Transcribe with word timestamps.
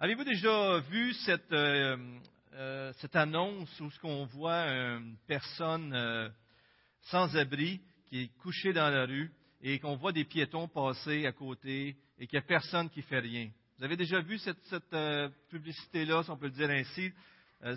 Avez-vous 0.00 0.22
déjà 0.22 0.78
vu 0.78 1.12
cette, 1.12 1.52
euh, 1.52 1.96
euh, 2.54 2.92
cette 2.98 3.16
annonce 3.16 3.80
où 3.80 3.90
ce 3.90 3.98
qu'on 3.98 4.26
voit 4.26 4.62
une 4.68 5.16
personne 5.26 5.92
euh, 5.92 6.28
sans 7.10 7.36
abri 7.36 7.80
qui 8.06 8.20
est 8.22 8.28
couchée 8.38 8.72
dans 8.72 8.90
la 8.90 9.06
rue 9.06 9.32
et 9.60 9.80
qu'on 9.80 9.96
voit 9.96 10.12
des 10.12 10.24
piétons 10.24 10.68
passer 10.68 11.26
à 11.26 11.32
côté 11.32 11.96
et 12.16 12.28
qu'il 12.28 12.38
n'y 12.38 12.44
a 12.44 12.46
personne 12.46 12.88
qui 12.90 13.02
fait 13.02 13.18
rien? 13.18 13.50
Vous 13.76 13.84
avez 13.84 13.96
déjà 13.96 14.20
vu 14.20 14.38
cette, 14.38 14.62
cette 14.66 14.96
publicité-là, 15.50 16.22
si 16.22 16.30
on 16.30 16.36
peut 16.36 16.46
le 16.46 16.52
dire 16.52 16.70
ainsi, 16.70 17.12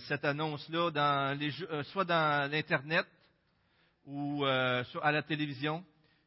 cette 0.07 0.23
annonce-là, 0.23 0.91
dans 0.91 1.39
les, 1.39 1.51
soit 1.85 2.05
dans 2.05 2.51
l'Internet 2.51 3.07
ou 4.05 4.45
à 4.45 5.11
la 5.11 5.23
télévision? 5.23 5.83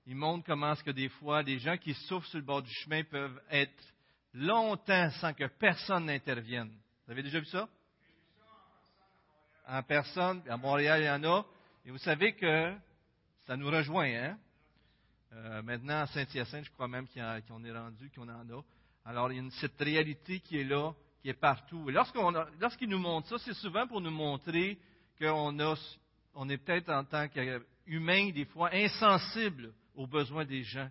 Il 0.08 0.16
montre 0.16 0.44
comment 0.44 0.72
est-ce 0.72 0.82
que 0.82 0.90
des 0.90 1.08
fois, 1.08 1.44
des 1.44 1.60
gens 1.60 1.76
qui 1.76 1.94
souffrent 1.94 2.26
sur 2.26 2.38
le 2.38 2.44
bord 2.44 2.62
du 2.62 2.72
chemin 2.82 3.04
peuvent 3.04 3.40
être 3.48 3.93
longtemps 4.34 5.10
sans 5.20 5.32
que 5.32 5.46
personne 5.46 6.06
n'intervienne. 6.06 6.72
Vous 7.06 7.12
avez 7.12 7.22
déjà 7.22 7.38
vu 7.38 7.46
ça? 7.46 7.68
En 9.66 9.82
personne, 9.82 10.42
à 10.48 10.56
Montréal, 10.56 11.00
il 11.00 11.06
y 11.06 11.10
en 11.10 11.24
a. 11.24 11.46
Et 11.86 11.90
vous 11.90 11.98
savez 11.98 12.34
que 12.34 12.74
ça 13.46 13.56
nous 13.56 13.70
rejoint, 13.70 14.06
hein? 14.06 14.38
Euh, 15.32 15.62
maintenant, 15.62 16.00
à 16.00 16.06
Saint-Hyacinthe, 16.06 16.64
je 16.64 16.70
crois 16.70 16.86
même 16.86 17.06
qu'on 17.08 17.64
est 17.64 17.72
rendu, 17.72 18.10
qu'on 18.14 18.28
en 18.28 18.48
a. 18.50 18.64
Alors, 19.04 19.32
il 19.32 19.42
y 19.42 19.46
a 19.46 19.50
cette 19.60 19.80
réalité 19.80 20.40
qui 20.40 20.58
est 20.58 20.64
là, 20.64 20.92
qui 21.20 21.28
est 21.28 21.34
partout. 21.34 21.90
Et 21.90 21.92
lorsqu'il 21.92 22.88
nous 22.88 22.98
montre 22.98 23.28
ça, 23.28 23.38
c'est 23.38 23.54
souvent 23.54 23.86
pour 23.86 24.00
nous 24.00 24.10
montrer 24.10 24.78
qu'on 25.18 25.58
on 26.34 26.48
est 26.48 26.58
peut-être 26.58 26.90
en 26.90 27.04
tant 27.04 27.28
qu'humain, 27.28 28.30
des 28.30 28.44
fois, 28.46 28.70
insensible 28.72 29.72
aux 29.94 30.06
besoins 30.06 30.44
des 30.44 30.62
gens 30.62 30.88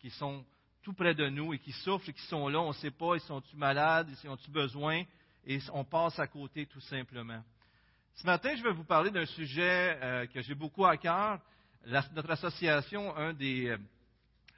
qui 0.00 0.10
sont 0.10 0.44
tout 0.84 0.92
près 0.92 1.14
de 1.14 1.28
nous 1.30 1.54
et 1.54 1.58
qui 1.58 1.72
souffrent 1.72 2.08
et 2.10 2.12
qui 2.12 2.22
sont 2.26 2.46
là. 2.48 2.60
On 2.60 2.68
ne 2.68 2.74
sait 2.74 2.90
pas, 2.90 3.16
ils 3.16 3.20
sont-ils 3.22 3.58
malades, 3.58 4.08
ils 4.22 4.28
ont-ils 4.28 4.52
besoin, 4.52 5.02
et 5.46 5.58
on 5.72 5.82
passe 5.82 6.18
à 6.18 6.26
côté 6.26 6.66
tout 6.66 6.80
simplement. 6.80 7.42
Ce 8.16 8.26
matin, 8.26 8.54
je 8.54 8.62
vais 8.62 8.72
vous 8.72 8.84
parler 8.84 9.10
d'un 9.10 9.26
sujet 9.26 9.98
euh, 10.00 10.26
que 10.26 10.40
j'ai 10.42 10.54
beaucoup 10.54 10.84
à 10.84 10.96
cœur. 10.96 11.40
notre 11.86 12.30
association, 12.30 13.16
un 13.16 13.32
des 13.32 13.68
euh, 13.68 13.78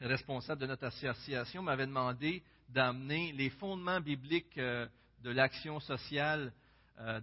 responsables 0.00 0.60
de 0.60 0.66
notre 0.66 0.84
association 0.84 1.62
m'avait 1.62 1.86
demandé 1.86 2.42
d'amener 2.68 3.32
les 3.32 3.48
fondements 3.48 4.00
bibliques 4.00 4.58
euh, 4.58 4.86
de 5.22 5.30
l'action 5.30 5.80
sociale 5.80 6.52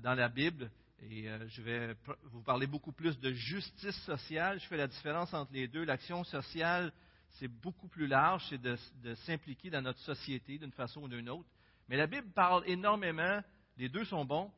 dans 0.03 0.14
la 0.14 0.30
Bible. 0.30 0.70
Et 1.02 1.27
je 1.47 1.61
vais 1.64 1.95
vous 2.25 2.44
parler 2.44 2.67
beaucoup 2.67 2.92
plus 2.92 3.20
de 3.20 3.31
justice 3.31 3.99
sociale. 4.03 4.59
Je 4.59 4.67
fais 4.67 4.77
la 4.77 4.86
différence 4.86 5.33
entre 5.33 5.52
les 5.52 5.67
deux. 5.67 5.83
L'action 5.83 6.23
sociale, 6.23 6.94
c'est 7.34 7.48
beaucoup 7.48 7.88
plus 7.88 8.08
large, 8.08 8.45
c'est 8.50 8.62
de, 8.62 8.76
s'impliquer 9.26 9.70
dans 9.70 9.81
notre 9.81 10.00
société 10.00 10.58
d'une 10.58 10.72
façon 10.72 11.03
ou 11.03 11.08
d'une 11.08 11.30
autre. 11.30 11.50
Mais 11.89 11.98
la 11.98 12.08
Bible 12.08 12.31
parle 12.34 12.64
énormément, 12.67 13.42
les 13.78 13.89
deux 13.89 14.06
sont 14.06 14.26
bons, 14.26 14.52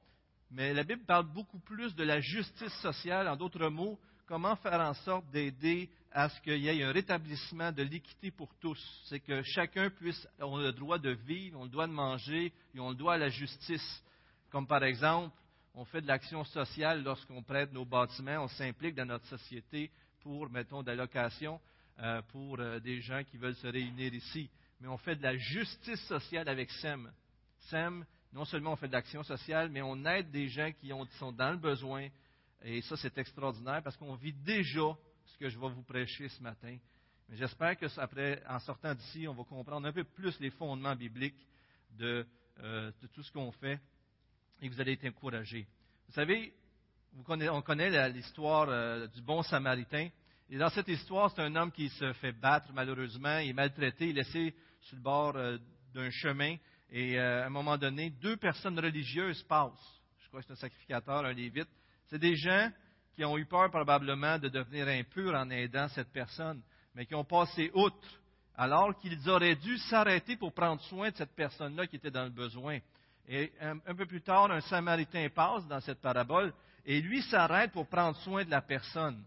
mais 0.51 0.73
la 0.73 0.83
Bible 0.83 1.03
parle 1.05 1.25
beaucoup 1.25 1.59
plus 1.59 1.95
de 1.95 2.03
la 2.03 2.19
justice 2.19 2.73
sociale, 2.81 3.27
en 3.27 3.35
d'autres 3.35 3.69
mots, 3.69 3.99
comment 4.25 4.55
faire 4.57 4.79
en 4.79 4.93
sorte 4.93 5.29
d'aider 5.31 5.89
à 6.11 6.29
ce 6.29 6.41
qu'il 6.41 6.57
y 6.57 6.67
ait 6.67 6.83
un 6.83 6.91
rétablissement 6.91 7.71
de 7.71 7.83
l'équité 7.83 8.31
pour 8.31 8.53
tous? 8.59 8.79
C'est 9.05 9.19
que 9.19 9.41
chacun 9.43 9.89
puisse, 9.89 10.27
on 10.39 10.57
a 10.57 10.63
le 10.63 10.71
droit 10.73 10.99
de 10.99 11.11
vivre, 11.11 11.59
on 11.59 11.63
le 11.63 11.69
droit 11.69 11.87
de 11.87 11.93
manger, 11.93 12.53
et 12.73 12.79
on 12.79 12.89
le 12.89 12.95
doit 12.95 13.13
à 13.13 13.17
la 13.17 13.29
justice. 13.29 14.03
Comme 14.49 14.67
par 14.67 14.83
exemple, 14.83 15.35
on 15.73 15.85
fait 15.85 16.01
de 16.01 16.07
l'action 16.07 16.43
sociale 16.43 17.03
lorsqu'on 17.03 17.43
prête 17.43 17.71
nos 17.73 17.85
bâtiments, 17.85 18.43
on 18.43 18.47
s'implique 18.47 18.95
dans 18.95 19.05
notre 19.05 19.25
société 19.27 19.91
pour, 20.21 20.49
mettons, 20.49 20.83
d'allocation. 20.83 21.59
Euh, 22.01 22.21
pour 22.23 22.59
euh, 22.59 22.77
des 22.81 22.99
gens 22.99 23.23
qui 23.23 23.37
veulent 23.37 23.55
se 23.55 23.67
réunir 23.67 24.13
ici. 24.13 24.49
Mais 24.81 24.89
on 24.89 24.97
fait 24.97 25.15
de 25.15 25.23
la 25.23 25.37
justice 25.37 26.01
sociale 26.07 26.49
avec 26.49 26.69
SEM. 26.69 27.09
SEM, 27.69 28.05
non 28.33 28.43
seulement 28.43 28.73
on 28.73 28.75
fait 28.75 28.89
de 28.89 28.91
l'action 28.91 29.23
sociale, 29.23 29.69
mais 29.69 29.81
on 29.81 30.03
aide 30.03 30.29
des 30.29 30.49
gens 30.49 30.69
qui, 30.73 30.91
sont 31.17 31.31
dans 31.31 31.51
le 31.51 31.57
besoin. 31.57 32.09
Et 32.61 32.81
ça, 32.81 32.97
c'est 32.97 33.17
extraordinaire 33.17 33.81
parce 33.81 33.95
qu'on 33.95 34.15
vit 34.15 34.33
déjà 34.33 34.93
ce 35.23 35.37
que 35.37 35.47
je 35.47 35.57
vais 35.57 35.69
vous 35.69 35.83
prêcher 35.83 36.27
ce 36.27 36.43
matin. 36.43 36.77
Mais 37.29 37.37
j'espère 37.37 37.77
que 37.77 37.85
après, 37.97 38.43
en 38.45 38.59
sortant 38.59 38.93
d'ici, 38.93 39.25
on 39.29 39.33
va 39.33 39.45
comprendre 39.45 39.87
un 39.87 39.93
peu 39.93 40.03
plus 40.03 40.37
les 40.41 40.49
fondements 40.49 40.97
bibliques 40.97 41.47
de, 41.91 42.27
euh, 42.59 42.91
tout 43.13 43.23
ce 43.23 43.31
qu'on 43.31 43.53
fait 43.53 43.79
et 44.61 44.67
vous 44.67 44.81
allez 44.81 44.93
être 44.93 45.05
encouragés. 45.05 45.65
Vous 46.09 46.13
savez, 46.13 46.53
on 47.17 47.61
connaît 47.61 48.09
l'histoire 48.09 49.07
du 49.07 49.21
bon 49.21 49.43
samaritain. 49.43 50.09
Et 50.49 50.57
dans 50.57 50.69
cette 50.69 50.87
histoire, 50.87 51.31
c'est 51.31 51.41
un 51.41 51.55
homme 51.55 51.71
qui 51.71 51.89
se 51.89 52.13
fait 52.13 52.31
battre 52.31 52.69
malheureusement, 52.71 53.39
il 53.39 53.49
est 53.49 53.53
maltraité, 53.53 54.09
il 54.09 54.11
est 54.11 54.23
laissé 54.23 54.55
sur 54.81 54.95
le 54.95 55.01
bord 55.01 55.35
euh, 55.35 55.57
d'un 55.93 56.11
chemin. 56.11 56.55
Et 56.91 57.19
euh, 57.19 57.43
à 57.43 57.47
un 57.47 57.49
moment 57.49 57.77
donné, 57.77 58.11
deux 58.11 58.37
personnes 58.37 58.79
religieuses 58.79 59.41
passent. 59.43 60.01
Je 60.23 60.27
crois 60.27 60.41
que 60.41 60.47
c'est 60.47 60.53
un 60.53 60.57
sacrificateur, 60.57 61.25
un 61.25 61.33
lévite. 61.33 61.69
C'est 62.07 62.19
des 62.19 62.35
gens 62.35 62.69
qui 63.15 63.25
ont 63.25 63.37
eu 63.39 63.45
peur 63.45 63.71
probablement 63.71 64.37
de 64.37 64.49
devenir 64.49 64.87
impurs 64.87 65.33
en 65.33 65.49
aidant 65.49 65.87
cette 65.87 66.11
personne, 66.11 66.61
mais 66.93 67.07
qui 67.07 67.15
ont 67.15 67.25
passé 67.25 67.71
outre, 67.73 68.21
alors 68.55 68.95
qu'ils 68.99 69.27
auraient 69.27 69.55
dû 69.55 69.77
s'arrêter 69.77 70.37
pour 70.37 70.53
prendre 70.53 70.81
soin 70.83 71.09
de 71.09 71.15
cette 71.15 71.35
personne-là 71.35 71.87
qui 71.87 71.95
était 71.95 72.11
dans 72.11 72.25
le 72.25 72.29
besoin. 72.29 72.77
Et 73.27 73.51
un, 73.59 73.79
un, 73.87 73.95
peu 73.95 74.05
plus 74.05 74.21
tard, 74.21 74.51
un 74.51 74.61
Samaritain 74.61 75.27
passe 75.33 75.65
dans 75.67 75.79
cette 75.79 76.01
parabole, 76.01 76.53
et 76.85 77.01
lui 77.01 77.23
s'arrête 77.23 77.71
pour 77.71 77.87
prendre 77.87 78.15
soin 78.17 78.45
de 78.45 78.51
la 78.51 78.61
personne 78.61 79.23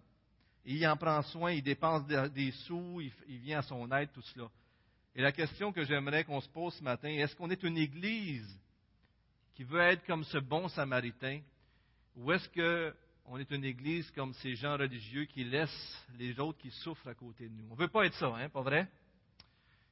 il 0.65 0.87
en 0.87 0.97
prend 0.97 1.23
soin, 1.23 1.53
il 1.53 1.63
dépense 1.63 2.07
des 2.07 2.51
sous, 2.67 3.01
il, 3.01 3.39
vient 3.39 3.61
à 3.61 3.63
son 3.63 3.91
aide, 3.93 4.11
tout 4.13 4.23
cela. 4.23 4.49
Et 5.15 5.23
la 5.23 5.33
question 5.33 5.73
que 5.73 5.85
j'aimerais 5.85 6.25
qu'on 6.25 6.41
se 6.41 6.49
pose 6.49 6.75
ce 6.75 6.85
matin, 6.85 7.09
est-ce 7.09 7.35
qu'on 7.35 7.51
est 7.51 7.63
une 7.63 7.79
Église 7.79 8.49
qui 9.55 9.65
veut 9.65 9.81
être 9.81 10.05
comme 10.07 10.25
ce 10.25 10.39
bon 10.39 10.69
Samaritain, 10.69 11.41
ou 12.17 12.31
est-ce 12.33 12.49
qu'on 13.25 13.39
est 13.39 13.51
une 13.51 13.65
Église 13.65 14.11
comme 14.13 14.35
ces 14.35 14.55
gens 14.55 14.77
religieux 14.77 15.25
qui 15.25 15.45
laissent 15.45 16.07
les 16.19 16.39
autres 16.39 16.59
qui 16.59 16.71
souffrent 16.71 17.09
à 17.09 17.15
côté 17.15 17.49
de 17.49 17.55
nous? 17.55 17.67
On 17.71 17.75
ne 17.75 17.81
veut 17.81 17.89
pas 17.89 18.07
être 18.07 18.15
ça, 18.15 18.29
hein, 18.37 18.49
pas 18.49 18.63
vrai? 18.63 18.87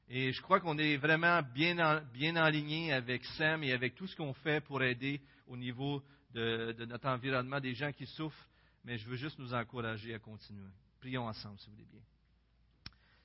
Et 0.08 0.32
je 0.32 0.40
crois 0.40 0.60
qu'on 0.60 0.78
est 0.78 0.96
vraiment 0.98 1.42
bien, 1.42 1.78
en, 1.78 2.00
bien 2.12 2.36
aligné 2.36 2.92
avec 2.92 3.24
Sam 3.36 3.64
et 3.64 3.72
avec 3.72 3.96
tout 3.96 4.06
ce 4.06 4.14
qu'on 4.14 4.34
fait 4.34 4.60
pour 4.60 4.82
aider 4.82 5.20
au 5.48 5.56
niveau 5.56 6.02
de 6.32 6.84
notre 6.84 7.08
environnement 7.08 7.58
des 7.60 7.74
gens 7.74 7.90
qui 7.92 8.06
souffrent 8.06 8.46
mais 8.86 8.98
je 8.98 9.08
veux 9.08 9.16
juste 9.16 9.38
nous 9.40 9.52
encourager 9.52 10.14
à 10.14 10.20
continuer. 10.20 10.70
Prions 11.00 11.26
ensemble, 11.26 11.58
si 11.58 11.66
vous 11.66 11.74
voulez 11.74 11.88
bien. 11.90 12.00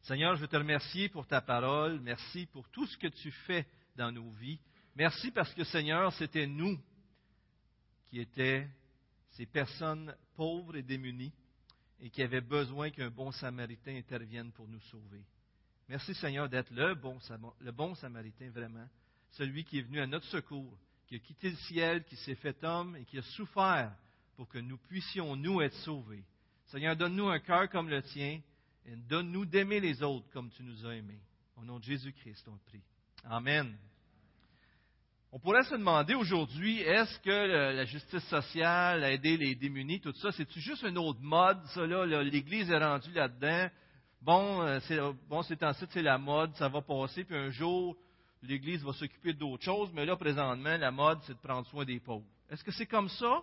Seigneur, 0.01 0.35
je 0.35 0.41
veux 0.41 0.47
te 0.47 0.57
remercier 0.57 1.07
pour 1.07 1.27
ta 1.27 1.39
parole. 1.39 1.99
Merci 2.01 2.47
pour 2.47 2.67
tout 2.69 2.87
ce 2.87 2.97
que 2.97 3.07
tu 3.07 3.29
fais 3.31 3.67
dans 3.95 4.11
nos 4.11 4.31
vies. 4.31 4.59
Merci 4.95 5.29
parce 5.29 5.53
que, 5.53 5.63
Seigneur, 5.63 6.11
c'était 6.13 6.47
nous 6.47 6.79
qui 8.07 8.19
étaient 8.19 8.67
ces 9.29 9.45
personnes 9.45 10.15
pauvres 10.35 10.75
et 10.75 10.81
démunies 10.81 11.31
et 11.99 12.09
qui 12.09 12.23
avaient 12.23 12.41
besoin 12.41 12.89
qu'un 12.89 13.11
bon 13.11 13.31
samaritain 13.31 13.95
intervienne 13.95 14.51
pour 14.51 14.67
nous 14.67 14.81
sauver. 14.81 15.23
Merci, 15.87 16.15
Seigneur, 16.15 16.49
d'être 16.49 16.71
le 16.71 16.95
bon, 16.95 17.19
le 17.59 17.71
bon 17.71 17.93
samaritain 17.93 18.49
vraiment, 18.49 18.87
celui 19.29 19.63
qui 19.63 19.77
est 19.77 19.83
venu 19.83 19.99
à 20.01 20.07
notre 20.07 20.25
secours, 20.25 20.75
qui 21.05 21.15
a 21.15 21.19
quitté 21.19 21.51
le 21.51 21.57
ciel, 21.57 22.03
qui 22.05 22.15
s'est 22.15 22.35
fait 22.35 22.63
homme 22.63 22.95
et 22.95 23.05
qui 23.05 23.19
a 23.19 23.21
souffert 23.21 23.95
pour 24.35 24.47
que 24.47 24.57
nous 24.57 24.77
puissions, 24.77 25.35
nous, 25.35 25.61
être 25.61 25.75
sauvés. 25.77 26.23
Seigneur, 26.67 26.95
donne-nous 26.95 27.27
un 27.27 27.39
cœur 27.39 27.69
comme 27.69 27.89
le 27.89 28.01
tien 28.01 28.39
et 28.85 28.95
donne-nous 28.95 29.45
d'aimer 29.45 29.79
les 29.79 30.01
autres 30.03 30.29
comme 30.31 30.49
tu 30.51 30.63
nous 30.63 30.85
as 30.85 30.95
aimés. 30.95 31.19
Au 31.57 31.63
nom 31.63 31.79
de 31.79 31.83
Jésus-Christ, 31.83 32.47
on 32.47 32.57
prie. 32.69 32.81
Amen. 33.25 33.75
On 35.33 35.39
pourrait 35.39 35.63
se 35.63 35.75
demander 35.75 36.13
aujourd'hui, 36.13 36.81
est-ce 36.81 37.19
que 37.19 37.29
la 37.73 37.85
justice 37.85 38.23
sociale, 38.25 39.03
aider 39.05 39.37
les 39.37 39.55
démunis, 39.55 40.01
tout 40.01 40.13
ça, 40.13 40.31
c'est 40.33 40.49
juste 40.59 40.83
une 40.83 40.97
autre 40.97 41.21
mode, 41.21 41.63
ça 41.67 41.85
là, 41.87 42.05
l'Église 42.21 42.69
est 42.69 42.77
rendue 42.77 43.13
là-dedans. 43.13 43.69
Bon, 44.21 44.61
euh, 44.61 44.79
c'est 44.87 44.99
bon, 45.29 45.41
c'est 45.43 45.57
c'est 45.91 46.01
la 46.01 46.17
mode, 46.17 46.53
ça 46.55 46.67
va 46.67 46.81
passer, 46.81 47.23
puis 47.23 47.35
un 47.35 47.49
jour, 47.49 47.95
l'Église 48.43 48.83
va 48.83 48.91
s'occuper 48.91 49.33
d'autres 49.33 49.63
choses, 49.63 49.89
mais 49.93 50.05
là, 50.05 50.17
présentement, 50.17 50.77
la 50.77 50.91
mode, 50.91 51.19
c'est 51.23 51.33
de 51.33 51.39
prendre 51.39 51.65
soin 51.67 51.85
des 51.85 51.99
pauvres. 51.99 52.25
Est-ce 52.49 52.63
que 52.63 52.71
c'est 52.71 52.85
comme 52.85 53.09
ça? 53.09 53.41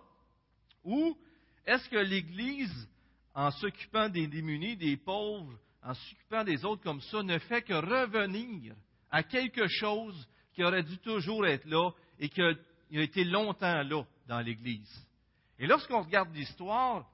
Ou 0.83 1.17
est-ce 1.65 1.87
que 1.89 1.97
l'Église, 1.97 2.89
en 3.33 3.51
s'occupant 3.51 4.09
des 4.09 4.27
démunis, 4.27 4.75
des 4.75 4.97
pauvres, 4.97 5.57
en 5.83 5.93
s'occupant 5.93 6.43
des 6.43 6.65
autres 6.65 6.83
comme 6.83 7.01
ça, 7.01 7.23
ne 7.23 7.37
fait 7.39 7.61
que 7.61 7.73
revenir 7.73 8.73
à 9.11 9.23
quelque 9.23 9.67
chose 9.67 10.27
qui 10.53 10.63
aurait 10.63 10.83
dû 10.83 10.97
toujours 10.97 11.45
être 11.45 11.65
là 11.65 11.91
et 12.19 12.29
qui 12.29 12.41
a, 12.41 12.53
été 12.91 13.23
longtemps 13.23 13.83
là 13.83 14.03
dans 14.27 14.39
l'Église? 14.39 15.05
Et 15.57 15.67
lorsqu'on 15.67 16.01
regarde 16.01 16.33
l'histoire, 16.33 17.09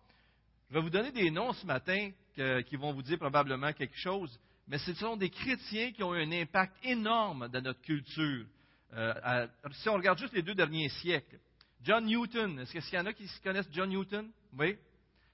je 0.70 0.76
vais 0.76 0.82
vous 0.82 0.90
donner 0.90 1.12
des 1.12 1.32
noms 1.32 1.54
ce 1.54 1.66
matin 1.66 2.12
qui 2.36 2.76
vont 2.76 2.94
vous 2.94 3.02
dire 3.02 3.18
probablement 3.18 3.72
quelque 3.74 3.98
chose, 3.98 4.40
mais 4.68 4.78
ce 4.80 4.94
sont 4.96 5.16
des 5.16 5.30
chrétiens 5.30 5.92
qui 5.92 6.04
ont 6.04 6.16
eu 6.16 6.24
un 6.24 6.32
impact 6.32 6.74
énorme 6.84 7.48
dans 7.50 7.62
notre 7.62 7.82
culture. 7.82 8.46
Euh, 8.94 9.48
si 9.74 9.90
on 9.90 9.96
regarde 9.96 10.18
juste 10.18 10.34
les 10.34 10.42
deux 10.42 10.56
derniers 10.56 10.90
siècles, 10.90 11.40
John 11.86 12.04
Newton, 12.04 12.58
est-ce 12.58 12.72
qu'il 12.72 12.98
y 12.98 13.00
en 13.00 13.06
a 13.06 13.14
qui 13.14 13.30
connaissent 13.44 13.70
John 13.72 13.88
Newton? 13.88 14.32
Oui. 14.58 14.76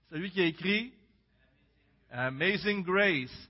C'est 0.10 0.18
lui 0.18 0.30
qui 0.32 0.42
a 0.42 0.46
écrit 0.46 0.94
Amazing 2.12 2.84
Grace. 2.84 3.50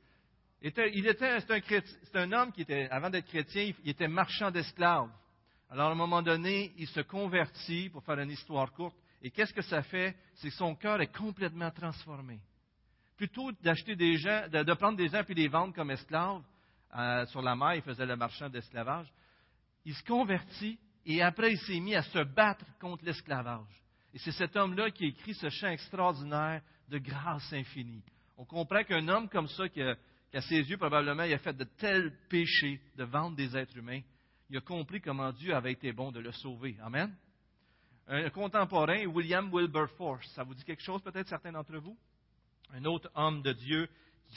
il 0.62 1.08
était, 1.08 1.40
c'est 1.40 2.16
un, 2.16 2.22
un, 2.22 2.32
homme 2.32 2.52
qui 2.52 2.62
était, 2.62 2.88
avant 2.92 3.10
d'être 3.10 3.26
chrétien, 3.26 3.74
il 3.84 3.90
était 3.90 4.08
marchand 4.08 4.52
d'esclaves. 4.52 5.10
Alors, 5.72 5.90
à 5.90 5.92
un 5.94 5.96
moment 5.96 6.22
donné, 6.22 6.74
il 6.78 6.88
se 6.90 7.00
convertit, 7.00 7.90
pour 7.90 8.04
faire 8.04 8.20
une 8.20 8.30
histoire 8.30 8.72
courte, 8.72 8.96
et 9.24 9.32
qu'est-ce 9.32 9.54
que 9.54 9.64
ça 9.64 9.82
fait? 9.82 10.16
C'est 10.36 10.50
que 10.50 10.56
son 10.56 10.76
cœur 10.76 11.02
est 11.02 11.12
complètement 11.12 11.72
transformé. 11.72 12.40
Plutôt 13.18 13.52
d'acheter 13.64 13.96
des 13.96 14.18
gens, 14.18 14.48
de, 14.48 14.74
prendre 14.76 14.98
des 14.98 15.08
gens 15.08 15.24
puis 15.24 15.34
les 15.34 15.48
vendre 15.48 15.74
comme 15.74 15.90
esclaves 15.90 16.44
euh, 16.96 17.26
sur 17.28 17.42
la 17.42 17.56
mer, 17.56 17.74
il 17.74 17.82
faisait 17.82 18.06
le 18.06 18.16
marchand 18.16 18.48
d'esclavage, 18.48 19.12
il 19.86 19.96
se 19.96 20.04
convertit 20.04 20.78
et 21.06 21.22
après 21.22 21.54
il 21.54 21.60
s'est 21.60 21.80
mis 21.80 21.96
à 21.96 22.04
se 22.04 22.24
battre 22.24 22.66
contre 22.80 23.06
l'esclavage. 23.06 23.84
Et 24.14 24.20
c'est 24.20 24.32
cet 24.32 24.56
homme-là 24.56 24.92
qui 24.92 25.06
écrit 25.06 25.34
ce 25.34 25.50
chant 25.50 25.70
extraordinaire 25.70 26.62
de 26.90 26.98
grâce 26.98 27.52
infinie. 27.54 28.04
On 28.38 28.46
comprend 28.46 28.84
qu'un 28.84 29.08
homme 29.08 29.30
comme 29.30 29.48
ça, 29.48 29.70
qui 29.70 29.82
a, 29.82 29.96
à 30.34 30.42
ses 30.42 30.62
yeux 30.70 30.78
probablement, 30.78 31.24
il 31.24 31.34
a 31.34 31.38
fait 31.38 31.56
de 31.56 31.64
tels 31.64 32.12
péchés 32.30 32.80
de 32.98 33.04
vendre 33.04 33.36
des 33.36 33.56
êtres 33.56 33.78
humains, 33.78 34.02
il 34.50 34.58
a 34.58 34.62
compris 34.62 35.00
comment 35.00 35.32
Dieu 35.32 35.56
avait 35.56 35.72
été 35.72 35.94
bon 35.94 36.12
de 36.12 36.20
le 36.20 36.32
sauver. 36.34 36.76
Amen? 36.84 37.16
Un 38.08 38.30
contemporain, 38.30 39.06
William 39.06 39.50
Wilberforce, 39.50 40.28
ça 40.34 40.44
vous 40.44 40.54
dit 40.54 40.66
quelque 40.66 40.84
chose 40.84 41.02
peut-être 41.02 41.30
certains 41.30 41.54
d'entre 41.54 41.78
vous? 41.78 41.98
Un 42.74 42.84
autre 42.84 43.10
homme 43.16 43.42
de 43.42 43.54
Dieu, 43.54 43.88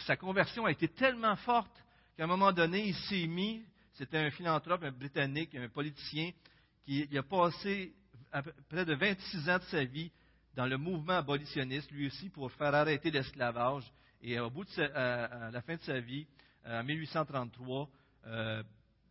sa 0.07 0.17
conversion 0.17 0.67
a 0.67 0.71
été 0.71 0.87
tellement 0.89 1.35
forte 1.37 1.73
qu'à 2.17 2.25
un 2.25 2.29
moment 2.29 2.53
donné, 2.53 2.87
il 2.87 2.95
s'est 2.95 3.27
mis, 3.27 3.65
c'était 3.95 4.19
un 4.19 4.31
philanthrope, 4.31 4.85
un 4.85 4.93
britannique, 4.93 5.55
un 5.57 5.69
politicien, 5.69 6.31
qui 6.85 7.17
a 7.17 7.23
passé 7.23 7.93
près 8.69 8.85
de 8.85 8.95
26 8.95 9.49
ans 9.49 9.59
de 9.59 9.65
sa 9.65 9.85
vie 9.85 10.11
dans 10.55 10.67
le 10.67 10.77
mouvement 10.77 11.15
abolitionniste, 11.15 11.91
lui 11.91 12.07
aussi, 12.07 12.29
pour 12.31 12.51
faire 12.53 12.75
arrêter 12.75 13.11
l'esclavage. 13.11 13.85
Et 14.23 14.39
au 14.39 14.51
bout 14.51 14.65
de 14.65 14.83
à 14.83 15.51
la 15.51 15.63
fin 15.63 15.77
de 15.77 15.83
sa 15.83 16.01
vie, 16.01 16.27
en 16.67 16.83
1833, 16.83 17.89
euh, 18.27 18.63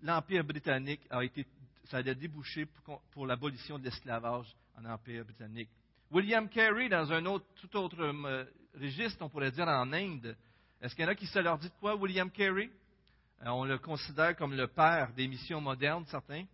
l'Empire 0.02 0.44
britannique 0.44 1.02
a 1.10 1.24
été, 1.24 1.46
ça 1.86 1.98
a 1.98 2.04
débouché 2.04 2.68
pour, 3.12 3.28
l'abolition 3.28 3.78
de 3.78 3.86
l'esclavage 3.86 4.48
en 4.78 4.86
Empire 4.86 5.24
britannique. 5.24 5.70
William 6.12 6.48
Carey, 6.50 6.90
dans 6.90 7.12
un 7.12 7.26
autre, 7.26 7.46
tout 7.56 7.76
autre 7.78 8.02
euh, 8.02 8.46
registre, 8.80 9.24
on 9.24 9.30
pourrait 9.30 9.52
dire 9.52 9.68
en 9.68 9.92
Inde, 9.94 10.36
est-ce 10.82 10.96
qu'il 10.96 11.04
y 11.04 11.08
en 11.08 11.12
a 11.12 11.16
qui 11.16 11.28
se 11.28 11.40
leur 11.40 11.58
dit 11.58 11.70
de 11.70 11.74
quoi, 11.80 11.96
William 11.96 12.30
Carey? 12.30 12.70
Euh, 13.44 13.50
on 13.50 13.66
le 13.66 13.78
considère 13.78 14.36
comme 14.36 14.56
le 14.56 14.68
père 14.68 15.14
des 15.14 15.28
missions 15.28 15.62
modernes, 15.62 16.06
certains. 16.08 16.46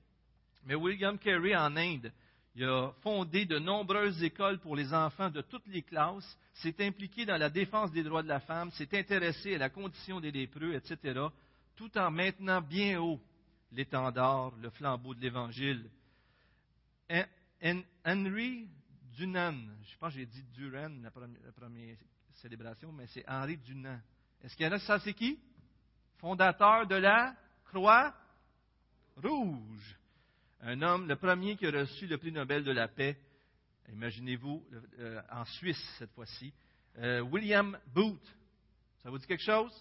Mais 0.64 0.76
William 0.76 1.18
Carey 1.18 1.56
en 1.56 1.76
Inde, 1.76 2.12
il 2.56 2.66
a 2.66 2.92
fondé 3.02 3.46
de 3.46 3.60
nombreuses 3.60 4.22
écoles 4.24 4.60
pour 4.60 4.76
les 4.76 4.94
enfants 4.94 5.30
de 5.30 5.42
toutes 5.42 5.68
les 5.68 5.82
classes, 5.82 6.38
s'est 6.54 6.76
impliqué 6.86 7.26
dans 7.26 7.38
la 7.38 7.50
défense 7.50 7.92
des 7.92 8.04
droits 8.04 8.24
de 8.24 8.28
la 8.28 8.40
femme, 8.42 8.72
s'est 8.72 8.98
intéressé 8.98 9.56
à 9.56 9.60
la 9.60 9.70
condition 9.70 10.20
des 10.20 10.32
lépreux, 10.32 10.74
etc., 10.74 11.20
tout 11.76 11.98
en 11.98 12.12
maintenant 12.12 12.62
bien 12.62 13.00
haut 13.00 13.22
l'étendard, 13.72 14.52
le 14.62 14.70
flambeau 14.72 15.14
de 15.14 15.22
l'Évangile. 15.22 15.90
Henry 18.06 18.68
Dunan, 19.16 19.56
je 19.84 19.98
pense 19.98 20.14
que 20.14 20.20
j'ai 20.20 20.26
dit 20.26 20.44
Duran 20.54 20.90
la 21.02 21.12
première, 21.12 21.96
célébration, 22.34 22.92
mais 22.92 23.08
c'est 23.08 23.28
Henri 23.28 23.58
Dunan. 23.58 24.00
Est-ce 24.42 24.56
qu'il 24.56 24.66
y 24.66 24.70
en 24.70 24.74
a, 24.74 24.80
ça 24.80 25.00
c'est 25.00 25.14
qui? 25.14 25.40
Fondateur 26.18 26.88
de 26.88 26.96
la 26.96 27.36
Croix 27.66 28.14
Rouge 29.18 29.98
un 30.62 30.82
homme, 30.82 31.08
le 31.08 31.16
premier 31.16 31.56
qui 31.56 31.66
a 31.66 31.72
reçu 31.72 32.08
le 32.08 32.18
prix 32.18 32.32
Nobel 32.32 32.64
de 32.64 32.72
la 32.72 32.88
paix, 32.88 33.18
imaginez-vous, 33.92 34.66
euh, 35.00 35.22
en 35.32 35.46
Suisse 35.46 35.82
cette 35.98 36.12
fois-ci, 36.12 36.54
euh, 36.98 37.22
William 37.22 37.78
Booth. 37.94 38.36
Ça 39.02 39.10
vous 39.10 39.18
dit 39.18 39.28
quelque 39.28 39.44
chose? 39.44 39.72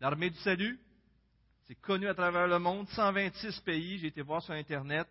L'armée 0.00 0.30
du 0.30 0.38
salut? 0.38 0.78
C'est 1.66 1.80
connu 1.80 2.08
à 2.08 2.14
travers 2.14 2.48
le 2.48 2.58
monde, 2.58 2.88
126 2.88 3.60
pays, 3.60 3.98
j'ai 3.98 4.08
été 4.08 4.22
voir 4.22 4.42
sur 4.42 4.54
Internet. 4.54 5.06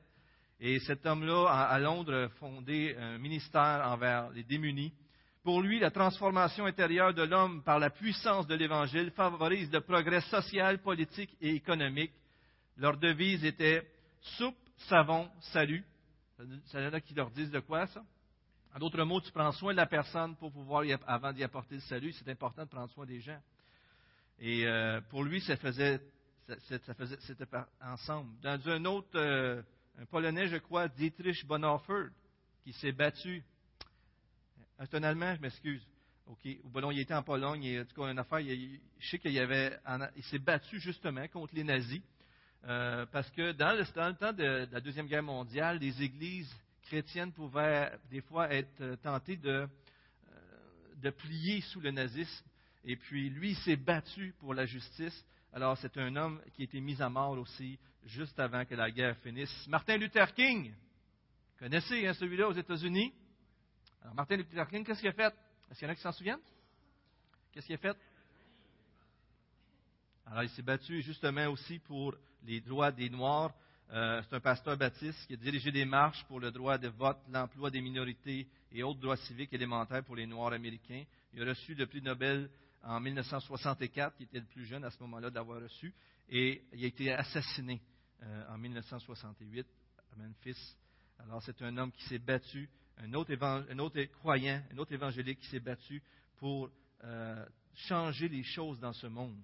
Et 0.59 0.79
cet 0.79 1.05
homme-là, 1.05 1.47
à 1.47 1.79
Londres, 1.79 2.25
a 2.25 2.29
fondé 2.29 2.95
un 2.99 3.17
ministère 3.17 3.81
envers 3.85 4.29
les 4.31 4.43
démunis. 4.43 4.93
Pour 5.43 5.61
lui, 5.61 5.79
la 5.79 5.89
transformation 5.89 6.65
intérieure 6.65 7.15
de 7.15 7.23
l'homme 7.23 7.63
par 7.63 7.79
la 7.79 7.89
puissance 7.89 8.45
de 8.45 8.53
l'Évangile 8.53 9.11
favorise 9.11 9.71
le 9.71 9.81
progrès 9.81 10.21
social, 10.21 10.79
politique 10.79 11.35
et 11.41 11.55
économique. 11.55 12.11
Leur 12.77 12.97
devise 12.97 13.43
était 13.43 13.87
soupe, 14.21 14.55
savon, 14.87 15.29
salut. 15.53 15.83
Ça 16.65 16.81
y 16.81 16.87
en 16.87 16.93
a 16.93 17.01
qui 17.01 17.13
leur 17.13 17.29
disent 17.31 17.51
de 17.51 17.59
quoi 17.59 17.87
ça? 17.87 18.03
En 18.73 18.79
d'autres 18.79 19.03
mots, 19.03 19.19
tu 19.19 19.31
prends 19.31 19.51
soin 19.51 19.73
de 19.73 19.77
la 19.77 19.85
personne 19.85 20.35
pour 20.37 20.51
pouvoir, 20.51 20.83
avant 21.05 21.33
d'y 21.33 21.43
apporter 21.43 21.75
le 21.75 21.81
salut, 21.81 22.13
c'est 22.13 22.29
important 22.29 22.63
de 22.63 22.69
prendre 22.69 22.89
soin 22.91 23.05
des 23.05 23.19
gens. 23.19 23.39
Et 24.39 24.65
euh, 24.65 25.01
pour 25.09 25.23
lui, 25.23 25.41
ça 25.41 25.57
faisait, 25.57 25.99
ça, 26.47 26.93
faisait, 26.93 27.17
c'était 27.21 27.45
ensemble. 27.81 28.31
Dans 28.41 28.69
un 28.69 28.85
autre, 28.85 29.09
euh, 29.15 29.61
un 29.99 30.05
Polonais, 30.05 30.47
je 30.47 30.57
crois, 30.57 30.87
Dietrich 30.87 31.45
Bonhoeffer, 31.45 32.07
qui 32.63 32.73
s'est 32.73 32.93
battu. 32.93 33.43
C'est 34.79 34.95
un 34.95 35.03
Allemand, 35.03 35.35
je 35.35 35.41
m'excuse. 35.41 35.85
OK. 36.27 36.47
Bon, 36.63 36.91
il 36.91 36.99
était 36.99 37.13
en 37.13 37.23
Pologne, 37.23 37.63
et 37.65 37.81
en 37.81 37.85
tout 37.85 38.01
cas, 38.01 38.09
une 38.09 38.19
affaire, 38.19 38.39
il, 38.39 38.79
je 38.99 39.09
sais 39.09 39.19
qu'il 39.19 39.37
avait, 39.37 39.77
il 40.15 40.23
s'est 40.23 40.39
battu 40.39 40.79
justement 40.79 41.27
contre 41.27 41.53
les 41.53 41.63
nazis. 41.63 42.01
Euh, 42.65 43.05
parce 43.11 43.29
que 43.31 43.53
dans 43.53 43.75
le, 43.75 44.13
temps 44.13 44.33
de, 44.33 44.67
la 44.71 44.81
Deuxième 44.81 45.07
Guerre 45.07 45.23
mondiale, 45.23 45.79
les 45.79 46.01
églises 46.03 46.53
chrétiennes 46.83 47.31
pouvaient 47.31 47.91
des 48.09 48.21
fois 48.21 48.53
être 48.53 48.81
euh, 48.81 48.95
tentées 48.97 49.39
euh, 49.45 49.65
de, 50.97 51.09
plier 51.09 51.61
sous 51.61 51.81
le 51.81 51.89
nazisme. 51.89 52.45
Et 52.83 52.95
puis 52.95 53.29
lui, 53.29 53.51
il 53.51 53.57
s'est 53.57 53.75
battu 53.75 54.35
pour 54.39 54.53
la 54.53 54.65
justice. 54.65 55.25
Alors 55.53 55.77
c'est 55.79 55.97
un 55.97 56.15
homme 56.15 56.39
qui 56.53 56.61
a 56.61 56.65
été 56.65 56.79
mis 56.79 57.01
à 57.01 57.09
mort 57.09 57.31
aussi 57.31 57.79
juste 58.05 58.39
avant 58.39 58.63
que 58.65 58.75
la 58.75 58.91
guerre 58.91 59.17
finisse. 59.17 59.67
Martin 59.67 59.97
Luther 59.97 60.31
King, 60.33 60.73
connaissez 61.57 62.07
hein, 62.07 62.13
celui-là 62.13 62.47
aux 62.47 62.53
États-Unis? 62.53 63.11
Alors 64.01 64.15
Martin 64.15 64.37
Luther 64.37 64.67
King, 64.69 64.85
qu'est-ce 64.85 64.99
qu'il 64.99 65.09
a 65.09 65.13
fait? 65.13 65.33
Est-ce 65.69 65.79
qu'il 65.79 65.87
y 65.87 65.89
en 65.89 65.93
a 65.93 65.95
qui 65.95 66.01
s'en 66.01 66.11
souviennent? 66.11 66.39
Qu'est-ce 67.51 67.65
qu'il 67.65 67.75
a 67.75 67.79
fait? 67.79 67.97
Alors, 70.25 70.43
il 70.43 70.49
s'est 70.49 70.61
battu 70.61 71.01
justement 71.01 71.47
aussi 71.47 71.79
pour 71.79 72.15
les 72.43 72.61
droits 72.61 72.91
des 72.91 73.09
Noirs. 73.09 73.53
Euh, 73.91 74.21
c'est 74.23 74.35
un 74.35 74.39
pasteur 74.39 74.77
baptiste 74.77 75.27
qui 75.27 75.33
a 75.33 75.37
dirigé 75.37 75.71
des 75.71 75.83
marches 75.83 76.23
pour 76.25 76.39
le 76.39 76.51
droit 76.51 76.77
de 76.77 76.87
vote, 76.87 77.17
l'emploi 77.29 77.69
des 77.69 77.81
minorités 77.81 78.47
et 78.71 78.83
autres 78.83 78.99
droits 79.01 79.17
civiques 79.17 79.51
élémentaires 79.51 80.03
pour 80.03 80.15
les 80.15 80.25
Noirs 80.25 80.53
américains. 80.53 81.03
Il 81.33 81.41
a 81.41 81.45
reçu 81.45 81.75
le 81.75 81.85
prix 81.85 82.01
Nobel 82.01 82.49
en 82.83 82.99
1964, 82.99 84.15
qui 84.15 84.23
était 84.23 84.39
le 84.39 84.45
plus 84.45 84.65
jeune 84.65 84.83
à 84.85 84.89
ce 84.89 84.99
moment-là 85.01 85.29
d'avoir 85.29 85.61
reçu, 85.61 85.93
et 86.29 86.63
il 86.73 86.83
a 86.83 86.87
été 86.87 87.11
assassiné 87.11 87.81
euh, 88.23 88.53
en 88.53 88.57
1968 88.57 89.67
à 90.13 90.15
Memphis. 90.15 90.77
Alors, 91.19 91.43
c'est 91.43 91.61
un 91.61 91.75
homme 91.77 91.91
qui 91.91 92.03
s'est 92.05 92.19
battu, 92.19 92.69
un 92.97 93.13
autre, 93.13 94.03
croyant, 94.19 94.61
un 94.71 94.77
autre 94.77 94.93
évangélique 94.93 95.39
qui 95.39 95.47
s'est 95.47 95.59
battu 95.59 96.01
pour 96.37 96.69
euh, 97.03 97.45
changer 97.75 98.29
les 98.29 98.43
choses 98.43 98.79
dans 98.79 98.93
ce 98.93 99.07
monde. 99.07 99.37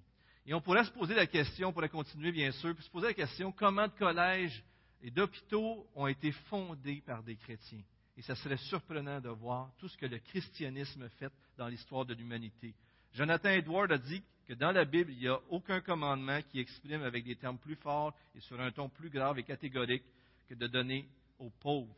Et 0.48 0.54
on 0.54 0.62
pourrait 0.62 0.86
se 0.86 0.92
poser 0.92 1.14
la 1.14 1.28
question, 1.28 1.68
on 1.68 1.74
pourrait 1.74 1.90
continuer 1.90 2.32
bien 2.32 2.52
sûr, 2.54 2.74
puis 2.74 2.84
se 2.86 2.90
poser 2.90 3.08
la 3.08 3.14
question 3.14 3.52
comment 3.52 3.86
de 3.86 3.94
collèges 3.94 4.64
et 5.02 5.12
d'hôpitaux 5.12 5.86
ont 5.94 6.08
été 6.08 6.32
fondés 6.32 7.04
par 7.06 7.22
des 7.22 7.36
chrétiens? 7.36 7.84
Et 8.16 8.22
ça 8.22 8.34
serait 8.34 8.58
surprenant 8.58 9.20
de 9.20 9.28
voir 9.28 9.70
tout 9.78 9.90
ce 9.90 9.98
que 9.98 10.06
le 10.06 10.20
christianisme 10.20 11.10
fait 11.20 11.32
dans 11.58 11.68
l'histoire 11.68 12.06
de 12.06 12.14
l'humanité. 12.14 12.74
Jonathan 13.14 13.50
Edward 13.50 13.92
a 13.92 13.98
dit 13.98 14.24
que 14.48 14.54
dans 14.54 14.72
la 14.72 14.86
Bible, 14.86 15.12
il 15.12 15.20
n'y 15.20 15.28
a 15.28 15.38
aucun 15.50 15.82
commandement 15.82 16.40
qui 16.50 16.62
exprime 16.62 17.04
avec 17.04 17.26
des 17.26 17.36
termes 17.36 17.58
plus 17.58 17.76
forts 17.76 18.16
et 18.34 18.40
sur 18.40 18.60
un 18.62 18.72
ton 18.72 18.88
plus 18.88 19.10
grave 19.10 19.38
et 19.38 19.44
catégorique 19.44 20.06
que 20.48 20.56
de 20.56 20.68
donner 20.68 21.10
aux 21.40 21.50
pauvres. 21.60 21.94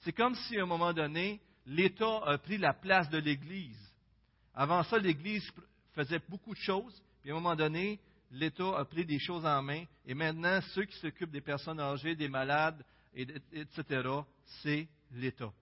C'est 0.00 0.12
comme 0.12 0.34
si 0.34 0.58
à 0.58 0.64
un 0.64 0.66
moment 0.66 0.92
donné, 0.92 1.40
l'État 1.64 2.20
a 2.26 2.36
pris 2.36 2.58
la 2.58 2.74
place 2.74 3.08
de 3.08 3.18
l'Église. 3.18 3.80
Avant 4.54 4.82
ça, 4.82 4.98
l'Église 4.98 5.50
faisait 5.94 6.20
beaucoup 6.28 6.52
de 6.52 6.60
choses, 6.60 7.02
à 7.30 7.32
un 7.32 7.40
moment 7.40 7.56
donné, 7.56 8.00
l'État 8.30 8.78
a 8.78 8.84
pris 8.84 9.04
des 9.04 9.18
choses 9.18 9.44
en 9.44 9.62
main 9.62 9.84
et 10.06 10.14
maintenant, 10.14 10.60
ceux 10.74 10.84
qui 10.84 10.96
s'occupent 10.98 11.30
des 11.30 11.40
personnes 11.40 11.80
âgées, 11.80 12.14
des 12.14 12.28
malades, 12.28 12.84
etc., 13.14 14.08
c'est 14.62 14.88
l'État. 15.12 15.52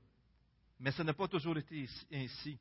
Mais 0.78 0.92
ça 0.92 1.04
n'a 1.04 1.14
pas 1.14 1.28
toujours 1.28 1.56
été 1.56 1.88
ainsi. 2.12 2.58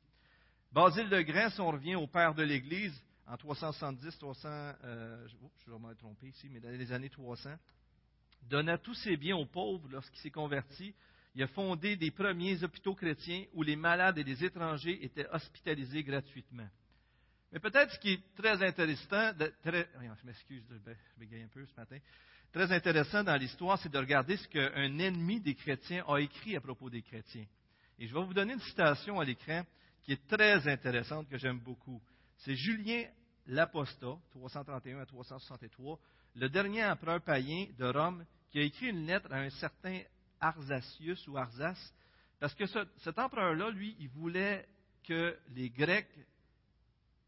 Basile 0.72 1.08
de 1.08 1.50
si 1.50 1.60
on 1.60 1.70
revient 1.70 1.94
au 1.94 2.06
père 2.06 2.34
de 2.34 2.42
l'Église, 2.42 2.94
en 3.26 3.36
370, 3.36 4.18
300, 4.18 4.48
euh, 4.48 5.26
je 5.64 5.70
vais 5.70 5.78
me 5.78 5.94
tromper 5.94 6.28
ici, 6.28 6.48
mais 6.48 6.60
dans 6.60 6.70
les 6.70 6.92
années 6.92 7.10
300, 7.10 7.50
donna 8.42 8.78
tous 8.78 8.94
ses 8.94 9.16
biens 9.16 9.36
aux 9.36 9.46
pauvres 9.46 9.88
lorsqu'il 9.90 10.20
s'est 10.20 10.30
converti. 10.30 10.94
Il 11.34 11.42
a 11.42 11.48
fondé 11.48 11.96
des 11.96 12.10
premiers 12.10 12.62
hôpitaux 12.62 12.94
chrétiens 12.94 13.44
où 13.52 13.62
les 13.62 13.76
malades 13.76 14.16
et 14.18 14.24
les 14.24 14.44
étrangers 14.44 15.04
étaient 15.04 15.28
hospitalisés 15.30 16.02
gratuitement. 16.02 16.68
Mais 17.52 17.60
peut-être 17.60 17.92
ce 17.92 17.98
qui 17.98 18.12
est 18.14 18.34
très 18.34 18.62
intéressant, 18.62 19.32
très, 19.62 19.88
je 19.94 20.26
m'excuse, 20.26 20.62
je 20.68 21.20
bégaye 21.20 21.42
un 21.42 21.48
peu 21.48 21.64
ce 21.64 21.76
matin, 21.76 21.98
très 22.52 22.72
intéressant 22.72 23.22
dans 23.22 23.36
l'histoire, 23.36 23.78
c'est 23.78 23.88
de 23.88 23.98
regarder 23.98 24.36
ce 24.36 24.48
qu'un 24.48 24.98
ennemi 24.98 25.40
des 25.40 25.54
chrétiens 25.54 26.04
a 26.08 26.18
écrit 26.18 26.56
à 26.56 26.60
propos 26.60 26.90
des 26.90 27.02
chrétiens. 27.02 27.46
Et 27.98 28.06
je 28.06 28.14
vais 28.14 28.24
vous 28.24 28.34
donner 28.34 28.54
une 28.54 28.60
citation 28.60 29.20
à 29.20 29.24
l'écran 29.24 29.62
qui 30.02 30.12
est 30.12 30.26
très 30.28 30.68
intéressante, 30.68 31.28
que 31.28 31.38
j'aime 31.38 31.60
beaucoup. 31.60 32.00
C'est 32.38 32.54
Julien 32.54 33.04
l'Apostat, 33.46 34.18
331 34.30 35.00
à 35.00 35.06
363, 35.06 35.98
le 36.34 36.48
dernier 36.48 36.84
empereur 36.84 37.22
païen 37.22 37.66
de 37.78 37.86
Rome, 37.86 38.24
qui 38.50 38.58
a 38.58 38.62
écrit 38.62 38.88
une 38.88 39.06
lettre 39.06 39.32
à 39.32 39.38
un 39.38 39.50
certain 39.50 40.00
Arzasius 40.40 41.26
ou 41.28 41.36
Arzas, 41.36 41.92
parce 42.38 42.54
que 42.54 42.64
cet 42.66 43.18
empereur-là, 43.18 43.70
lui, 43.70 43.96
il 43.98 44.08
voulait 44.08 44.66
que 45.04 45.38
les 45.54 45.70
Grecs 45.70 46.08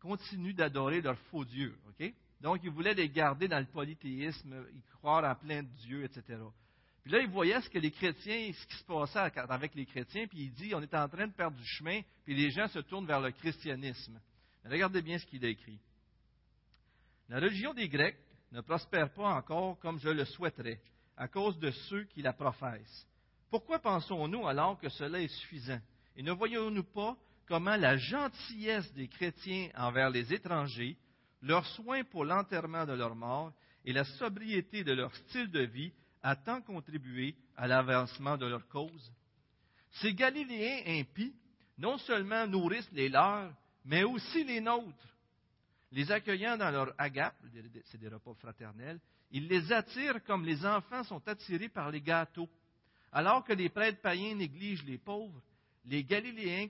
continuent 0.00 0.54
d'adorer 0.54 1.00
leurs 1.00 1.18
faux 1.30 1.44
dieux. 1.44 1.76
Donc, 2.40 2.60
il 2.62 2.70
voulait 2.70 2.94
les 2.94 3.08
garder 3.08 3.48
dans 3.48 3.58
le 3.58 3.66
polythéisme, 3.66 4.64
y 4.72 4.80
croire 4.98 5.24
à 5.24 5.34
plein 5.34 5.62
de 5.62 5.68
dieux, 5.68 6.04
etc. 6.04 6.38
Puis 7.02 7.12
là, 7.12 7.20
il 7.20 7.30
voyait 7.30 7.60
ce 7.60 7.70
que 7.70 7.78
les 7.78 7.90
chrétiens, 7.90 8.52
ce 8.52 8.66
qui 8.66 8.76
se 8.76 8.84
passait 8.84 9.18
avec 9.18 9.74
les 9.74 9.86
chrétiens, 9.86 10.26
puis 10.26 10.42
il 10.42 10.52
dit, 10.52 10.74
on 10.74 10.82
est 10.82 10.94
en 10.94 11.08
train 11.08 11.26
de 11.26 11.32
perdre 11.32 11.56
du 11.56 11.64
chemin, 11.64 12.00
puis 12.24 12.34
les 12.34 12.50
gens 12.50 12.68
se 12.68 12.80
tournent 12.80 13.06
vers 13.06 13.20
le 13.20 13.30
christianisme. 13.32 14.20
regardez 14.64 15.02
bien 15.02 15.18
ce 15.18 15.26
qu'il 15.26 15.44
a 15.44 15.48
écrit. 15.48 15.80
La 17.28 17.40
religion 17.40 17.74
des 17.74 17.88
Grecs 17.88 18.18
ne 18.52 18.60
prospère 18.60 19.12
pas 19.12 19.34
encore 19.34 19.78
comme 19.80 19.98
je 19.98 20.08
le 20.08 20.24
souhaiterais, 20.24 20.80
à 21.16 21.28
cause 21.28 21.58
de 21.58 21.70
ceux 21.70 22.04
qui 22.04 22.22
la 22.22 22.32
professent. 22.32 23.06
Pourquoi 23.50 23.78
pensons-nous 23.78 24.46
alors 24.46 24.78
que 24.78 24.88
cela 24.88 25.20
est 25.20 25.28
suffisant? 25.28 25.80
Et 26.16 26.22
ne 26.22 26.32
voyons-nous 26.32 26.84
pas 26.84 27.16
comment 27.48 27.76
la 27.76 27.96
gentillesse 27.96 28.92
des 28.92 29.08
chrétiens 29.08 29.70
envers 29.74 30.10
les 30.10 30.32
étrangers, 30.32 30.96
leur 31.40 31.66
soin 31.66 32.04
pour 32.04 32.24
l'enterrement 32.24 32.84
de 32.84 32.92
leur 32.92 33.16
mort 33.16 33.52
et 33.84 33.92
la 33.92 34.04
sobriété 34.04 34.84
de 34.84 34.92
leur 34.92 35.14
style 35.16 35.50
de 35.50 35.62
vie 35.62 35.92
a 36.22 36.36
tant 36.36 36.60
contribué 36.60 37.34
à 37.56 37.66
l'avancement 37.66 38.36
de 38.36 38.46
leur 38.46 38.68
cause? 38.68 39.12
Ces 40.02 40.14
Galiléens 40.14 41.00
impies 41.00 41.34
non 41.78 41.96
seulement 41.98 42.46
nourrissent 42.46 42.90
les 42.92 43.08
leurs, 43.08 43.52
mais 43.84 44.04
aussi 44.04 44.44
les 44.44 44.60
nôtres. 44.60 45.16
Les 45.92 46.12
accueillant 46.12 46.58
dans 46.58 46.70
leur 46.70 46.92
agape, 46.98 47.40
c'est 47.86 47.98
des 47.98 48.08
repas 48.08 48.34
fraternels, 48.34 49.00
ils 49.30 49.48
les 49.48 49.72
attirent 49.72 50.22
comme 50.24 50.44
les 50.44 50.66
enfants 50.66 51.04
sont 51.04 51.26
attirés 51.26 51.68
par 51.68 51.90
les 51.90 52.02
gâteaux. 52.02 52.48
Alors 53.10 53.44
que 53.44 53.54
les 53.54 53.70
prêtres 53.70 54.02
païens 54.02 54.34
négligent 54.34 54.84
les 54.84 54.98
pauvres, 54.98 55.40
les 55.86 56.04
Galiléens 56.04 56.68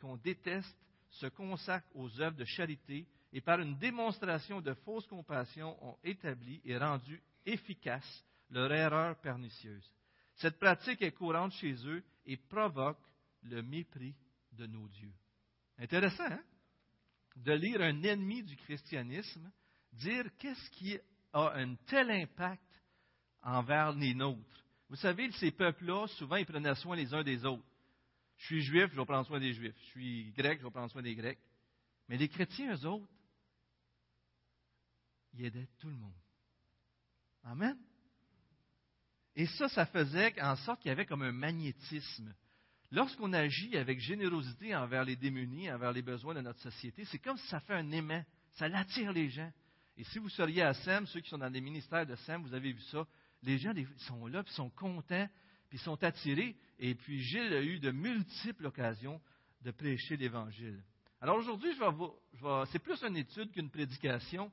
qu'on 0.00 0.16
déteste 0.16 0.76
se 1.10 1.26
consacrent 1.26 1.94
aux 1.94 2.20
œuvres 2.20 2.36
de 2.36 2.44
charité 2.44 3.06
et 3.32 3.40
par 3.40 3.60
une 3.60 3.76
démonstration 3.78 4.60
de 4.60 4.74
fausse 4.74 5.06
compassion 5.06 5.76
ont 5.84 5.96
établi 6.04 6.60
et 6.64 6.76
rendu 6.76 7.22
efficace 7.44 8.24
leur 8.50 8.72
erreur 8.72 9.16
pernicieuse. 9.20 9.92
Cette 10.36 10.58
pratique 10.58 11.02
est 11.02 11.12
courante 11.12 11.52
chez 11.54 11.74
eux 11.86 12.02
et 12.26 12.36
provoque 12.36 13.00
le 13.42 13.62
mépris 13.62 14.14
de 14.52 14.66
nos 14.66 14.88
dieux. 14.88 15.12
Intéressant, 15.78 16.24
hein? 16.24 16.42
De 17.36 17.52
lire 17.52 17.80
un 17.82 18.02
ennemi 18.02 18.42
du 18.42 18.56
christianisme 18.56 19.50
dire 19.92 20.24
qu'est-ce 20.38 20.70
qui 20.70 20.98
a 21.32 21.52
un 21.56 21.74
tel 21.86 22.10
impact 22.10 22.82
envers 23.42 23.92
les 23.92 24.14
nôtres. 24.14 24.64
Vous 24.88 24.96
savez, 24.96 25.30
ces 25.32 25.50
peuples-là, 25.50 26.06
souvent, 26.08 26.36
ils 26.36 26.46
prenaient 26.46 26.74
soin 26.76 26.96
les 26.96 27.12
uns 27.14 27.22
des 27.22 27.44
autres. 27.44 27.64
Je 28.38 28.44
suis 28.46 28.62
juif, 28.62 28.90
je 28.90 28.96
vais 28.96 29.04
prendre 29.04 29.26
soin 29.26 29.40
des 29.40 29.52
juifs. 29.52 29.74
Je 29.78 29.86
suis 29.90 30.32
grec, 30.32 30.58
je 30.60 30.64
vais 30.64 30.70
prendre 30.70 30.90
soin 30.90 31.02
des 31.02 31.14
grecs. 31.14 31.38
Mais 32.08 32.16
les 32.16 32.28
chrétiens, 32.28 32.74
eux 32.74 32.86
autres, 32.86 33.12
ils 35.34 35.44
aidaient 35.44 35.68
tout 35.78 35.88
le 35.88 35.96
monde. 35.96 36.14
Amen. 37.44 37.76
Et 39.34 39.46
ça, 39.46 39.68
ça 39.68 39.86
faisait 39.86 40.40
en 40.40 40.56
sorte 40.56 40.80
qu'il 40.80 40.88
y 40.88 40.92
avait 40.92 41.06
comme 41.06 41.22
un 41.22 41.32
magnétisme. 41.32 42.34
Lorsqu'on 42.90 43.32
agit 43.32 43.76
avec 43.76 44.00
générosité 44.00 44.74
envers 44.74 45.04
les 45.04 45.16
démunis, 45.16 45.70
envers 45.70 45.92
les 45.92 46.02
besoins 46.02 46.34
de 46.34 46.40
notre 46.40 46.60
société, 46.60 47.04
c'est 47.04 47.18
comme 47.18 47.36
si 47.36 47.46
ça 47.48 47.60
fait 47.60 47.74
un 47.74 47.90
aimant. 47.90 48.24
Ça 48.52 48.68
l'attire 48.68 49.12
les 49.12 49.28
gens. 49.28 49.52
Et 49.96 50.04
si 50.04 50.18
vous 50.18 50.28
seriez 50.28 50.62
à 50.62 50.74
SEM, 50.74 51.06
ceux 51.06 51.20
qui 51.20 51.28
sont 51.28 51.38
dans 51.38 51.52
les 51.52 51.60
ministères 51.60 52.06
de 52.06 52.14
SEM, 52.16 52.42
vous 52.42 52.54
avez 52.54 52.72
vu 52.72 52.80
ça, 52.82 53.06
les 53.42 53.58
gens 53.58 53.74
sont 53.98 54.26
là, 54.26 54.42
puis 54.42 54.54
sont 54.54 54.70
contents, 54.70 55.28
puis 55.68 55.78
sont 55.78 56.02
attirés. 56.02 56.56
Et 56.78 56.94
puis 56.94 57.20
Gilles 57.20 57.52
a 57.54 57.62
eu 57.62 57.78
de 57.78 57.90
multiples 57.90 58.66
occasions 58.66 59.20
de 59.62 59.70
prêcher 59.70 60.16
l'Évangile. 60.16 60.82
Alors 61.20 61.36
aujourd'hui, 61.36 61.70
c'est 62.70 62.78
plus 62.78 63.02
une 63.02 63.16
étude 63.16 63.50
qu'une 63.50 63.70
prédication, 63.70 64.52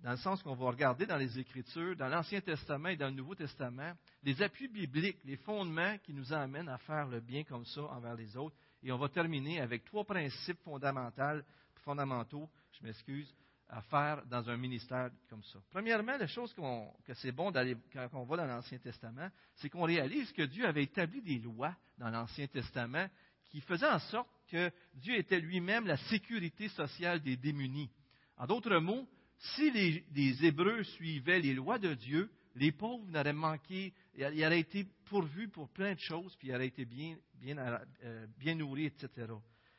dans 0.00 0.12
le 0.12 0.16
sens 0.16 0.42
qu'on 0.42 0.54
va 0.54 0.66
regarder 0.66 1.04
dans 1.06 1.16
les 1.16 1.38
Écritures, 1.38 1.96
dans 1.96 2.08
l'Ancien 2.08 2.40
Testament 2.40 2.88
et 2.88 2.96
dans 2.96 3.08
le 3.08 3.14
Nouveau 3.14 3.34
Testament, 3.34 3.92
les 4.22 4.40
appuis 4.42 4.68
bibliques, 4.68 5.18
les 5.24 5.36
fondements 5.36 5.98
qui 5.98 6.14
nous 6.14 6.32
amènent 6.32 6.68
à 6.68 6.78
faire 6.78 7.08
le 7.08 7.20
bien 7.20 7.44
comme 7.44 7.66
ça 7.66 7.82
envers 7.82 8.14
les 8.14 8.36
autres. 8.36 8.56
Et 8.82 8.92
on 8.92 8.98
va 8.98 9.08
terminer 9.08 9.60
avec 9.60 9.84
trois 9.84 10.04
principes 10.04 10.60
fondamentaux, 10.62 11.42
fondamentaux 11.84 12.48
je 12.72 12.86
m'excuse, 12.86 13.34
à 13.68 13.82
faire 13.82 14.24
dans 14.26 14.48
un 14.48 14.56
ministère 14.56 15.10
comme 15.28 15.42
ça. 15.42 15.58
Premièrement, 15.70 16.16
la 16.16 16.26
chose 16.26 16.54
que 16.54 17.14
c'est 17.14 17.32
bon 17.32 17.50
d'aller, 17.50 17.76
quand 17.92 18.08
on 18.12 18.24
va 18.24 18.36
dans 18.36 18.46
l'Ancien 18.46 18.78
Testament, 18.78 19.28
c'est 19.56 19.68
qu'on 19.68 19.82
réalise 19.82 20.32
que 20.32 20.42
Dieu 20.42 20.66
avait 20.66 20.84
établi 20.84 21.20
des 21.20 21.38
lois 21.38 21.74
dans 21.98 22.10
l'Ancien 22.10 22.46
Testament 22.46 23.08
qui 23.46 23.60
faisaient 23.60 23.88
en 23.88 23.98
sorte 23.98 24.28
que 24.48 24.70
Dieu 24.94 25.16
était 25.16 25.40
lui-même 25.40 25.86
la 25.86 25.96
sécurité 25.96 26.68
sociale 26.68 27.20
des 27.20 27.36
démunis. 27.36 27.90
En 28.36 28.46
d'autres 28.46 28.78
mots, 28.78 29.08
si 29.38 29.70
les, 29.70 30.44
Hébreux 30.44 30.82
suivaient 30.84 31.40
les 31.40 31.54
lois 31.54 31.78
de 31.78 31.94
Dieu, 31.94 32.30
les 32.54 32.72
pauvres 32.72 33.04
n'auraient 33.08 33.32
manqué, 33.32 33.92
ils 34.16 34.44
auraient 34.44 34.60
été 34.60 34.86
pourvus 35.06 35.48
pour 35.48 35.68
plein 35.68 35.94
de 35.94 36.00
choses, 36.00 36.34
puis 36.36 36.48
ils 36.48 36.54
auraient 36.54 36.68
été 36.68 36.84
bien, 36.84 37.16
bien, 37.34 37.56
euh, 38.04 38.26
bien 38.38 38.54
nourris, 38.54 38.86
etc. 38.86 39.26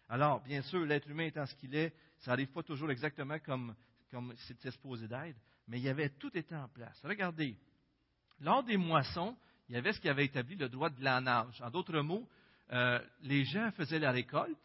Alors, 0.10 0.42
bien 0.42 0.62
sûr, 0.62 0.86
l'être 0.86 1.10
humain 1.10 1.26
étant 1.26 1.46
ce 1.46 1.56
qu'il 1.56 1.76
est, 1.76 1.94
ça 2.20 2.32
n'arrive 2.32 2.52
pas 2.52 2.64
toujours 2.64 2.92
exactement 2.92 3.38
comme, 3.40 3.76
c'était 4.48 4.72
supposé 4.72 5.08
d'être, 5.08 5.40
mais 5.68 5.80
il 5.80 5.84
y 5.84 5.90
avait 5.90 6.10
tout 6.10 6.36
été 6.38 6.56
en 6.56 6.68
place. 6.68 7.00
Regardez, 7.04 7.58
lors 8.40 8.64
des 8.64 8.78
moissons, 8.78 9.38
il 9.70 9.76
y 9.76 9.78
avait 9.78 9.94
ce 9.94 10.00
qui 10.00 10.10
avait 10.10 10.26
établi 10.26 10.56
le 10.56 10.70
droit 10.70 10.90
de 10.90 11.04
l'anage. 11.04 11.62
En 11.62 11.70
d'autres 11.70 12.00
mots, 12.00 12.28
euh, 12.72 13.00
les 13.22 13.44
gens 13.46 13.72
faisaient 13.72 14.00
la 14.00 14.12
récolte, 14.12 14.58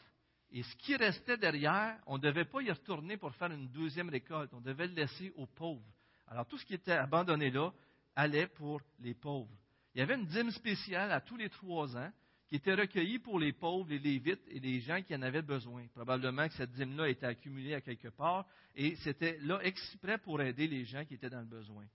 et 0.52 0.62
ce 0.62 0.76
qui 0.76 0.94
restait 0.96 1.38
derrière, 1.38 1.98
on 2.06 2.18
ne 2.18 2.22
devait 2.22 2.44
pas 2.44 2.60
y 2.60 2.70
retourner 2.70 3.16
pour 3.16 3.34
faire 3.34 3.50
une 3.50 3.68
deuxième 3.68 4.10
récolte. 4.10 4.52
On 4.52 4.60
devait 4.60 4.86
le 4.86 4.94
laisser 4.94 5.32
aux 5.36 5.46
pauvres. 5.46 5.82
Alors, 6.28 6.46
tout 6.46 6.58
ce 6.58 6.66
qui 6.66 6.74
était 6.74 6.92
abandonné 6.92 7.50
là 7.50 7.72
allait 8.14 8.48
pour 8.48 8.82
les 9.00 9.14
pauvres. 9.14 9.50
Il 9.94 9.98
y 9.98 10.02
avait 10.02 10.14
une 10.14 10.26
dîme 10.26 10.50
spéciale 10.50 11.10
à 11.10 11.22
tous 11.22 11.36
les 11.36 11.48
trois 11.48 11.96
ans 11.96 12.12
qui 12.52 12.56
était 12.56 12.74
recueilli 12.74 13.18
pour 13.18 13.38
les 13.38 13.54
pauvres, 13.54 13.88
les 13.88 13.98
lévites 13.98 14.42
et 14.48 14.60
les 14.60 14.80
gens 14.80 15.00
qui 15.00 15.16
en 15.16 15.22
avaient 15.22 15.40
besoin. 15.40 15.86
Probablement 15.94 16.46
que 16.48 16.52
cette 16.52 16.72
dîme-là 16.72 17.08
était 17.08 17.24
accumulée 17.24 17.72
à 17.72 17.80
quelque 17.80 18.08
part 18.08 18.44
et 18.76 18.94
c'était 18.96 19.38
là 19.40 19.58
exprès 19.62 20.18
pour 20.18 20.38
aider 20.42 20.68
les 20.68 20.84
gens 20.84 21.02
qui 21.06 21.14
étaient 21.14 21.30
dans 21.30 21.40
le 21.40 21.46
besoin. 21.46 21.86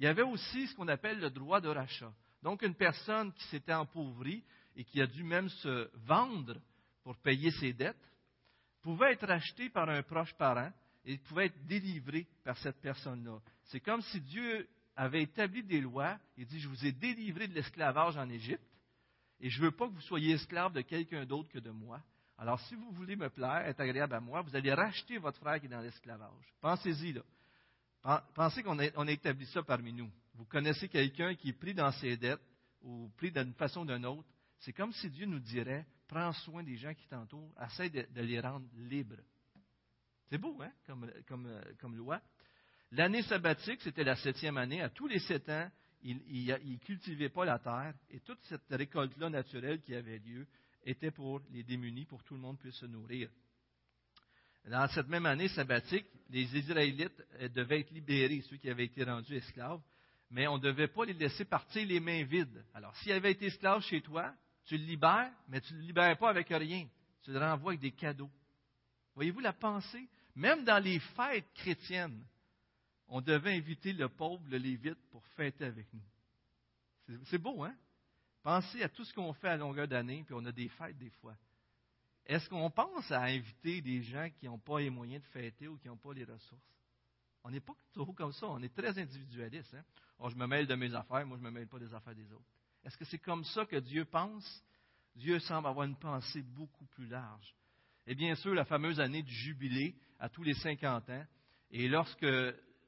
Il 0.00 0.06
y 0.06 0.08
avait 0.08 0.22
aussi 0.22 0.68
ce 0.68 0.74
qu'on 0.74 0.88
appelle 0.88 1.20
le 1.20 1.28
droit 1.28 1.60
de 1.60 1.68
rachat. 1.68 2.14
Donc, 2.42 2.62
une 2.62 2.74
personne 2.74 3.30
qui 3.34 3.44
s'était 3.48 3.74
empauvrie 3.74 4.42
et 4.74 4.84
qui 4.84 5.02
a 5.02 5.06
dû 5.06 5.22
même 5.22 5.50
se 5.50 5.90
vendre 6.06 6.62
pour 7.02 7.14
payer 7.18 7.50
ses 7.50 7.74
dettes 7.74 8.10
pouvait 8.80 9.12
être 9.12 9.26
rachetée 9.26 9.68
par 9.68 9.90
un 9.90 10.02
proche 10.02 10.32
parent 10.38 10.72
et 11.04 11.18
pouvait 11.18 11.46
être 11.46 11.66
délivrée 11.66 12.26
par 12.42 12.56
cette 12.56 12.80
personne-là. 12.80 13.38
C'est 13.64 13.80
comme 13.80 14.00
si 14.00 14.22
Dieu 14.22 14.66
avait 14.96 15.24
établi 15.24 15.62
des 15.62 15.82
lois 15.82 16.18
et 16.38 16.46
dit, 16.46 16.58
je 16.58 16.68
vous 16.68 16.86
ai 16.86 16.92
délivré 16.92 17.48
de 17.48 17.52
l'esclavage 17.52 18.16
en 18.16 18.30
Égypte 18.30 18.64
et 19.40 19.50
je 19.50 19.60
ne 19.60 19.66
veux 19.66 19.70
pas 19.72 19.88
que 19.88 19.92
vous 19.92 20.00
soyez 20.02 20.34
esclave 20.34 20.72
de 20.72 20.80
quelqu'un 20.80 21.24
d'autre 21.24 21.48
que 21.50 21.58
de 21.58 21.70
moi. 21.70 22.00
Alors, 22.38 22.60
si 22.60 22.74
vous 22.74 22.90
voulez 22.92 23.16
me 23.16 23.28
plaire, 23.30 23.66
être 23.66 23.80
agréable 23.80 24.14
à 24.14 24.20
moi, 24.20 24.42
vous 24.42 24.54
allez 24.54 24.72
racheter 24.72 25.18
votre 25.18 25.38
frère 25.38 25.58
qui 25.58 25.66
est 25.66 25.70
dans 25.70 25.80
l'esclavage. 25.80 26.54
Pensez-y, 26.60 27.12
là. 27.12 27.22
Pensez 28.34 28.62
qu'on 28.62 28.78
a, 28.78 29.10
établi 29.10 29.46
ça 29.46 29.62
parmi 29.62 29.92
nous. 29.92 30.10
Vous 30.34 30.44
connaissez 30.44 30.88
quelqu'un 30.88 31.34
qui 31.34 31.48
est 31.48 31.58
pris 31.58 31.74
dans 31.74 31.90
ses 31.92 32.16
dettes 32.16 32.40
ou 32.82 33.10
pris 33.16 33.32
d'une 33.32 33.54
façon 33.54 33.80
ou 33.80 33.86
d'une 33.86 34.06
autre. 34.06 34.28
C'est 34.60 34.72
comme 34.72 34.92
si 34.92 35.10
Dieu 35.10 35.26
nous 35.26 35.40
dirait 35.40 35.86
prends 36.06 36.32
soin 36.32 36.62
des 36.62 36.76
gens 36.76 36.94
qui 36.94 37.06
t'entourent, 37.08 37.52
essaie 37.60 37.90
de, 37.90 38.06
les 38.20 38.38
rendre 38.38 38.66
libres. 38.76 39.16
C'est 40.28 40.38
beau, 40.38 40.56
hein, 40.62 40.70
comme, 40.86 41.10
comme 41.80 41.96
loi. 41.96 42.20
L'année 42.92 43.22
sabbatique, 43.22 43.80
c'était 43.82 44.04
la 44.04 44.16
septième 44.16 44.56
année. 44.56 44.82
À 44.82 44.88
tous 44.88 45.08
les 45.08 45.18
sept 45.18 45.48
ans, 45.48 45.68
il 46.10 46.46
ne 46.46 46.76
cultivait 46.78 47.28
pas 47.28 47.44
la 47.44 47.58
terre 47.58 47.94
et 48.10 48.20
toute 48.20 48.42
cette 48.44 48.68
récolte-là 48.70 49.30
naturelle 49.30 49.80
qui 49.80 49.94
avait 49.94 50.18
lieu 50.18 50.46
était 50.84 51.10
pour 51.10 51.40
les 51.50 51.62
démunis, 51.62 52.04
pour 52.04 52.22
que 52.22 52.28
tout 52.28 52.34
le 52.34 52.40
monde 52.40 52.58
puisse 52.58 52.76
se 52.76 52.86
nourrir. 52.86 53.28
Dans 54.68 54.88
cette 54.88 55.08
même 55.08 55.26
année 55.26 55.48
sabbatique, 55.48 56.06
les 56.30 56.56
Israélites 56.56 57.22
euh, 57.40 57.48
devaient 57.48 57.80
être 57.80 57.92
libérés, 57.92 58.42
ceux 58.48 58.56
qui 58.56 58.68
avaient 58.68 58.86
été 58.86 59.04
rendus 59.04 59.36
esclaves, 59.36 59.80
mais 60.30 60.48
on 60.48 60.58
ne 60.58 60.62
devait 60.62 60.88
pas 60.88 61.04
les 61.04 61.12
laisser 61.12 61.44
partir 61.44 61.86
les 61.86 62.00
mains 62.00 62.24
vides. 62.24 62.64
Alors, 62.74 62.94
s'il 62.96 63.12
avait 63.12 63.32
été 63.32 63.46
esclave 63.46 63.82
chez 63.82 64.00
toi, 64.00 64.34
tu 64.64 64.76
le 64.76 64.84
libères, 64.84 65.30
mais 65.48 65.60
tu 65.60 65.72
ne 65.74 65.78
le 65.78 65.86
libères 65.86 66.18
pas 66.18 66.30
avec 66.30 66.48
rien. 66.48 66.88
Tu 67.22 67.32
le 67.32 67.38
renvoies 67.38 67.72
avec 67.72 67.80
des 67.80 67.92
cadeaux. 67.92 68.30
Voyez-vous 69.14 69.40
la 69.40 69.52
pensée? 69.52 70.08
Même 70.34 70.64
dans 70.64 70.82
les 70.82 70.98
fêtes 70.98 71.46
chrétiennes, 71.54 72.24
on 73.08 73.20
devait 73.20 73.54
inviter 73.54 73.92
le 73.92 74.08
pauvre, 74.08 74.42
le 74.48 74.58
lévite, 74.58 74.98
pour 75.10 75.24
fêter 75.28 75.64
avec 75.64 75.86
nous. 75.92 77.18
C'est 77.26 77.38
beau, 77.38 77.62
hein? 77.62 77.74
Pensez 78.42 78.82
à 78.82 78.88
tout 78.88 79.04
ce 79.04 79.12
qu'on 79.12 79.32
fait 79.32 79.48
à 79.48 79.56
longueur 79.56 79.88
d'année, 79.88 80.22
puis 80.24 80.34
on 80.36 80.44
a 80.44 80.52
des 80.52 80.68
fêtes 80.68 80.98
des 80.98 81.10
fois. 81.10 81.36
Est-ce 82.24 82.48
qu'on 82.48 82.70
pense 82.70 83.10
à 83.12 83.22
inviter 83.22 83.80
des 83.80 84.02
gens 84.02 84.28
qui 84.38 84.46
n'ont 84.46 84.58
pas 84.58 84.80
les 84.80 84.90
moyens 84.90 85.22
de 85.22 85.28
fêter 85.28 85.68
ou 85.68 85.78
qui 85.78 85.86
n'ont 85.86 85.96
pas 85.96 86.12
les 86.12 86.24
ressources? 86.24 86.76
On 87.44 87.50
n'est 87.50 87.60
pas 87.60 87.74
trop 87.92 88.12
comme 88.12 88.32
ça. 88.32 88.48
On 88.48 88.60
est 88.62 88.74
très 88.74 88.98
individualiste. 88.98 89.72
Hein? 89.74 89.84
Oh, 90.18 90.28
je 90.28 90.34
me 90.36 90.46
mêle 90.46 90.66
de 90.66 90.74
mes 90.74 90.92
affaires, 90.94 91.24
moi 91.24 91.36
je 91.36 91.42
ne 91.42 91.48
me 91.48 91.54
mêle 91.54 91.68
pas 91.68 91.78
des 91.78 91.92
affaires 91.94 92.14
des 92.14 92.32
autres. 92.32 92.48
Est-ce 92.84 92.96
que 92.96 93.04
c'est 93.04 93.18
comme 93.18 93.44
ça 93.44 93.64
que 93.66 93.76
Dieu 93.76 94.04
pense? 94.04 94.64
Dieu 95.14 95.38
semble 95.40 95.68
avoir 95.68 95.86
une 95.86 95.96
pensée 95.96 96.42
beaucoup 96.42 96.86
plus 96.86 97.06
large. 97.06 97.54
Et 98.06 98.14
bien 98.14 98.34
sûr, 98.36 98.54
la 98.54 98.64
fameuse 98.64 99.00
année 99.00 99.22
du 99.22 99.32
jubilé 99.32 99.96
à 100.18 100.28
tous 100.28 100.42
les 100.42 100.54
50 100.54 101.10
ans. 101.10 101.26
Et 101.70 101.88
lorsque 101.88 102.26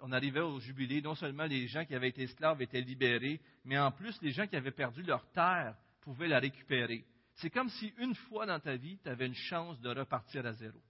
on 0.01 0.13
arrivait 0.13 0.41
au 0.41 0.61
jubilé, 0.61 1.03
non 1.03 1.15
seulement 1.15 1.45
les 1.45 1.67
gens 1.67 1.85
qui 1.85 1.95
avaient 1.95 2.09
été 2.09 2.23
esclaves 2.23 2.63
étaient 2.63 2.81
libérés, 2.81 3.41
mais 3.65 3.79
en 3.79 3.91
plus 3.91 4.17
les 4.23 4.31
gens 4.31 4.47
qui 4.47 4.57
avaient 4.57 4.71
perdu 4.71 5.03
leur 5.03 5.27
terre 5.33 5.77
pouvaient 6.01 6.29
la 6.29 6.39
récupérer. 6.39 7.05
C'est 7.35 7.51
comme 7.51 7.69
si 7.69 7.93
une 7.99 8.15
fois 8.15 8.47
dans 8.47 8.59
ta 8.59 8.77
vie, 8.77 8.99
tu 9.03 9.09
avais 9.09 9.27
une 9.27 9.35
chance 9.35 9.81
de 9.81 9.91
repartir 9.91 10.45
à 10.47 10.53
zéro. 10.53 10.81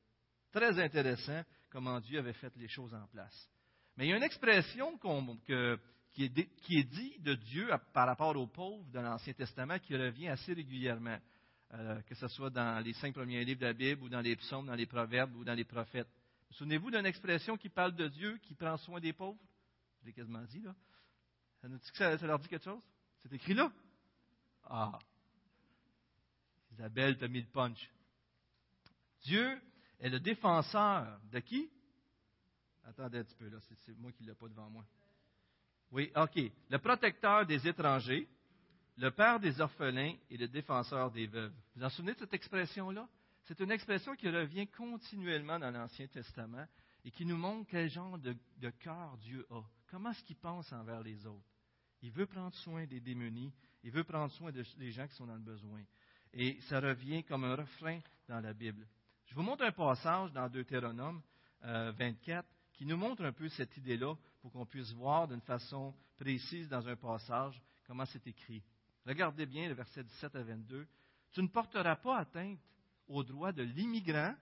Très 0.53 0.79
intéressant 0.81 1.43
comment 1.71 2.01
Dieu 2.01 2.19
avait 2.19 2.33
fait 2.33 2.53
les 2.57 2.69
choses 2.69 2.95
en 2.95 3.07
place. 3.09 3.51
Mais 3.97 4.07
il 4.07 4.11
y 4.11 4.13
a 4.13 4.17
une 4.17 4.23
expression 4.23 4.99
qui, 6.13 6.25
est, 6.25 6.85
dite 6.85 7.23
de 7.23 7.35
Dieu 7.35 7.69
par 7.93 8.07
rapport 8.07 8.35
aux 8.37 8.47
pauvres 8.47 8.85
dans 8.93 9.03
l'Ancien 9.03 9.33
Testament 9.33 9.79
qui 9.79 9.97
revient 9.97 10.29
assez 10.29 10.53
régulièrement, 10.53 11.19
euh, 11.75 12.01
que 12.03 12.15
ce 12.15 12.29
soit 12.29 12.51
dans 12.51 12.83
les 12.83 12.95
cinq 12.95 13.13
premiers 13.13 13.45
livres 13.45 13.61
de 13.61 13.67
la 13.67 13.73
Bible 13.73 14.03
ou 14.03 14.09
dans 14.09 14.21
les 14.21 14.37
psaumes, 14.37 14.67
dans 14.67 14.75
les 14.75 14.87
proverbes 14.87 15.35
ou 15.37 15.45
dans 15.45 15.55
les 15.55 15.65
prophètes. 15.65 16.09
Souvenez-vous 16.51 16.91
d'une 16.91 17.07
expression 17.07 17.57
qui 17.57 17.69
parle 17.69 17.95
de 17.95 18.09
Dieu 18.09 18.39
qui 18.39 18.55
prend 18.55 18.77
soin 18.79 19.01
des 19.01 19.13
pauvres? 19.13 19.39
Je 20.01 20.07
l'ai 20.07 20.13
quasiment 20.13 20.45
dit, 20.45 20.61
là. 20.61 20.75
Ça, 21.61 21.69
nous 21.69 21.79
dit 21.79 21.91
que 21.91 21.97
ça, 21.97 22.27
leur 22.27 22.39
dit 22.39 22.49
quelque 22.49 22.65
chose? 22.65 22.83
C'est 23.19 23.33
écrit 23.33 23.55
là? 23.55 23.73
Ah, 24.65 24.99
Isabelle 26.73 27.19
t'a 27.19 27.27
mis 27.27 27.41
le 27.41 27.49
punch. 27.49 27.91
Dieu 29.23 29.61
est 29.99 30.09
le 30.09 30.21
défenseur 30.21 31.21
de 31.25 31.41
qui? 31.41 31.71
Attendez 32.85 33.19
un 33.19 33.25
petit 33.25 33.35
peu, 33.35 33.49
là, 33.49 33.59
c'est 33.61 33.99
moi 33.99 34.13
qui 34.13 34.23
ne 34.23 34.29
l'ai 34.29 34.35
pas 34.35 34.49
devant 34.49 34.71
moi. 34.71 34.85
Oui, 35.91 36.13
OK. 36.15 36.39
Le 36.69 36.79
protecteur 36.79 37.45
des 37.47 37.67
étrangers, 37.67 38.29
le 38.97 39.11
père 39.11 39.41
des 39.41 39.61
orphelins 39.61 40.15
et 40.31 40.37
le 40.37 40.49
défenseur 40.49 41.11
des 41.11 41.27
veuves. 41.27 41.53
Vous 41.75 41.85
en 41.85 41.91
souvenez 41.91 42.15
de 42.15 42.21
cette 42.21 42.35
expression-là? 42.35 43.09
C'est 43.49 43.61
une 43.61 43.71
expression 43.71 44.15
qui 44.15 44.29
revient 44.29 44.67
continuellement 44.67 45.59
dans 45.59 45.71
l'Ancien 45.71 46.07
Testament 46.07 46.67
et 47.03 47.11
qui 47.11 47.25
nous 47.25 47.39
montre 47.39 47.67
quel 47.71 47.89
genre 47.89 48.19
de, 48.19 48.37
cœur 48.79 49.17
Dieu 49.17 49.47
a. 49.49 49.63
Comment 49.87 50.11
est-ce 50.11 50.23
qu'il 50.23 50.37
pense 50.37 50.71
envers 50.71 51.03
les 51.03 51.25
autres? 51.25 51.49
Il 52.03 52.13
veut 52.13 52.27
prendre 52.27 52.55
soin 52.57 52.85
des 52.85 53.01
démunis, 53.01 53.51
il 53.85 53.91
veut 53.91 54.05
prendre 54.05 54.31
soin 54.33 54.53
des 54.53 54.93
gens 54.93 55.09
qui 55.09 55.15
sont 55.15 55.25
dans 55.25 55.37
le 55.37 55.41
besoin. 55.41 55.81
Et 56.35 56.61
ça 56.69 56.79
revient 56.79 57.25
comme 57.25 57.45
un 57.45 57.57
refrain 57.57 58.01
dans 58.29 58.41
la 58.41 58.53
Bible. 58.53 58.87
Je 59.25 59.35
vous 59.35 59.41
montre 59.41 59.65
un 59.65 59.73
passage 59.73 60.31
dans 60.33 60.51
Deutéronome 60.51 61.23
24 61.63 62.29
euh, 62.29 62.43
qui 62.75 62.85
nous 62.85 62.99
montre 62.99 63.25
un 63.25 63.33
peu 63.33 63.49
cette 63.49 63.75
idée-là 63.79 64.15
pour 64.43 64.53
qu'on 64.53 64.67
puisse 64.67 64.93
voir 64.93 65.27
d'une 65.27 65.41
façon 65.41 65.95
précise 66.19 66.69
dans 66.69 66.87
un 66.87 66.97
passage 66.97 67.59
comment 67.87 68.05
c'est 68.05 68.27
écrit. 68.27 68.63
Regardez 69.07 69.47
bien 69.47 69.69
le 69.69 69.75
verset 69.75 70.05
17 70.05 70.37
à 70.37 70.43
22. 70.43 70.87
Tu 71.33 71.43
ne 71.43 71.49
porteras 71.49 71.97
pas 71.97 72.19
atteinte 72.19 72.61
aux 73.09 73.25
droits 73.25 73.53
de 73.53 73.63
l'immigrant 73.63 74.35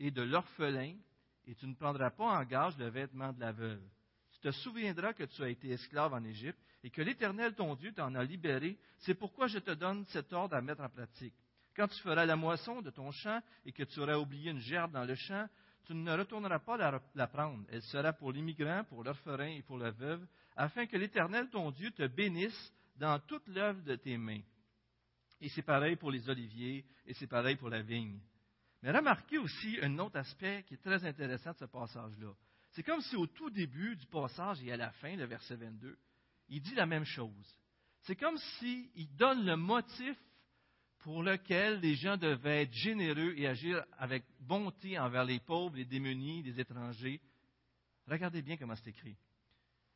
et 0.00 0.10
de 0.10 0.22
l'orphelin, 0.22 0.96
et 1.46 1.54
tu 1.54 1.66
ne 1.66 1.74
prendras 1.74 2.10
pas 2.10 2.38
en 2.38 2.44
gage 2.44 2.76
le 2.78 2.88
vêtement 2.88 3.32
de 3.32 3.40
la 3.40 3.52
veuve. 3.52 3.82
Tu 4.32 4.40
te 4.40 4.50
souviendras 4.50 5.12
que 5.12 5.24
tu 5.24 5.42
as 5.42 5.48
été 5.48 5.70
esclave 5.70 6.14
en 6.14 6.24
Égypte 6.24 6.58
et 6.82 6.90
que 6.90 7.02
l'Éternel, 7.02 7.54
ton 7.54 7.74
Dieu, 7.74 7.92
t'en 7.92 8.14
a 8.14 8.24
libéré. 8.24 8.78
C'est 8.98 9.14
pourquoi 9.14 9.46
je 9.46 9.58
te 9.58 9.70
donne 9.70 10.04
cet 10.06 10.32
ordre 10.32 10.56
à 10.56 10.62
mettre 10.62 10.82
en 10.82 10.88
pratique. 10.88 11.34
Quand 11.76 11.88
tu 11.88 12.00
feras 12.02 12.24
la 12.24 12.36
moisson 12.36 12.82
de 12.82 12.90
ton 12.90 13.10
champ 13.10 13.40
et 13.64 13.72
que 13.72 13.82
tu 13.82 14.00
auras 14.00 14.16
oublié 14.16 14.50
une 14.50 14.60
gerbe 14.60 14.92
dans 14.92 15.04
le 15.04 15.14
champ, 15.14 15.48
tu 15.86 15.94
ne 15.94 16.12
retourneras 16.16 16.60
pas 16.60 16.76
la, 17.14 17.26
prendre. 17.26 17.64
Elle 17.68 17.82
sera 17.82 18.12
pour 18.12 18.32
l'immigrant, 18.32 18.84
pour 18.84 19.04
l'orphelin 19.04 19.48
et 19.48 19.62
pour 19.62 19.78
la 19.78 19.90
veuve, 19.90 20.26
afin 20.56 20.86
que 20.86 20.96
l'Éternel, 20.96 21.50
ton 21.50 21.70
Dieu, 21.70 21.90
te 21.90 22.06
bénisse 22.06 22.72
dans 22.96 23.18
toute 23.20 23.46
l'œuvre 23.48 23.82
de 23.82 23.96
tes 23.96 24.16
mains. 24.16 24.40
Et 25.40 25.48
c'est 25.48 25.62
pareil 25.62 25.96
pour 25.96 26.10
les 26.10 26.28
oliviers, 26.28 26.84
et 27.06 27.14
c'est 27.14 27.26
pareil 27.26 27.56
pour 27.56 27.68
la 27.68 27.82
vigne. 27.82 28.18
Mais 28.82 28.90
remarquez 28.90 29.38
aussi 29.38 29.78
un 29.82 29.98
autre 29.98 30.18
aspect 30.18 30.62
qui 30.66 30.74
est 30.74 30.82
très 30.82 31.04
intéressant 31.04 31.52
de 31.52 31.58
ce 31.58 31.64
passage-là. 31.64 32.32
C'est 32.72 32.82
comme 32.82 33.00
si 33.00 33.16
au 33.16 33.26
tout 33.26 33.50
début 33.50 33.96
du 33.96 34.06
passage 34.06 34.62
et 34.62 34.72
à 34.72 34.76
la 34.76 34.90
fin, 34.92 35.16
le 35.16 35.24
verset 35.24 35.56
22, 35.56 35.96
il 36.48 36.60
dit 36.60 36.74
la 36.74 36.86
même 36.86 37.04
chose. 37.04 37.58
C'est 38.02 38.16
comme 38.16 38.36
s'il 38.36 39.16
donne 39.16 39.46
le 39.46 39.56
motif 39.56 40.16
pour 40.98 41.22
lequel 41.22 41.80
les 41.80 41.94
gens 41.94 42.16
devaient 42.16 42.62
être 42.62 42.72
généreux 42.72 43.34
et 43.36 43.46
agir 43.46 43.84
avec 43.98 44.24
bonté 44.40 44.98
envers 44.98 45.24
les 45.24 45.40
pauvres, 45.40 45.76
les 45.76 45.84
démunis, 45.84 46.42
les 46.42 46.60
étrangers. 46.60 47.20
Regardez 48.06 48.42
bien 48.42 48.56
comment 48.56 48.74
c'est 48.76 48.90
écrit. 48.90 49.16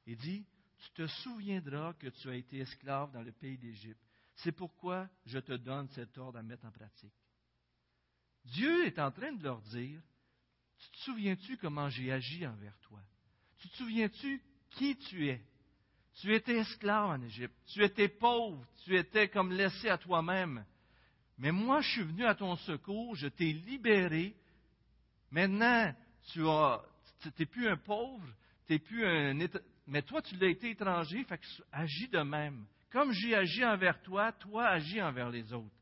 Il 0.06 0.16
dit, 0.16 0.46
tu 0.78 0.90
te 0.92 1.06
souviendras 1.06 1.92
que 1.94 2.08
tu 2.08 2.30
as 2.30 2.36
été 2.36 2.58
esclave 2.58 3.12
dans 3.12 3.22
le 3.22 3.32
pays 3.32 3.58
d'Égypte. 3.58 4.07
C'est 4.38 4.52
pourquoi 4.52 5.08
je 5.26 5.38
te 5.38 5.52
donne 5.52 5.88
cet 5.88 6.16
ordre 6.18 6.38
à 6.38 6.42
mettre 6.42 6.64
en 6.64 6.70
pratique. 6.70 7.14
Dieu 8.44 8.86
est 8.86 8.98
en 8.98 9.10
train 9.10 9.32
de 9.32 9.42
leur 9.42 9.60
dire, 9.62 10.00
tu 10.78 10.90
te 10.90 10.96
souviens-tu 10.98 11.56
comment 11.56 11.88
j'ai 11.88 12.12
agi 12.12 12.46
envers 12.46 12.78
toi? 12.80 13.00
Tu 13.58 13.68
te 13.68 13.76
souviens-tu 13.76 14.42
qui 14.70 14.96
tu 14.96 15.28
es? 15.28 15.44
Tu 16.20 16.34
étais 16.34 16.56
esclave 16.56 17.10
en 17.10 17.22
Égypte. 17.22 17.54
Tu 17.66 17.82
étais 17.82 18.08
pauvre. 18.08 18.64
Tu 18.84 18.96
étais 18.96 19.28
comme 19.28 19.52
laissé 19.52 19.88
à 19.88 19.98
toi-même. 19.98 20.64
Mais 21.36 21.52
moi, 21.52 21.80
je 21.80 21.90
suis 21.90 22.02
venu 22.02 22.24
à 22.24 22.34
ton 22.34 22.56
secours. 22.56 23.14
Je 23.16 23.28
t'ai 23.28 23.52
libéré. 23.52 24.36
Maintenant, 25.30 25.94
tu 26.32 26.40
n'es 26.42 27.46
plus 27.46 27.68
un 27.68 27.76
pauvre. 27.76 28.26
Tu 28.66 28.78
plus 28.78 29.06
un 29.06 29.34
mais 29.86 30.02
toi, 30.02 30.20
tu 30.20 30.36
l'as 30.36 30.48
été 30.48 30.70
étranger. 30.70 31.24
Fait 31.24 31.38
que 31.38 31.46
agis 31.72 32.08
de 32.08 32.20
même. 32.20 32.66
Comme 32.90 33.12
j'ai 33.12 33.34
agi 33.34 33.64
envers 33.64 34.00
toi, 34.02 34.32
toi 34.32 34.66
agis 34.68 35.02
envers 35.02 35.30
les 35.30 35.52
autres. 35.52 35.74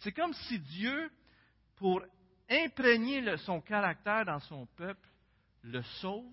C'est 0.00 0.12
comme 0.12 0.32
si 0.32 0.58
Dieu, 0.58 1.10
pour 1.76 2.02
imprégner 2.48 3.36
son 3.38 3.60
caractère 3.60 4.24
dans 4.24 4.40
son 4.40 4.66
peuple, 4.66 5.08
le 5.62 5.82
sauve 6.00 6.32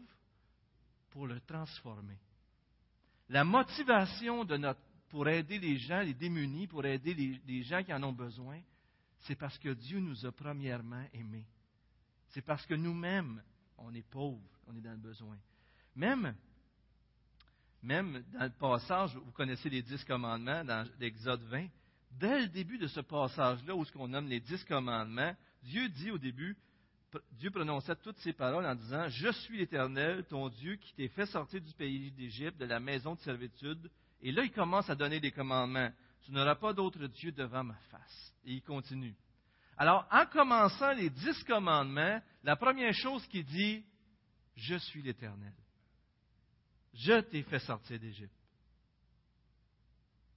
pour 1.11 1.27
le 1.27 1.39
transformer. 1.41 2.17
La 3.29 3.43
motivation 3.43 4.45
pour 5.09 5.27
aider 5.27 5.59
les 5.59 5.77
gens, 5.77 6.01
les 6.01 6.13
démunis, 6.13 6.67
pour 6.67 6.85
aider 6.85 7.13
les, 7.45 7.63
gens 7.63 7.83
qui 7.83 7.93
en 7.93 8.03
ont 8.03 8.13
besoin, 8.13 8.59
c'est 9.21 9.35
parce 9.35 9.57
que 9.57 9.69
Dieu 9.69 9.99
nous 9.99 10.25
a 10.25 10.31
premièrement 10.31 11.05
aimés. 11.13 11.45
C'est 12.29 12.41
parce 12.41 12.65
que 12.65 12.73
nous-mêmes, 12.73 13.41
on 13.77 13.93
est 13.93 14.07
pauvres, 14.07 14.59
on 14.67 14.75
est 14.75 14.81
dans 14.81 14.91
le 14.91 14.97
besoin. 14.97 15.37
Même, 15.95 16.35
même 17.83 18.23
dans 18.33 18.43
le 18.43 18.49
passage, 18.49 19.15
vous 19.15 19.31
connaissez 19.31 19.69
les 19.69 19.81
dix 19.81 20.03
commandements 20.03 20.63
dans 20.63 20.87
l'Exode 20.99 21.43
20, 21.43 21.67
dès 22.11 22.41
le 22.41 22.47
début 22.47 22.77
de 22.77 22.87
ce 22.87 22.99
passage-là, 23.01 23.75
où 23.75 23.85
ce 23.85 23.91
qu'on 23.91 24.07
nomme 24.07 24.27
les 24.27 24.39
dix 24.39 24.63
commandements, 24.65 25.33
Dieu 25.63 25.89
dit 25.89 26.11
au 26.11 26.17
début, 26.17 26.57
Dieu 27.33 27.51
prononçait 27.51 27.95
toutes 27.97 28.17
ces 28.17 28.33
paroles 28.33 28.65
en 28.65 28.75
disant, 28.75 29.07
Je 29.09 29.31
suis 29.31 29.57
l'Éternel, 29.57 30.25
ton 30.25 30.49
Dieu, 30.49 30.75
qui 30.75 30.93
t'ai 30.93 31.07
fait 31.07 31.25
sortir 31.25 31.61
du 31.61 31.73
pays 31.73 32.11
d'Égypte, 32.11 32.57
de 32.57 32.65
la 32.65 32.79
maison 32.79 33.15
de 33.15 33.19
servitude. 33.21 33.89
Et 34.21 34.31
là, 34.31 34.43
il 34.43 34.51
commence 34.51 34.89
à 34.89 34.95
donner 34.95 35.19
des 35.19 35.31
commandements. 35.31 35.89
Tu 36.25 36.31
n'auras 36.31 36.55
pas 36.55 36.73
d'autre 36.73 37.07
Dieu 37.07 37.31
devant 37.31 37.63
ma 37.63 37.77
face. 37.91 38.33
Et 38.45 38.53
il 38.53 38.61
continue. 38.61 39.15
Alors, 39.77 40.07
en 40.11 40.25
commençant 40.25 40.91
les 40.93 41.09
dix 41.09 41.43
commandements, 41.43 42.19
la 42.43 42.55
première 42.55 42.93
chose 42.93 43.25
qu'il 43.27 43.45
dit, 43.45 43.85
Je 44.55 44.75
suis 44.75 45.01
l'Éternel. 45.01 45.53
Je 46.97 47.21
t'ai 47.21 47.43
fait 47.43 47.60
sortir 47.60 47.99
d'Égypte, 47.99 48.33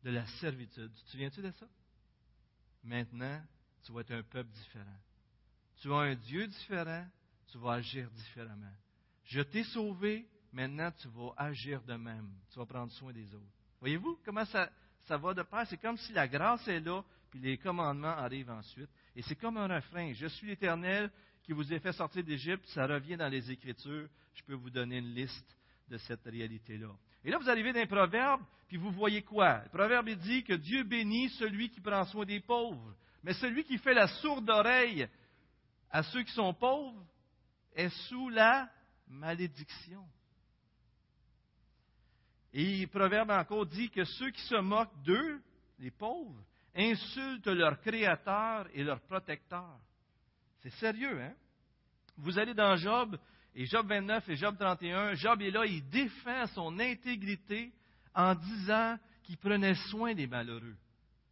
de 0.05 0.11
la 0.11 0.27
servitude. 0.27 0.93
Tu 0.95 1.05
te 1.05 1.11
souviens-tu 1.11 1.41
de 1.41 1.51
ça? 1.53 1.67
Maintenant, 2.85 3.43
tu 3.83 3.93
vas 3.93 4.01
être 4.03 4.11
un 4.11 4.23
peuple 4.23 4.51
différent. 4.51 4.99
Tu 5.79 5.91
as 5.91 5.97
un 5.97 6.15
Dieu 6.15 6.47
différent, 6.47 7.07
tu 7.49 7.59
vas 7.59 7.73
agir 7.73 8.11
différemment. 8.11 8.73
Je 9.25 9.41
t'ai 9.41 9.65
sauvé, 9.65 10.29
maintenant 10.53 10.91
tu 11.01 11.09
vas 11.09 11.33
agir 11.39 11.83
de 11.83 11.95
même. 11.95 12.31
Tu 12.53 12.59
vas 12.59 12.67
prendre 12.67 12.93
soin 12.93 13.13
des 13.13 13.35
autres. 13.35 13.53
Voyez-vous 13.81 14.19
comment 14.23 14.45
ça, 14.45 14.71
ça 15.07 15.17
va 15.17 15.33
de 15.33 15.43
pair? 15.43 15.67
C'est 15.67 15.81
comme 15.81 15.97
si 15.97 16.13
la 16.13 16.29
grâce 16.29 16.69
est 16.69 16.81
là, 16.81 17.03
puis 17.31 17.41
les 17.41 17.57
commandements 17.57 18.09
arrivent 18.09 18.51
ensuite. 18.51 18.91
Et 19.17 19.23
c'est 19.23 19.37
comme 19.37 19.57
un 19.57 19.67
refrain. 19.67 20.13
Je 20.13 20.27
suis 20.27 20.49
l'Éternel 20.49 21.11
qui 21.43 21.53
vous 21.53 21.73
ai 21.73 21.81
fait 21.81 21.93
sortir 21.93 22.23
d'Égypte. 22.23 22.67
Ça 22.67 22.87
revient 22.87 23.17
dans 23.17 23.29
les 23.29 23.51
Écritures. 23.51 24.09
Je 24.35 24.43
peux 24.43 24.55
vous 24.55 24.69
donner 24.69 24.99
une 24.99 25.15
liste 25.15 25.57
de 25.91 25.99
cette 25.99 26.25
réalité-là. 26.25 26.91
Et 27.25 27.31
là, 27.31 27.39
vous 27.39 27.51
arrivez 27.51 27.73
dans 27.73 27.81
un 27.81 27.87
proverbe, 27.87 28.43
puis 28.69 28.77
vous 28.77 28.91
voyez 28.93 29.23
quoi? 29.23 29.63
Le 29.65 29.71
proverbe 29.71 30.09
dit 30.11 30.45
que 30.45 30.55
Dieu 30.55 30.85
bénit 30.85 31.29
celui 31.31 31.69
qui 31.71 31.81
prend 31.81 32.05
soin 32.05 32.25
des 32.25 32.41
pauvres. 32.41 32.95
Mais 33.23 33.35
celui 33.35 33.65
qui 33.65 33.77
fait 33.79 33.93
la 33.93 34.07
sourde 34.07 34.49
oreille 34.49 35.07
à 35.91 36.03
ceux 36.05 36.23
qui 36.23 36.33
sont 36.33 36.55
pauvres 36.55 37.05
est 37.75 37.91
sous 38.09 38.31
la 38.31 38.71
malédiction. 39.09 40.05
Et 42.53 42.81
le 42.81 42.87
Proverbe 42.87 43.31
encore 43.31 43.67
dit 43.67 43.91
que 43.91 44.05
ceux 44.05 44.31
qui 44.31 44.43
se 44.43 44.57
moquent 44.57 45.03
d'eux, 45.03 45.41
les 45.79 45.91
pauvres, 45.91 46.43
insultent 46.75 47.47
leur 47.47 47.81
Créateur 47.81 48.69
et 48.73 48.83
leur 48.83 49.01
Protecteur. 49.01 49.79
C'est 50.61 50.75
sérieux, 50.75 51.21
hein? 51.21 51.35
Vous 52.17 52.39
allez 52.39 52.55
dans 52.55 52.77
Job 52.77 53.19
Et 53.55 53.67
Job 53.67 53.87
29 53.89 54.29
et 54.29 54.37
Job 54.37 54.57
31, 54.59 55.15
Job 55.15 55.43
est 55.43 55.51
là, 55.51 55.67
il 55.67 55.89
défend 55.89 56.47
son 56.49 56.79
intégrité 56.79 57.73
en 58.15 58.35
disant 58.35 58.97
qu'il 59.25 59.37
prenait 59.39 59.75
soin 59.91 60.15
des 60.15 60.27
malheureux. 60.27 60.77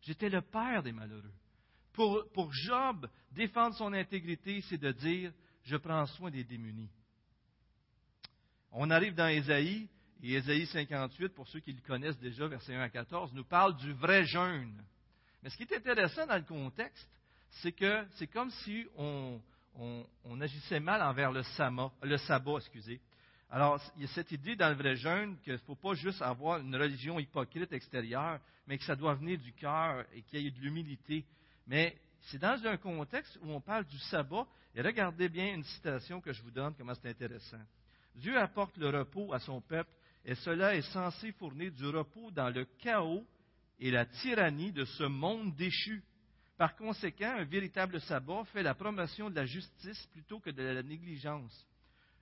J'étais 0.02 0.28
le 0.28 0.40
père 0.40 0.82
des 0.82 0.92
malheureux. 0.92 1.32
Pour, 1.92 2.52
Job, 2.52 3.08
défendre 3.32 3.74
son 3.74 3.92
intégrité, 3.92 4.60
c'est 4.68 4.78
de 4.78 4.92
dire, 4.92 5.32
je 5.64 5.76
prends 5.76 6.06
soin 6.06 6.30
des 6.30 6.44
démunis. 6.44 6.90
On 8.70 8.90
arrive 8.90 9.14
dans 9.14 9.26
Ésaïe, 9.26 9.88
et 10.22 10.34
Ésaïe 10.34 10.66
58, 10.66 11.30
pour 11.30 11.48
ceux 11.48 11.60
qui 11.60 11.72
le 11.72 11.80
connaissent 11.80 12.18
déjà, 12.18 12.46
versets 12.46 12.74
1 12.74 12.80
à 12.80 12.88
14, 12.88 13.32
nous 13.32 13.44
parle 13.44 13.76
du 13.76 13.92
vrai 13.92 14.24
jeûne. 14.24 14.80
Mais 15.42 15.50
ce 15.50 15.56
qui 15.56 15.64
est 15.64 15.76
intéressant 15.76 16.26
dans 16.26 16.36
le 16.36 16.42
contexte, 16.42 17.08
c'est 17.50 17.72
que 17.72 18.04
c'est 18.14 18.26
comme 18.26 18.50
si 18.50 18.86
on, 18.96 19.40
agissait 20.40 20.80
mal 20.80 21.02
envers 21.02 21.32
le, 21.32 21.42
le 22.02 22.16
sabbat. 22.18 22.56
Excusez. 22.58 23.00
Alors, 23.50 23.80
il 23.96 24.02
y 24.02 24.04
a 24.04 24.08
cette 24.08 24.30
idée 24.32 24.56
dans 24.56 24.68
le 24.68 24.74
vrai 24.74 24.96
jeûne 24.96 25.38
qu'il 25.42 25.54
ne 25.54 25.58
faut 25.58 25.74
pas 25.74 25.94
juste 25.94 26.20
avoir 26.20 26.58
une 26.58 26.76
religion 26.76 27.18
hypocrite 27.18 27.72
extérieure, 27.72 28.38
mais 28.66 28.76
que 28.76 28.84
ça 28.84 28.94
doit 28.94 29.14
venir 29.14 29.38
du 29.38 29.52
cœur 29.54 30.04
et 30.12 30.22
qu'il 30.22 30.42
y 30.42 30.46
ait 30.46 30.50
de 30.50 30.60
l'humilité. 30.60 31.24
Mais 31.66 31.96
c'est 32.22 32.38
dans 32.38 32.60
un 32.66 32.76
contexte 32.76 33.38
où 33.42 33.50
on 33.50 33.60
parle 33.60 33.86
du 33.86 33.98
sabbat. 33.98 34.46
Et 34.74 34.82
regardez 34.82 35.28
bien 35.28 35.54
une 35.54 35.64
citation 35.64 36.20
que 36.20 36.32
je 36.32 36.42
vous 36.42 36.50
donne, 36.50 36.74
comment 36.74 36.94
c'est 36.94 37.08
intéressant. 37.08 37.60
Dieu 38.14 38.38
apporte 38.38 38.76
le 38.76 38.90
repos 38.90 39.32
à 39.32 39.38
son 39.38 39.60
peuple 39.60 39.90
et 40.24 40.34
cela 40.34 40.74
est 40.74 40.92
censé 40.92 41.32
fournir 41.32 41.72
du 41.72 41.86
repos 41.86 42.30
dans 42.32 42.50
le 42.50 42.66
chaos 42.80 43.24
et 43.78 43.90
la 43.90 44.04
tyrannie 44.04 44.72
de 44.72 44.84
ce 44.84 45.04
monde 45.04 45.54
déchu. 45.56 46.02
Par 46.58 46.74
conséquent, 46.74 47.36
un 47.38 47.44
véritable 47.44 48.00
sabbat 48.00 48.44
fait 48.46 48.64
la 48.64 48.74
promotion 48.74 49.30
de 49.30 49.36
la 49.36 49.46
justice 49.46 50.04
plutôt 50.06 50.40
que 50.40 50.50
de 50.50 50.60
la 50.60 50.82
négligence. 50.82 51.66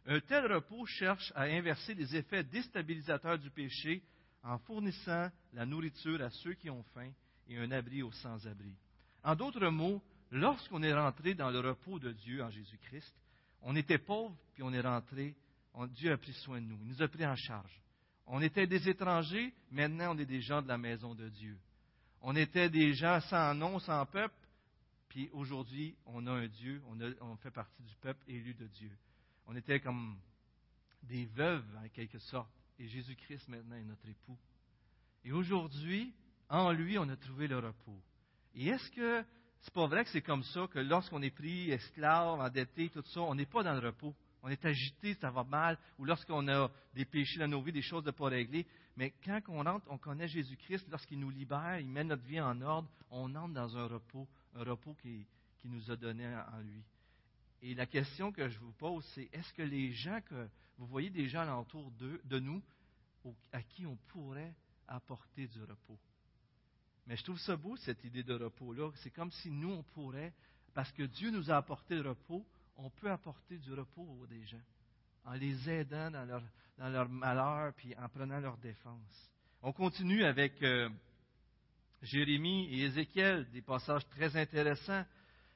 Un 0.04 0.20
tel 0.20 0.52
repos 0.52 0.84
cherche 0.84 1.32
à 1.34 1.44
inverser 1.44 1.94
les 1.94 2.14
effets 2.14 2.44
déstabilisateurs 2.44 3.38
du 3.38 3.50
péché 3.50 4.02
en 4.42 4.58
fournissant 4.58 5.30
la 5.54 5.64
nourriture 5.64 6.20
à 6.20 6.28
ceux 6.28 6.52
qui 6.52 6.68
ont 6.68 6.84
faim 6.94 7.10
et 7.48 7.56
un 7.56 7.70
abri 7.72 8.02
aux 8.02 8.12
sans-abri. 8.12 8.76
En 9.24 9.34
d'autres 9.34 9.68
mots, 9.68 10.02
lorsqu'on 10.30 10.82
est 10.82 10.94
rentré 10.94 11.34
dans 11.34 11.50
le 11.50 11.60
repos 11.60 11.98
de 11.98 12.12
Dieu 12.12 12.42
en 12.44 12.50
Jésus-Christ, 12.50 13.14
on 13.62 13.74
était 13.74 13.98
pauvre, 13.98 14.36
puis 14.52 14.62
on 14.62 14.72
est 14.74 14.82
rentré, 14.82 15.34
Dieu 15.88 16.12
a 16.12 16.18
pris 16.18 16.34
soin 16.34 16.60
de 16.60 16.66
nous, 16.66 16.78
il 16.82 16.88
nous 16.88 17.02
a 17.02 17.08
pris 17.08 17.26
en 17.26 17.36
charge. 17.36 17.82
On 18.26 18.42
était 18.42 18.66
des 18.66 18.86
étrangers, 18.86 19.54
maintenant 19.70 20.14
on 20.14 20.18
est 20.18 20.26
des 20.26 20.42
gens 20.42 20.60
de 20.60 20.68
la 20.68 20.78
maison 20.78 21.14
de 21.14 21.30
Dieu. 21.30 21.56
On 22.28 22.34
était 22.34 22.68
des 22.68 22.92
gens 22.92 23.20
sans 23.20 23.54
nom, 23.54 23.78
sans 23.78 24.04
peuple, 24.04 24.34
puis 25.08 25.30
aujourd'hui 25.32 25.94
on 26.06 26.26
a 26.26 26.32
un 26.32 26.48
Dieu, 26.48 26.82
on, 27.20 27.36
fait 27.36 27.52
partie 27.52 27.84
du 27.84 27.94
peuple 28.00 28.18
élu 28.26 28.52
de 28.52 28.66
Dieu. 28.66 28.90
On 29.46 29.54
était 29.54 29.78
comme 29.78 30.18
des 31.04 31.26
veuves 31.26 31.64
en 31.76 31.88
quelque 31.90 32.18
sorte, 32.18 32.50
et 32.80 32.88
Jésus-Christ 32.88 33.46
maintenant 33.46 33.76
est 33.76 33.84
notre 33.84 34.08
époux. 34.08 34.36
Et 35.24 35.30
aujourd'hui, 35.30 36.12
en 36.48 36.72
lui, 36.72 36.98
on 36.98 37.08
a 37.08 37.16
trouvé 37.16 37.46
le 37.46 37.60
repos. 37.60 38.02
Et 38.56 38.70
est-ce 38.70 38.90
que 38.90 39.24
c'est 39.60 39.72
pas 39.72 39.86
vrai 39.86 40.02
que 40.02 40.10
c'est 40.10 40.20
comme 40.20 40.42
ça 40.42 40.66
que 40.66 40.80
lorsqu'on 40.80 41.22
est 41.22 41.30
pris 41.30 41.70
esclave, 41.70 42.40
endetté, 42.40 42.88
tout 42.88 43.04
ça, 43.04 43.20
on 43.20 43.36
n'est 43.36 43.46
pas 43.46 43.62
dans 43.62 43.74
le 43.74 43.86
repos? 43.86 44.16
on 44.46 44.48
est 44.48 44.64
agité, 44.64 45.14
ça 45.14 45.30
va 45.30 45.42
mal, 45.42 45.76
ou 45.98 46.04
lorsqu'on 46.04 46.46
a 46.46 46.70
des 46.94 47.04
péchés 47.04 47.40
dans 47.40 47.48
nos 47.48 47.60
vies, 47.62 47.72
des 47.72 47.82
choses 47.82 48.04
de 48.04 48.12
pas 48.12 48.26
régler. 48.26 48.64
Mais 48.96 49.12
quand 49.24 49.40
on 49.48 49.62
rentre, 49.62 49.86
on 49.90 49.98
connaît 49.98 50.28
Jésus-Christ, 50.28 50.86
lorsqu'il 50.90 51.20
nous 51.20 51.30
libère, 51.30 51.78
il 51.78 51.88
met 51.88 52.04
notre 52.04 52.24
vie 52.24 52.40
en 52.40 52.60
ordre, 52.62 52.88
on 53.10 53.34
entre 53.34 53.52
dans 53.52 53.76
un 53.76 53.86
repos, 53.86 54.26
un 54.54 54.64
repos 54.64 54.94
qui, 55.02 55.26
nous 55.64 55.90
a 55.90 55.96
donné 55.96 56.24
en 56.24 56.60
lui. 56.60 56.80
Et 57.60 57.74
la 57.74 57.86
question 57.86 58.30
que 58.30 58.48
je 58.48 58.56
vous 58.60 58.70
pose, 58.70 59.04
c'est 59.16 59.28
est-ce 59.32 59.52
que 59.52 59.62
les 59.62 59.90
gens 59.92 60.20
que 60.26 60.48
vous 60.78 60.86
voyez 60.86 61.10
des 61.10 61.28
gens 61.28 61.40
alentour 61.40 61.90
de, 61.98 62.20
de 62.24 62.38
nous 62.38 62.62
à 63.50 63.60
qui 63.60 63.84
on 63.84 63.96
pourrait 64.06 64.54
apporter 64.86 65.48
du 65.48 65.60
repos? 65.62 65.98
Mais 67.08 67.16
je 67.16 67.24
trouve 67.24 67.40
ça 67.40 67.56
beau, 67.56 67.76
cette 67.76 68.04
idée 68.04 68.22
de 68.22 68.34
repos-là. 68.34 68.92
C'est 69.02 69.10
comme 69.10 69.32
si 69.32 69.50
nous, 69.50 69.72
on 69.72 69.82
pourrait, 69.82 70.32
parce 70.72 70.92
que 70.92 71.02
Dieu 71.02 71.32
nous 71.32 71.50
a 71.50 71.56
apporté 71.56 71.96
le 71.96 72.10
repos, 72.10 72.46
on 72.76 72.90
peut 72.90 73.10
apporter 73.10 73.58
du 73.58 73.72
repos 73.72 74.02
aux 74.02 74.26
des 74.28 74.44
gens 74.46 74.62
en 75.26 75.32
les 75.34 75.68
aidant 75.68 76.10
dans 76.10 76.24
leur, 76.88 77.08
malheur 77.08 77.72
puis 77.76 77.94
en 77.96 78.08
prenant 78.08 78.38
leur 78.40 78.56
défense. 78.58 79.30
On 79.62 79.72
continue 79.72 80.24
avec 80.24 80.62
euh, 80.62 80.88
Jérémie 82.02 82.68
et 82.72 82.84
Ézéchiel, 82.84 83.48
des 83.50 83.62
passages 83.62 84.06
très 84.10 84.36
intéressants. 84.36 85.04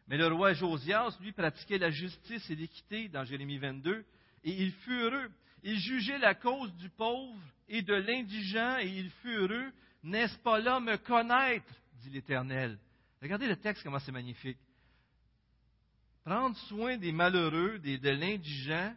Mais 0.09 0.16
le 0.16 0.26
roi 0.26 0.52
Josias, 0.54 1.16
lui, 1.20 1.33
pratiquait 1.33 1.78
la 1.78 1.90
justice 1.90 2.50
et 2.50 2.56
l'équité 2.56 3.09
dans 3.09 3.24
Jérémie 3.24 3.59
22, 3.59 4.04
et 4.44 4.50
il 4.50 4.72
fut 4.72 4.98
heureux. 4.98 5.30
Il 5.62 5.78
jugeait 5.78 6.18
la 6.18 6.35
cause 6.35 6.74
du 6.76 6.88
pauvre 6.88 7.38
et 7.68 7.83
de 7.83 7.94
l'indigent, 7.94 8.78
et 8.78 8.88
il 8.88 9.11
fut 9.22 9.35
heureux. 9.35 9.72
N'est-ce 10.02 10.37
pas 10.38 10.59
là 10.59 10.80
me 10.80 10.96
connaître, 10.96 11.72
dit 12.02 12.11
l'Éternel? 12.11 12.78
Regardez 13.22 13.46
le 13.46 13.56
texte, 13.56 13.85
comment 13.85 13.98
c'est 14.00 14.11
magnifique. 14.11 14.59
Prendre 16.24 16.56
soin 16.68 16.96
des 16.96 17.12
malheureux, 17.12 17.78
des, 17.78 17.98
de 17.98 18.11
l'indigent, 18.11 18.94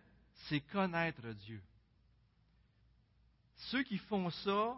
c'est 0.47 0.61
connaître 0.61 1.27
Dieu. 1.33 1.61
Ceux 3.71 3.83
qui 3.83 3.97
font 3.97 4.29
ça 4.29 4.77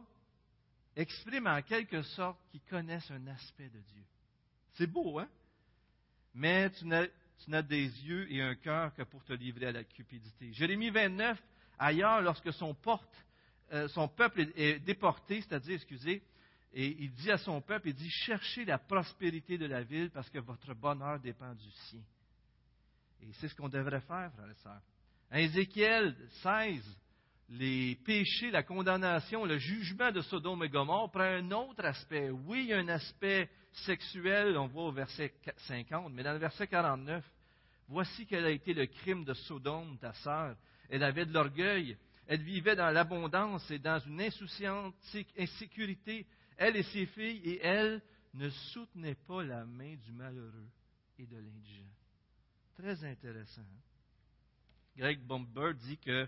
expriment 0.95 1.47
en 1.47 1.61
quelque 1.61 2.01
sorte 2.01 2.39
qu'ils 2.51 2.61
connaissent 2.61 3.09
un 3.11 3.27
aspect 3.27 3.69
de 3.69 3.79
Dieu. 3.79 4.03
C'est 4.73 4.87
beau, 4.87 5.19
hein? 5.19 5.27
Mais 6.33 6.69
tu 6.71 6.85
n'as, 6.85 7.61
des 7.61 7.87
yeux 8.05 8.31
et 8.31 8.41
un 8.41 8.55
cœur 8.55 8.93
que 8.93 9.03
pour 9.03 9.23
te 9.23 9.33
livrer 9.33 9.67
à 9.67 9.71
la 9.71 9.83
cupidité. 9.83 10.51
Jérémie 10.53 10.89
29, 10.89 11.41
ailleurs, 11.79 12.21
lorsque 12.21 12.51
son, 12.53 12.75
euh, 13.71 13.87
son 13.89 14.07
peuple 14.07 14.41
est, 14.41 14.59
est 14.59 14.79
déporté, 14.79 15.41
c'est-à-dire, 15.41 15.75
excusez, 15.75 16.21
et 16.73 16.87
il 16.99 17.13
dit 17.13 17.31
à 17.31 17.37
son 17.37 17.61
peuple, 17.61 17.89
il 17.89 17.95
dit, 17.95 18.09
cherchez 18.09 18.65
la 18.65 18.77
prospérité 18.77 19.57
de 19.57 19.65
la 19.65 19.83
ville 19.83 20.11
parce 20.11 20.29
que 20.29 20.39
votre 20.39 20.73
bonheur 20.73 21.19
dépend 21.21 21.53
du 21.53 21.71
sien. 21.71 22.03
Et 23.21 23.31
c'est 23.39 23.47
ce 23.47 23.55
qu'on 23.55 23.69
devrait 23.69 24.01
faire, 24.01 24.29
frères 24.33 24.49
et 24.49 24.55
sœurs. 24.55 24.81
Ézéchiel 25.31 26.15
16, 26.43 26.97
les 27.49 27.95
péchés, 28.05 28.51
la 28.51 28.63
condamnation, 28.63 29.45
le 29.45 29.57
jugement 29.57 30.11
de 30.11 30.21
Sodome 30.21 30.63
et 30.63 30.69
Gomorre 30.69 31.11
prend 31.11 31.23
un 31.23 31.51
autre 31.51 31.85
aspect. 31.85 32.29
Oui, 32.29 32.61
il 32.63 32.67
y 32.67 32.73
a 32.73 32.77
un 32.77 32.87
aspect 32.87 33.49
sexuel, 33.85 34.57
on 34.57 34.67
voit 34.67 34.85
au 34.85 34.91
verset 34.91 35.33
50, 35.67 36.13
mais 36.13 36.23
dans 36.23 36.33
le 36.33 36.39
verset 36.39 36.67
49, 36.67 37.23
voici 37.87 38.25
quel 38.25 38.45
a 38.45 38.49
été 38.49 38.73
le 38.73 38.85
crime 38.85 39.25
de 39.25 39.33
Sodome, 39.33 39.97
ta 39.99 40.13
sœur. 40.13 40.55
Elle 40.89 41.03
avait 41.03 41.25
de 41.25 41.33
l'orgueil, 41.33 41.97
elle 42.27 42.41
vivait 42.41 42.75
dans 42.75 42.91
l'abondance 42.91 43.69
et 43.69 43.79
dans 43.79 43.99
une 43.99 44.21
insouciante 44.21 44.95
insécurité, 45.37 46.25
elle 46.57 46.77
et 46.77 46.83
ses 46.83 47.05
filles, 47.07 47.41
et 47.43 47.59
elle 47.61 48.01
ne 48.33 48.49
soutenait 48.49 49.17
pas 49.27 49.43
la 49.43 49.65
main 49.65 49.95
du 49.95 50.11
malheureux 50.13 50.69
et 51.19 51.25
de 51.25 51.37
l'indigent. 51.37 51.91
Très 52.75 53.03
intéressant. 53.03 53.61
Greg 54.97 55.19
Bomber 55.21 55.73
dit 55.73 55.97
que 55.97 56.27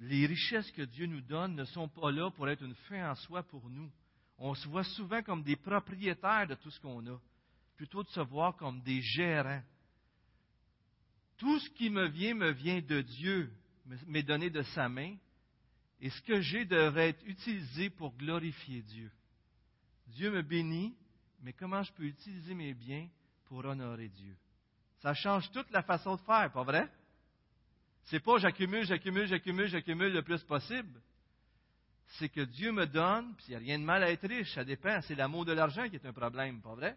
les 0.00 0.26
richesses 0.26 0.70
que 0.72 0.82
Dieu 0.82 1.06
nous 1.06 1.20
donne 1.20 1.54
ne 1.54 1.64
sont 1.64 1.88
pas 1.88 2.10
là 2.10 2.30
pour 2.30 2.48
être 2.48 2.62
une 2.62 2.74
fin 2.88 3.10
en 3.10 3.14
soi 3.14 3.42
pour 3.42 3.68
nous. 3.68 3.90
On 4.38 4.54
se 4.54 4.68
voit 4.68 4.84
souvent 4.84 5.22
comme 5.22 5.42
des 5.42 5.56
propriétaires 5.56 6.46
de 6.46 6.54
tout 6.54 6.70
ce 6.70 6.80
qu'on 6.80 7.06
a, 7.06 7.20
plutôt 7.76 8.02
de 8.02 8.08
se 8.08 8.20
voir 8.20 8.56
comme 8.56 8.80
des 8.82 9.00
gérants. 9.00 9.62
Tout 11.38 11.58
ce 11.58 11.70
qui 11.70 11.90
me 11.90 12.06
vient 12.08 12.34
me 12.34 12.50
vient 12.50 12.80
de 12.80 13.00
Dieu, 13.00 13.52
m'est 14.06 14.22
donné 14.22 14.50
de 14.50 14.62
sa 14.62 14.88
main, 14.88 15.16
et 16.00 16.10
ce 16.10 16.22
que 16.22 16.40
j'ai 16.40 16.64
devrait 16.64 17.10
être 17.10 17.24
utilisé 17.26 17.90
pour 17.90 18.14
glorifier 18.16 18.82
Dieu. 18.82 19.10
Dieu 20.08 20.30
me 20.30 20.42
bénit, 20.42 20.94
mais 21.40 21.52
comment 21.52 21.82
je 21.82 21.92
peux 21.92 22.04
utiliser 22.04 22.54
mes 22.54 22.74
biens 22.74 23.08
pour 23.46 23.64
honorer 23.64 24.08
Dieu? 24.08 24.36
Ça 24.98 25.14
change 25.14 25.50
toute 25.50 25.70
la 25.70 25.82
façon 25.82 26.16
de 26.16 26.20
faire, 26.22 26.52
pas 26.52 26.62
vrai? 26.62 26.88
C'est 28.04 28.20
pas 28.20 28.38
j'accumule, 28.38 28.84
j'accumule, 28.84 29.26
j'accumule, 29.26 29.66
j'accumule 29.66 30.12
le 30.12 30.22
plus 30.22 30.42
possible. 30.44 31.00
C'est 32.18 32.28
que 32.28 32.42
Dieu 32.42 32.70
me 32.70 32.86
donne, 32.86 33.34
puis 33.36 33.46
il 33.48 33.50
n'y 33.50 33.56
a 33.56 33.58
rien 33.58 33.78
de 33.78 33.84
mal 33.84 34.02
à 34.02 34.10
être 34.10 34.28
riche, 34.28 34.52
ça 34.54 34.64
dépend. 34.64 35.00
C'est 35.02 35.14
l'amour 35.14 35.44
de 35.44 35.52
l'argent 35.52 35.88
qui 35.88 35.96
est 35.96 36.06
un 36.06 36.12
problème, 36.12 36.60
pas 36.60 36.74
vrai? 36.74 36.96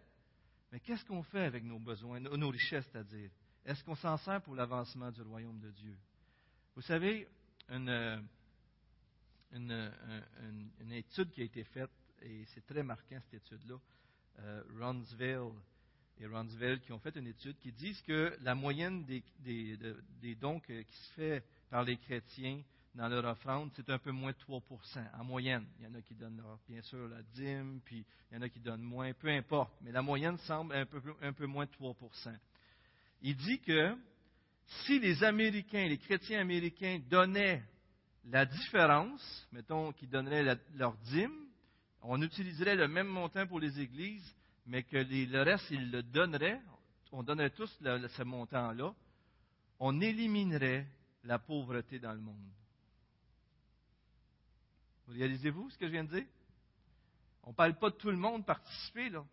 Mais 0.70 0.80
qu'est-ce 0.80 1.04
qu'on 1.04 1.22
fait 1.22 1.44
avec 1.44 1.64
nos 1.64 1.78
besoins, 1.78 2.20
nos 2.20 2.50
richesses, 2.50 2.86
c'est-à-dire? 2.92 3.30
Est-ce 3.64 3.82
qu'on 3.84 3.94
s'en 3.94 4.16
sert 4.18 4.42
pour 4.42 4.54
l'avancement 4.54 5.10
du 5.10 5.22
royaume 5.22 5.58
de 5.60 5.70
Dieu? 5.70 5.96
Vous 6.76 6.82
savez, 6.82 7.26
une, 7.70 8.22
une, 9.52 10.92
étude 10.92 11.30
qui 11.30 11.40
a 11.40 11.44
été 11.44 11.64
faite, 11.64 11.90
et 12.22 12.44
c'est 12.54 12.66
très 12.66 12.82
marquant 12.82 13.18
cette 13.30 13.42
étude-là, 13.42 13.76
euh, 14.40 14.62
Ronsville 14.78 15.52
et 16.20 16.26
Ronsville 16.26 16.80
qui 16.80 16.92
ont 16.92 16.98
fait 16.98 17.14
une 17.16 17.26
étude 17.26 17.56
qui 17.58 17.72
disent 17.72 18.00
que 18.02 18.36
la 18.42 18.54
moyenne 18.54 19.04
des, 19.04 20.34
dons 20.34 20.60
qui 20.60 20.72
se 20.74 21.12
fait 21.14 21.44
par 21.70 21.84
les 21.84 21.96
chrétiens 21.96 22.60
dans 22.94 23.08
leur 23.08 23.24
offrande, 23.26 23.70
c'est 23.76 23.88
un 23.90 23.98
peu 23.98 24.10
moins 24.10 24.32
de 24.32 24.36
3% 24.38 24.60
en 25.18 25.24
moyenne. 25.24 25.64
Il 25.78 25.84
y 25.84 25.88
en 25.88 25.94
a 25.94 26.02
qui 26.02 26.14
donnent, 26.14 26.42
bien 26.68 26.82
sûr, 26.82 27.08
la 27.08 27.22
dîme, 27.22 27.80
puis 27.84 28.04
il 28.30 28.34
y 28.34 28.38
en 28.38 28.42
a 28.42 28.48
qui 28.48 28.58
donnent 28.58 28.82
moins, 28.82 29.12
peu 29.12 29.28
importe. 29.28 29.72
Mais 29.82 29.92
la 29.92 30.02
moyenne 30.02 30.36
semble 30.38 30.74
un 30.74 30.86
peu, 30.86 31.00
un 31.22 31.32
peu 31.32 31.46
moins 31.46 31.66
de 31.66 31.70
3% 31.72 31.94
Il 33.22 33.36
dit 33.36 33.60
que 33.60 33.94
si 34.84 34.98
les 34.98 35.22
Américains, 35.22 35.86
les 35.86 35.98
chrétiens 35.98 36.40
américains 36.40 37.00
donnaient 37.08 37.62
la 38.24 38.44
différence, 38.44 39.48
mettons 39.52 39.92
qu'ils 39.92 40.10
donneraient 40.10 40.58
leur 40.74 40.96
dîme, 40.96 41.46
on 42.02 42.20
utiliserait 42.22 42.76
le 42.76 42.88
même 42.88 43.06
montant 43.06 43.46
pour 43.46 43.60
les 43.60 43.80
églises, 43.80 44.34
mais 44.68 44.82
que 44.82 44.98
le 44.98 45.42
reste, 45.42 45.70
ils 45.70 45.90
le 45.90 46.02
donneraient, 46.02 46.60
on 47.10 47.22
donnerait 47.22 47.50
tous 47.50 47.74
ce 47.80 48.22
montant-là, 48.22 48.94
on 49.80 50.00
éliminerait 50.00 50.86
la 51.24 51.38
pauvreté 51.38 51.98
dans 51.98 52.12
le 52.12 52.20
monde. 52.20 52.46
Vous 55.06 55.14
réalisez-vous 55.14 55.70
ce 55.70 55.78
que 55.78 55.86
je 55.86 55.92
viens 55.92 56.04
de 56.04 56.10
dire? 56.20 56.26
On 57.44 57.50
ne 57.50 57.54
parle 57.54 57.78
pas 57.78 57.88
de 57.88 57.96
tout 57.96 58.10
le 58.10 58.18
monde 58.18 58.44
participer, 58.44 59.08
là. 59.08 59.24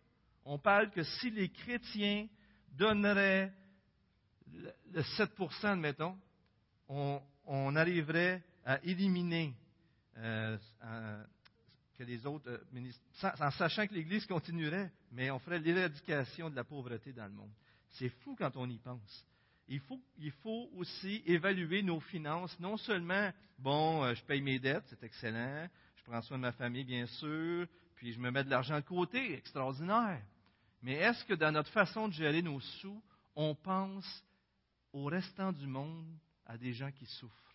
On 0.46 0.58
parle 0.58 0.90
que 0.90 1.02
si 1.02 1.30
les 1.30 1.50
chrétiens 1.50 2.28
donneraient 2.72 3.52
le 4.54 5.02
7% 5.18 5.78
mettons, 5.78 6.18
on, 6.88 7.76
arriverait 7.76 8.42
à 8.64 8.82
éliminer 8.84 9.54
euh, 10.16 10.56
que 11.96 12.04
les 12.04 12.24
autres 12.26 12.48
euh, 12.48 13.32
en 13.40 13.50
sachant 13.50 13.86
que 13.86 13.94
l'Église 13.94 14.26
continuerait, 14.26 14.90
mais 15.12 15.30
on 15.30 15.38
ferait 15.38 15.58
l'éradication 15.58 16.50
de 16.50 16.56
la 16.56 16.64
pauvreté 16.64 17.12
dans 17.12 17.26
le 17.26 17.32
monde. 17.32 17.52
C'est 17.90 18.08
fou 18.08 18.36
quand 18.36 18.56
on 18.56 18.68
y 18.68 18.78
pense. 18.78 19.26
Il 19.68 19.80
faut, 19.80 20.00
il 20.18 20.30
faut 20.30 20.70
aussi 20.76 21.22
évaluer 21.26 21.82
nos 21.82 22.00
finances, 22.00 22.58
non 22.60 22.76
seulement, 22.76 23.32
bon, 23.58 24.04
euh, 24.04 24.14
je 24.14 24.22
paye 24.22 24.40
mes 24.40 24.58
dettes, 24.58 24.84
c'est 24.88 25.02
excellent, 25.02 25.68
je 25.96 26.04
prends 26.04 26.22
soin 26.22 26.36
de 26.36 26.42
ma 26.42 26.52
famille, 26.52 26.84
bien 26.84 27.06
sûr, 27.06 27.66
puis 27.96 28.12
je 28.12 28.20
me 28.20 28.30
mets 28.30 28.44
de 28.44 28.50
l'argent 28.50 28.76
de 28.76 28.84
côté, 28.84 29.34
extraordinaire. 29.34 30.22
Mais 30.82 30.94
est-ce 30.94 31.24
que 31.24 31.34
dans 31.34 31.50
notre 31.50 31.70
façon 31.70 32.06
de 32.06 32.12
gérer 32.12 32.42
nos 32.42 32.60
sous, 32.60 33.02
on 33.34 33.54
pense 33.54 34.24
au 34.92 35.06
restant 35.06 35.52
du 35.52 35.66
monde, 35.66 36.06
à 36.46 36.56
des 36.56 36.72
gens 36.72 36.92
qui 36.92 37.06
souffrent? 37.06 37.45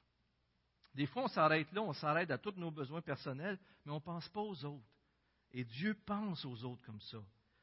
Des 0.94 1.06
fois, 1.06 1.24
on 1.24 1.28
s'arrête 1.28 1.72
là, 1.72 1.82
on 1.82 1.94
s'arrête 1.94 2.32
à 2.32 2.38
tous 2.38 2.54
nos 2.58 2.72
besoins 2.72 3.02
personnels, 3.02 3.58
mais 3.86 3.92
on 3.92 3.96
ne 3.96 4.02
pense 4.02 4.28
pas 4.30 4.42
aux 4.42 4.66
autres. 4.66 4.86
Et 5.52 5.64
Dieu 5.64 5.96
pense 6.06 6.44
aux 6.46 6.64
autres 6.64 6.84
comme 6.86 7.02
ça. 7.02 7.18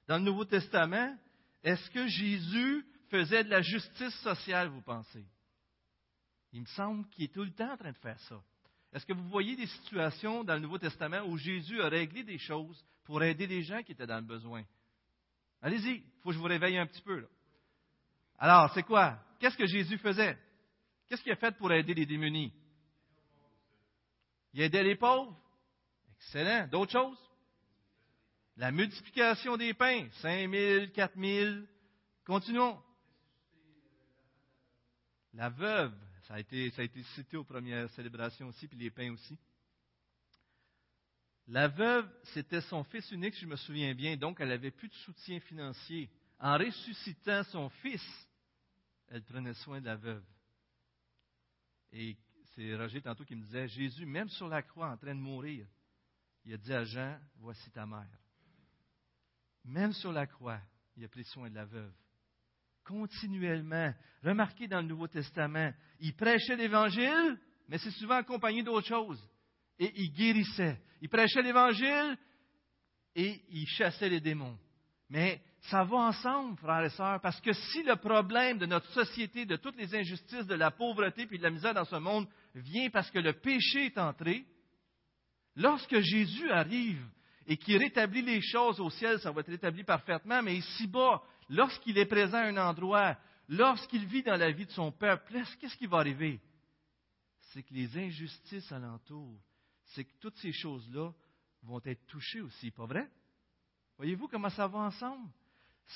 Dans 0.07 0.19
le 0.19 0.25
Nouveau 0.25 0.45
Testament, 0.45 1.17
est-ce 1.63 1.91
que 1.91 2.07
Jésus 2.07 2.87
faisait 3.11 3.45
de 3.45 3.51
la 3.51 3.63
justice 3.63 4.15
sociale, 4.21 4.69
vous 4.69 4.83
pensez? 4.83 5.27
Il 6.53 6.63
me 6.63 6.67
semble 6.67 7.07
qu'il 7.11 7.25
est 7.25 7.35
tout 7.35 7.45
le 7.45 7.53
temps 7.53 7.73
en 7.73 7.77
train 7.77 7.93
de 7.93 7.99
faire 7.99 8.19
ça. 8.21 8.41
Est-ce 8.93 9.05
que 9.05 9.13
vous 9.13 9.29
voyez 9.29 9.55
des 9.55 9.67
situations 9.67 10.45
dans 10.45 10.55
le 10.55 10.61
Nouveau 10.61 10.79
Testament 10.79 11.27
où 11.27 11.37
Jésus 11.37 11.83
a 11.83 11.89
réglé 11.89 12.23
des 12.23 12.39
choses 12.39 12.83
pour 13.05 13.23
aider 13.23 13.47
les 13.47 13.63
gens 13.63 13.83
qui 13.83 13.93
étaient 13.93 14.07
dans 14.07 14.17
le 14.17 14.23
besoin? 14.23 14.65
Allez-y, 15.61 15.97
il 15.97 16.21
faut 16.23 16.31
que 16.31 16.35
je 16.35 16.39
vous 16.39 16.47
réveille 16.47 16.79
un 16.79 16.87
petit 16.87 17.03
peu. 17.03 17.27
Alors, 18.39 18.73
c'est 18.73 18.85
quoi? 18.85 19.19
Qu'est-ce 19.39 19.57
que 19.57 19.67
Jésus 19.67 19.99
faisait? 19.99 20.39
Qu'est-ce 21.07 21.23
qu'il 21.23 21.33
a 21.33 21.37
fait 21.37 21.57
pour 21.57 21.71
aider 21.73 21.93
les 21.93 22.07
démunis? 22.07 22.53
Il 24.53 24.61
aidait 24.61 24.83
les 24.83 24.97
pauvres. 24.97 25.37
Excellent. 26.17 26.67
D'autres 26.69 26.93
choses? 26.93 27.19
La 28.57 28.73
multiplication 28.73 29.57
des 29.57 29.75
pains. 29.75 30.09
5 30.21 30.51
000, 30.51 30.87
4 30.95 31.19
000. 31.19 31.57
Continuons. 32.25 32.83
La 35.35 35.49
veuve. 35.49 35.95
Ça 36.27 36.35
a, 36.35 36.41
été, 36.41 36.71
cité 37.15 37.39
aux 37.39 37.45
premières 37.45 37.89
célébrations 37.91 38.49
aussi, 38.49 38.69
puis 38.69 38.79
les 38.79 38.91
pains 38.91 39.11
aussi. 39.13 39.39
La 41.47 41.69
veuve, 41.69 42.07
c'était 42.35 42.61
son 42.61 42.85
fils 42.85 43.11
unique, 43.11 43.35
je 43.39 43.47
me 43.47 43.57
souviens 43.57 43.95
bien, 43.95 44.19
donc 44.19 44.39
elle 44.39 44.49
n'avait 44.49 44.71
plus 44.71 44.89
de 44.89 44.95
soutien 44.95 45.41
financier. 45.41 46.11
En 46.39 46.59
ressuscitant 46.59 47.43
son 47.45 47.71
fils, 47.71 48.05
elle 49.09 49.23
prenait 49.23 49.55
soin 49.55 49.81
de 49.81 49.87
la 49.87 49.97
veuve. 49.97 50.23
Et 51.93 52.19
c'est 52.59 52.75
Roger 52.75 53.01
tantôt 53.01 53.25
qui 53.25 53.37
me 53.37 53.43
disait, 53.43 53.69
Jésus, 53.69 54.05
même 54.05 54.29
sur 54.31 54.49
la 54.49 54.63
croix, 54.63 54.91
en 54.91 54.97
train 54.97 55.15
de 55.15 55.21
mourir, 55.21 55.65
il 56.45 56.55
a 56.55 56.57
dit 56.57 56.73
à 56.73 56.83
Jean, 56.83 57.17
voici 57.37 57.71
ta 57.71 57.87
mère. 57.87 58.09
Même 59.65 59.93
sur 59.93 60.11
la 60.11 60.27
croix, 60.27 60.61
il 60.97 61.05
a 61.05 61.09
pris 61.09 61.25
soin 61.25 61.49
de 61.49 61.55
la 61.55 61.65
veuve. 61.65 61.93
Continuellement. 62.83 63.95
Remarquez 64.25 64.67
dans 64.67 64.81
le 64.81 64.89
Nouveau 64.89 65.07
Testament, 65.07 65.73
il 66.01 66.17
prêchait 66.17 66.57
l'Évangile, 66.57 67.39
mais 67.69 67.79
c'est 67.79 67.93
souvent 67.93 68.17
accompagné 68.17 68.65
d'autres 68.65 68.89
choses. 68.89 69.23
Et 69.79 69.93
il 69.95 70.13
guérissait. 70.13 70.83
Il 71.01 71.09
prêchait 71.09 71.43
l'Évangile 71.43 72.19
et 73.15 73.41
il 73.51 73.69
chassait 73.69 74.09
les 74.09 74.21
démons. 74.21 74.59
Mais 75.11 75.41
ça 75.71 75.85
va 75.85 75.97
ensemble, 75.97 76.57
frères 76.59 76.85
et 76.85 76.91
sœurs, 76.91 77.21
parce 77.21 77.41
que 77.41 77.53
si 77.53 77.83
le 77.83 77.97
problème 77.97 78.59
de 78.59 78.67
notre 78.67 78.91
société, 78.93 79.47
de 79.47 79.57
toutes 79.57 79.77
les 79.77 79.95
injustices, 79.95 80.47
de 80.47 80.55
la 80.55 80.71
pauvreté 80.71 81.27
puis 81.27 81.39
de 81.39 81.43
la 81.43 81.51
misère 81.51 81.75
dans 81.75 81.85
ce 81.85 81.97
monde 81.97 82.29
vient 82.55 82.91
parce 82.91 83.11
que 83.11 83.19
le 83.19 83.33
péché 83.33 83.87
est 83.87 83.99
entré, 83.99 84.45
lorsque 85.57 85.99
Jésus 85.99 86.51
arrive 86.51 87.03
et 87.47 87.57
qu'il 87.57 87.79
rétablit 87.79 88.23
les 88.23 88.43
choses 88.43 88.81
au 88.81 88.91
ciel, 88.91 89.19
ça 89.21 89.31
va 89.31 89.41
être 89.41 89.51
rétabli 89.51 89.83
parfaitement, 89.83 90.43
mais 90.43 90.57
ici-bas, 90.57 91.23
lorsqu'il 91.49 91.97
est 91.99 92.07
présent 92.07 92.39
à 92.39 92.49
un 92.49 92.57
endroit, 92.59 93.17
lorsqu'il 93.49 94.05
vit 94.05 94.23
dans 94.23 94.37
la 94.37 94.51
vie 94.51 94.67
de 94.67 94.71
son 94.73 94.93
peuple, 94.93 95.43
qu'est-ce 95.59 95.77
qui 95.77 95.87
va 95.87 95.99
arriver? 95.99 96.41
C'est 97.53 97.63
que 97.63 97.73
les 97.73 97.97
injustices 97.97 98.71
alentour, 98.71 99.41
c'est 99.87 100.05
que 100.05 100.13
toutes 100.21 100.37
ces 100.37 100.53
choses-là 100.53 101.13
vont 101.63 101.81
être 101.87 102.07
touchées 102.07 102.43
aussi, 102.43 102.71
pas 102.71 102.85
vrai? 102.85 103.09
Voyez-vous 103.99 104.29
comment 104.29 104.51
ça 104.51 104.67
va 104.67 104.79
ensemble? 104.79 105.29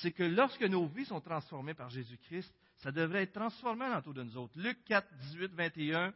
c'est 0.01 0.11
que 0.11 0.23
lorsque 0.23 0.63
nos 0.63 0.87
vies 0.87 1.05
sont 1.05 1.21
transformées 1.21 1.73
par 1.73 1.89
Jésus-Christ, 1.89 2.51
ça 2.77 2.91
devrait 2.91 3.23
être 3.23 3.33
transformé 3.33 3.85
autour 3.95 4.13
de 4.13 4.23
nous 4.23 4.37
autres. 4.37 4.57
Luc 4.59 4.83
4, 4.85 5.07
18, 5.31 5.51
21, 5.53 6.13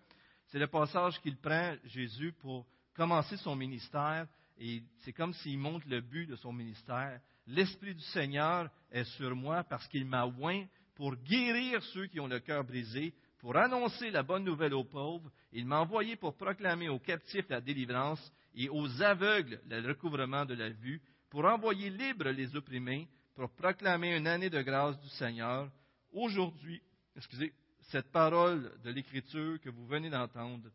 c'est 0.47 0.60
le 0.60 0.67
passage 0.67 1.19
qu'il 1.21 1.38
prend, 1.38 1.76
Jésus, 1.86 2.34
pour 2.39 2.65
commencer 2.95 3.38
son 3.38 3.56
ministère. 3.56 4.28
Et 4.58 4.82
c'est 5.00 5.13
comme 5.13 5.34
s'il 5.34 5.60
montre 5.60 5.86
le 5.88 6.02
but 6.02 6.26
de 6.26 6.36
son 6.36 6.52
ministère. 6.52 7.21
L'Esprit 7.45 7.93
du 7.93 8.04
Seigneur 8.06 8.69
est 8.91 9.04
sur 9.15 9.36
moi 9.36 9.63
parce 9.63 9.88
qu'il 9.88 10.06
m'a 10.06 10.26
oint 10.26 10.65
pour 10.95 11.15
guérir 11.15 11.82
ceux 11.93 12.08
qui 12.08 12.19
ont 12.19 12.28
le 12.28 12.39
cœur 12.39 12.63
brisé, 12.63 13.13
pour 13.38 13.56
annoncer 13.56 14.10
la 14.10 14.23
bonne 14.23 14.43
nouvelle 14.43 14.73
aux 14.73 14.84
pauvres. 14.84 15.32
Il 15.52 15.67
m'a 15.67 15.80
envoyé 15.80 16.15
pour 16.15 16.36
proclamer 16.36 16.89
aux 16.89 16.97
captifs 16.97 17.47
la 17.50 17.62
délivrance 17.62 18.34
et 18.56 18.67
aux 18.69 19.04
aveugles 19.04 19.62
le 19.69 19.88
recouvrement 19.88 20.43
de 20.43 20.56
la 20.56 20.69
vue, 20.69 21.00
pour 21.30 21.46
envoyer 21.46 21.90
libres 21.90 22.30
les 22.30 22.56
opprimés, 22.56 23.08
pour 23.36 23.50
proclamer 23.52 24.16
une 24.16 24.28
année 24.28 24.50
de 24.50 24.62
grâce 24.62 25.00
du 25.00 25.10
Seigneur. 25.10 25.70
Aujourd'hui, 26.12 26.82
excusez, 27.16 27.54
cette 27.90 28.12
parole 28.12 28.72
de 28.84 28.92
l'Écriture 28.92 29.60
que 29.62 29.70
vous 29.70 29.86
venez 29.88 30.10
d'entendre 30.10 30.70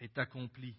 est 0.00 0.16
accomplie. 0.18 0.74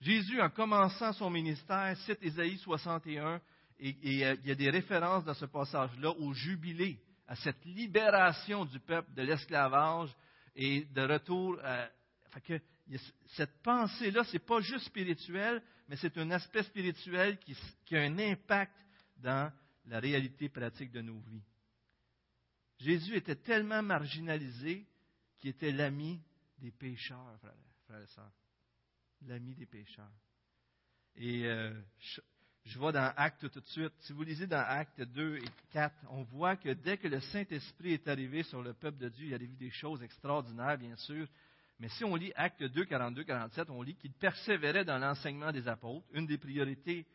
Jésus, 0.00 0.40
en 0.40 0.50
commençant 0.50 1.12
son 1.12 1.30
ministère, 1.30 1.96
cite 1.98 2.22
Ésaïe 2.22 2.58
61, 2.58 3.40
et, 3.78 4.24
euh, 4.24 4.36
il 4.42 4.48
y 4.48 4.50
a 4.50 4.54
des 4.54 4.70
références 4.70 5.24
dans 5.24 5.34
ce 5.34 5.46
passage-là 5.46 6.10
au 6.10 6.32
jubilé, 6.32 6.98
à 7.28 7.36
cette 7.36 7.64
libération 7.64 8.64
du 8.64 8.78
peuple 8.80 9.12
de 9.14 9.22
l'esclavage 9.22 10.10
et 10.54 10.84
de 10.84 11.02
retour 11.02 11.58
à. 11.62 11.88
Cette 13.34 13.62
pensée-là, 13.62 14.24
ce 14.24 14.34
n'est 14.34 14.38
pas 14.38 14.60
juste 14.60 14.86
spirituel, 14.86 15.62
mais 15.88 15.96
c'est 15.96 16.16
un 16.18 16.30
aspect 16.30 16.62
spirituel 16.62 17.38
qui, 17.38 17.96
a 17.96 18.00
un 18.00 18.18
impact 18.18 18.76
dans 19.16 19.52
la 19.86 19.98
réalité 19.98 20.48
pratique 20.48 20.92
de 20.92 21.00
nos 21.00 21.18
vies. 21.20 21.42
Jésus 22.78 23.16
était 23.16 23.36
tellement 23.36 23.82
marginalisé 23.82 24.86
qu'il 25.38 25.50
était 25.50 25.72
l'ami 25.72 26.20
des 26.58 26.70
pécheurs, 26.70 27.38
frères, 27.86 28.02
et 28.02 28.06
sœurs. 28.06 28.32
L'ami 29.22 29.54
des 29.54 29.66
pécheurs. 29.66 30.12
Et 31.16 31.46
euh, 31.46 31.72
je, 32.64 32.78
vois 32.78 32.92
dans 32.92 33.12
Actes 33.16 33.50
tout 33.50 33.60
de 33.60 33.66
suite. 33.66 33.92
Si 34.00 34.12
vous 34.12 34.22
lisez 34.22 34.46
dans 34.46 34.64
Actes 34.66 35.00
2 35.00 35.38
et 35.38 35.48
4, 35.72 35.94
on 36.10 36.24
voit 36.24 36.56
que 36.56 36.70
dès 36.70 36.98
que 36.98 37.08
le 37.08 37.20
Saint-Esprit 37.20 37.94
est 37.94 38.08
arrivé 38.08 38.42
sur 38.42 38.62
le 38.62 38.74
peuple 38.74 38.98
de 38.98 39.08
Dieu, 39.08 39.24
il 39.24 39.30
y 39.30 39.34
a 39.34 39.38
des 39.38 39.70
choses 39.70 40.02
extraordinaires, 40.02 40.76
bien 40.76 40.96
sûr. 40.96 41.26
Mais 41.78 41.88
si 41.90 42.04
on 42.04 42.14
lit 42.14 42.32
Actes 42.36 42.62
2, 42.62 42.84
42, 42.84 43.24
47, 43.24 43.70
on 43.70 43.82
lit 43.82 43.96
qu'il 43.96 44.12
persévérait 44.12 44.84
dans 44.84 44.98
l'enseignement 44.98 45.52
des 45.52 45.68
apôtres. 45.68 46.06
Une 46.12 46.26
des 46.26 46.38
priorités 46.38 47.06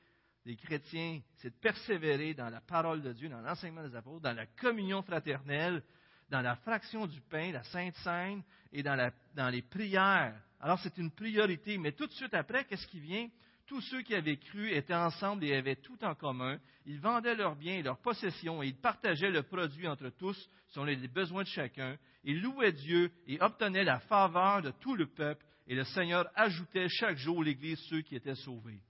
des 0.45 0.55
chrétiens, 0.55 1.21
c'est 1.37 1.49
de 1.49 1.59
persévérer 1.59 2.33
dans 2.33 2.49
la 2.49 2.61
parole 2.61 3.01
de 3.01 3.13
Dieu, 3.13 3.29
dans 3.29 3.41
l'enseignement 3.41 3.87
des 3.87 3.95
apôtres, 3.95 4.21
dans 4.21 4.33
la 4.35 4.45
communion 4.45 5.01
fraternelle, 5.03 5.83
dans 6.29 6.41
la 6.41 6.55
fraction 6.55 7.05
du 7.05 7.21
pain, 7.21 7.51
la 7.51 7.63
Sainte 7.63 7.95
Seine, 7.97 8.41
et 8.71 8.81
dans, 8.83 9.11
dans 9.35 9.49
les 9.49 9.61
prières. 9.61 10.39
Alors 10.59 10.79
c'est 10.79 10.97
une 10.97 11.11
priorité, 11.11 11.77
mais 11.77 11.91
tout 11.91 12.07
de 12.07 12.11
suite 12.11 12.33
après, 12.33 12.65
qu'est-ce 12.65 12.87
qui 12.87 12.99
vient? 12.99 13.27
Tous 13.71 13.79
ceux 13.83 14.01
qui 14.01 14.13
avaient 14.13 14.35
cru 14.35 14.69
étaient 14.73 14.93
ensemble 14.93 15.45
et 15.45 15.55
avaient 15.55 15.77
tout 15.77 16.03
en 16.03 16.13
commun. 16.13 16.59
Ils 16.85 16.99
vendaient 16.99 17.35
leurs 17.35 17.55
biens 17.55 17.75
et 17.75 17.81
leurs 17.81 18.01
possessions 18.01 18.61
et 18.61 18.67
ils 18.67 18.75
partageaient 18.75 19.31
le 19.31 19.43
produit 19.43 19.87
entre 19.87 20.09
tous 20.09 20.37
selon 20.71 20.87
les 20.87 21.07
besoins 21.07 21.43
de 21.43 21.47
chacun. 21.47 21.95
Ils 22.25 22.41
louaient 22.41 22.73
Dieu 22.73 23.09
et 23.27 23.41
obtenaient 23.41 23.85
la 23.85 23.99
faveur 24.01 24.61
de 24.61 24.71
tout 24.81 24.95
le 24.95 25.07
peuple. 25.07 25.45
Et 25.67 25.75
le 25.75 25.85
Seigneur 25.85 26.27
ajoutait 26.35 26.89
chaque 26.89 27.15
jour 27.15 27.45
l'Église 27.45 27.79
ceux 27.87 28.01
qui 28.01 28.17
étaient 28.17 28.35
sauvés 28.35 28.83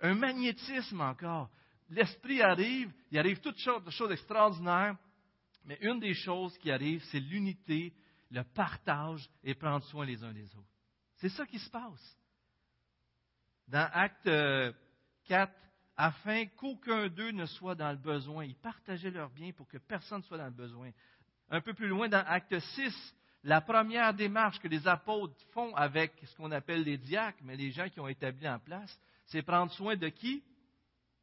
un 0.00 0.14
magnétisme 0.14 1.00
encore. 1.00 1.48
L'Esprit 1.88 2.42
arrive, 2.42 2.92
il 3.12 3.18
arrive 3.18 3.40
toutes 3.40 3.58
sortes 3.58 3.84
de 3.84 3.90
choses 3.90 4.10
extraordinaires, 4.10 4.96
mais 5.64 5.78
une 5.80 6.00
des 6.00 6.14
choses 6.14 6.58
qui 6.58 6.72
arrive, 6.72 7.04
c'est 7.12 7.20
l'unité, 7.20 7.94
le 8.32 8.42
partage 8.42 9.30
et 9.44 9.54
prendre 9.54 9.84
soin 9.84 10.04
les 10.04 10.24
uns 10.24 10.32
des 10.32 10.54
autres. 10.56 10.74
C'est 11.18 11.28
ça 11.28 11.46
qui 11.46 11.60
se 11.60 11.70
passe. 11.70 12.18
Dans 13.68 13.88
Acte 13.92 14.24
4, 14.24 14.28
euh, 14.28 15.52
afin 15.96 16.46
qu'aucun 16.56 17.08
d'eux 17.08 17.32
ne 17.32 17.44
soit 17.44 17.74
dans 17.74 17.90
le 17.90 17.98
besoin. 17.98 18.44
Ils 18.44 18.56
partageaient 18.56 19.10
leurs 19.10 19.30
biens 19.30 19.52
pour 19.52 19.68
que 19.68 19.78
personne 19.78 20.18
ne 20.18 20.24
soit 20.24 20.38
dans 20.38 20.46
le 20.46 20.52
besoin. 20.52 20.90
Un 21.50 21.60
peu 21.60 21.74
plus 21.74 21.88
loin, 21.88 22.08
dans 22.08 22.24
Acte 22.26 22.58
6, 22.58 23.14
la 23.42 23.60
première 23.60 24.14
démarche 24.14 24.58
que 24.60 24.68
les 24.68 24.86
apôtres 24.86 25.34
font 25.52 25.74
avec 25.74 26.12
ce 26.24 26.36
qu'on 26.36 26.52
appelle 26.52 26.82
les 26.82 26.98
diacres, 26.98 27.40
mais 27.42 27.56
les 27.56 27.70
gens 27.72 27.88
qui 27.88 28.00
ont 28.00 28.08
établi 28.08 28.48
en 28.48 28.58
place, 28.58 28.98
c'est 29.26 29.42
prendre 29.42 29.72
soin 29.72 29.96
de 29.96 30.08
qui? 30.08 30.42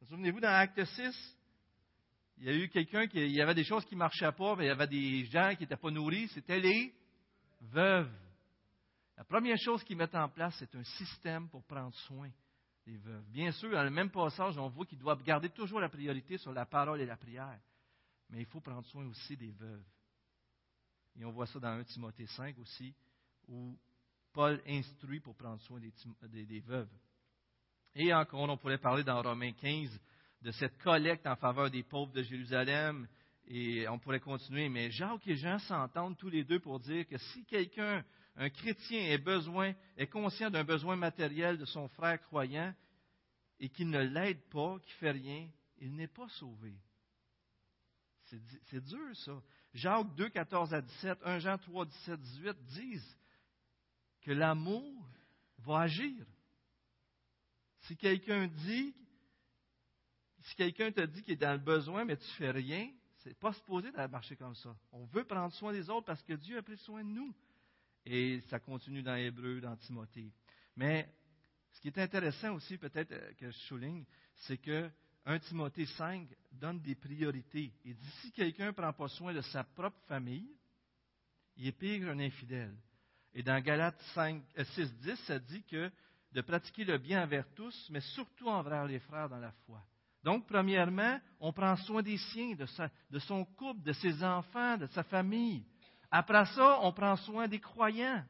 Vous 0.00 0.08
souvenez-vous 0.08 0.40
dans 0.40 0.52
Acte 0.52 0.84
6 0.84 1.36
Il 2.38 2.44
y 2.44 2.48
a 2.50 2.54
eu 2.54 2.68
quelqu'un 2.68 3.06
qui. 3.06 3.18
Il 3.18 3.34
y 3.34 3.40
avait 3.40 3.54
des 3.54 3.64
choses 3.64 3.84
qui 3.86 3.94
ne 3.94 4.00
marchaient 4.00 4.32
pas, 4.32 4.56
mais 4.56 4.64
il 4.64 4.68
y 4.68 4.70
avait 4.70 4.86
des 4.86 5.24
gens 5.24 5.54
qui 5.54 5.62
n'étaient 5.62 5.76
pas 5.76 5.90
nourris, 5.90 6.28
c'était 6.28 6.60
les 6.60 6.92
veuves. 7.60 8.12
La 9.16 9.24
première 9.24 9.56
chose 9.58 9.82
qu'ils 9.82 9.96
mettent 9.96 10.14
en 10.14 10.28
place, 10.28 10.54
c'est 10.58 10.74
un 10.74 10.84
système 10.84 11.48
pour 11.48 11.64
prendre 11.64 11.94
soin 12.06 12.30
des 12.86 12.96
veuves. 12.98 13.24
Bien 13.30 13.50
sûr, 13.52 13.70
dans 13.70 13.82
le 13.82 13.90
même 13.90 14.10
passage, 14.10 14.56
on 14.58 14.68
voit 14.68 14.86
qu'ils 14.86 14.98
doivent 14.98 15.22
garder 15.22 15.48
toujours 15.50 15.80
la 15.80 15.88
priorité 15.88 16.38
sur 16.38 16.52
la 16.52 16.66
parole 16.66 17.00
et 17.00 17.06
la 17.06 17.16
prière. 17.16 17.58
Mais 18.30 18.40
il 18.40 18.46
faut 18.46 18.60
prendre 18.60 18.86
soin 18.86 19.06
aussi 19.06 19.36
des 19.36 19.52
veuves. 19.52 19.84
Et 21.18 21.24
on 21.24 21.32
voit 21.32 21.46
ça 21.46 21.58
dans 21.58 21.68
1 21.68 21.84
Timothée 21.84 22.26
5 22.26 22.58
aussi, 22.58 22.94
où 23.48 23.76
Paul 24.32 24.60
instruit 24.66 25.20
pour 25.20 25.34
prendre 25.34 25.60
soin 25.62 25.80
des, 25.80 26.60
veuves. 26.60 26.90
Et 27.94 28.12
encore, 28.12 28.48
on 28.50 28.56
pourrait 28.58 28.78
parler 28.78 29.02
dans 29.02 29.22
Romains 29.22 29.52
15 29.52 29.98
de 30.42 30.50
cette 30.50 30.76
collecte 30.82 31.26
en 31.26 31.36
faveur 31.36 31.70
des 31.70 31.82
pauvres 31.82 32.12
de 32.12 32.22
Jérusalem. 32.22 33.08
Et 33.46 33.88
on 33.88 33.98
pourrait 33.98 34.20
continuer, 34.20 34.68
mais 34.68 34.90
Jacques 34.90 35.26
et 35.26 35.36
Jean 35.36 35.58
s'entendent 35.60 36.18
tous 36.18 36.28
les 36.28 36.44
deux 36.44 36.60
pour 36.60 36.80
dire 36.80 37.06
que 37.06 37.16
si 37.16 37.44
quelqu'un, 37.46 38.04
un 38.36 38.50
chrétien, 38.50 39.18
est, 39.96 40.06
conscient 40.08 40.50
d'un 40.50 40.64
besoin 40.64 40.96
matériel 40.96 41.56
de 41.56 41.64
son 41.64 41.88
frère 41.88 42.20
croyant 42.20 42.74
et 43.58 43.68
qu'il 43.70 43.88
ne 43.88 44.00
l'aide 44.00 44.42
pas, 44.50 44.78
qu'il 44.80 44.92
ne 44.92 44.98
fait 44.98 45.10
rien, 45.10 45.48
il 45.78 45.94
n'est 45.94 46.06
pas 46.06 46.28
sauvé. 46.28 46.74
C'est 48.24 48.84
dur, 48.84 49.16
ça. 49.16 49.40
Jacques 49.72 50.14
2, 50.16 50.28
14 50.30 50.74
à 50.74 50.82
17, 50.82 51.18
1 51.22 51.38
Jean 51.38 51.58
3, 51.58 51.86
17, 51.86 52.20
18 52.20 52.64
disent 52.64 53.16
que 54.22 54.32
l'amour 54.32 55.08
va 55.58 55.80
agir. 55.82 56.26
Si 57.82 57.96
quelqu'un 57.96 58.48
dit, 58.48 58.94
si 60.40 60.56
quelqu'un 60.56 60.90
te 60.90 61.02
dit 61.02 61.22
qu'il 61.22 61.34
est 61.34 61.36
dans 61.36 61.52
le 61.52 61.58
besoin, 61.58 62.04
mais 62.04 62.16
tu 62.16 62.24
ne 62.24 62.32
fais 62.32 62.50
rien, 62.50 62.90
ce 63.18 63.28
n'est 63.28 63.34
pas 63.34 63.52
supposé 63.52 63.90
de 63.92 64.06
marcher 64.08 64.36
comme 64.36 64.54
ça. 64.56 64.76
On 64.92 65.04
veut 65.06 65.24
prendre 65.24 65.54
soin 65.54 65.72
des 65.72 65.88
autres 65.88 66.06
parce 66.06 66.22
que 66.22 66.34
Dieu 66.34 66.58
a 66.58 66.62
pris 66.62 66.78
soin 66.78 67.02
de 67.04 67.08
nous. 67.08 67.34
Et 68.06 68.40
ça 68.48 68.60
continue 68.60 69.02
dans 69.02 69.16
Hébreu, 69.16 69.60
dans 69.60 69.76
Timothée. 69.76 70.32
Mais 70.76 71.08
ce 71.72 71.80
qui 71.80 71.88
est 71.88 71.98
intéressant 71.98 72.54
aussi, 72.54 72.78
peut-être 72.78 73.12
euh, 73.12 73.32
que 73.34 73.50
je 73.50 73.58
souligne, 73.66 74.04
c'est 74.46 74.58
que 74.58 74.88
1 75.24 75.40
Timothée 75.40 75.86
5 75.86 76.28
donne 76.52 76.80
des 76.80 76.94
priorités. 76.94 77.72
Il 77.84 77.96
dit 77.96 78.10
si 78.22 78.30
quelqu'un 78.30 78.66
ne 78.66 78.70
prend 78.70 78.92
pas 78.92 79.08
soin 79.08 79.34
de 79.34 79.40
sa 79.40 79.64
propre 79.64 80.00
famille, 80.06 80.48
il 81.56 81.66
est 81.66 81.72
pire 81.72 82.06
qu'un 82.06 82.20
infidèle. 82.20 82.76
Et 83.34 83.42
dans 83.42 83.60
Galates 83.60 84.00
6, 84.14 84.94
10, 85.02 85.08
euh, 85.08 85.16
ça 85.26 85.38
dit 85.40 85.64
que 85.64 85.90
de 86.30 86.40
pratiquer 86.42 86.84
le 86.84 86.98
bien 86.98 87.24
envers 87.24 87.48
tous, 87.54 87.88
mais 87.90 88.00
surtout 88.00 88.48
envers 88.48 88.84
les 88.84 89.00
frères 89.00 89.28
dans 89.28 89.38
la 89.38 89.52
foi. 89.66 89.82
Donc, 90.22 90.46
premièrement, 90.46 91.20
on 91.40 91.52
prend 91.52 91.76
soin 91.76 92.02
des 92.02 92.18
siens, 92.18 92.54
de 93.10 93.18
son 93.18 93.44
couple, 93.44 93.82
de 93.82 93.92
ses 93.92 94.22
enfants, 94.22 94.76
de 94.76 94.86
sa 94.88 95.02
famille. 95.02 95.64
Après 96.10 96.46
ça, 96.46 96.80
on 96.82 96.92
prend 96.92 97.16
soin 97.16 97.48
des 97.48 97.60
croyants, 97.60 98.24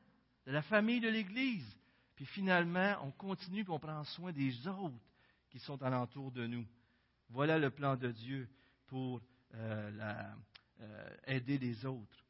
de 0.46 0.52
la 0.52 0.62
famille 0.62 1.00
de 1.00 1.08
l'Église. 1.08 1.76
Puis 2.14 2.26
finalement, 2.26 2.96
on 3.02 3.10
continue 3.10 3.62
et 3.62 3.70
on 3.70 3.78
prend 3.78 4.02
soin 4.04 4.32
des 4.32 4.66
autres 4.66 4.96
qui 5.50 5.58
sont 5.58 5.82
alentour 5.82 6.32
de 6.32 6.46
nous. 6.46 6.66
Voilà 7.28 7.58
le 7.58 7.70
plan 7.70 7.96
de 7.96 8.10
Dieu 8.10 8.48
pour 8.86 9.20
euh, 9.54 10.24
euh, 10.80 11.16
aider 11.26 11.58
les 11.58 11.84
autres. 11.84 12.24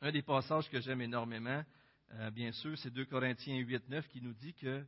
Un 0.00 0.12
des 0.12 0.22
passages 0.22 0.68
que 0.68 0.80
j'aime 0.80 1.00
énormément, 1.00 1.64
euh, 2.14 2.30
bien 2.30 2.52
sûr, 2.52 2.76
c'est 2.78 2.90
2 2.90 3.04
Corinthiens 3.06 3.56
8, 3.56 3.88
9 3.88 4.08
qui 4.08 4.20
nous 4.20 4.34
dit 4.34 4.54
que 4.54 4.84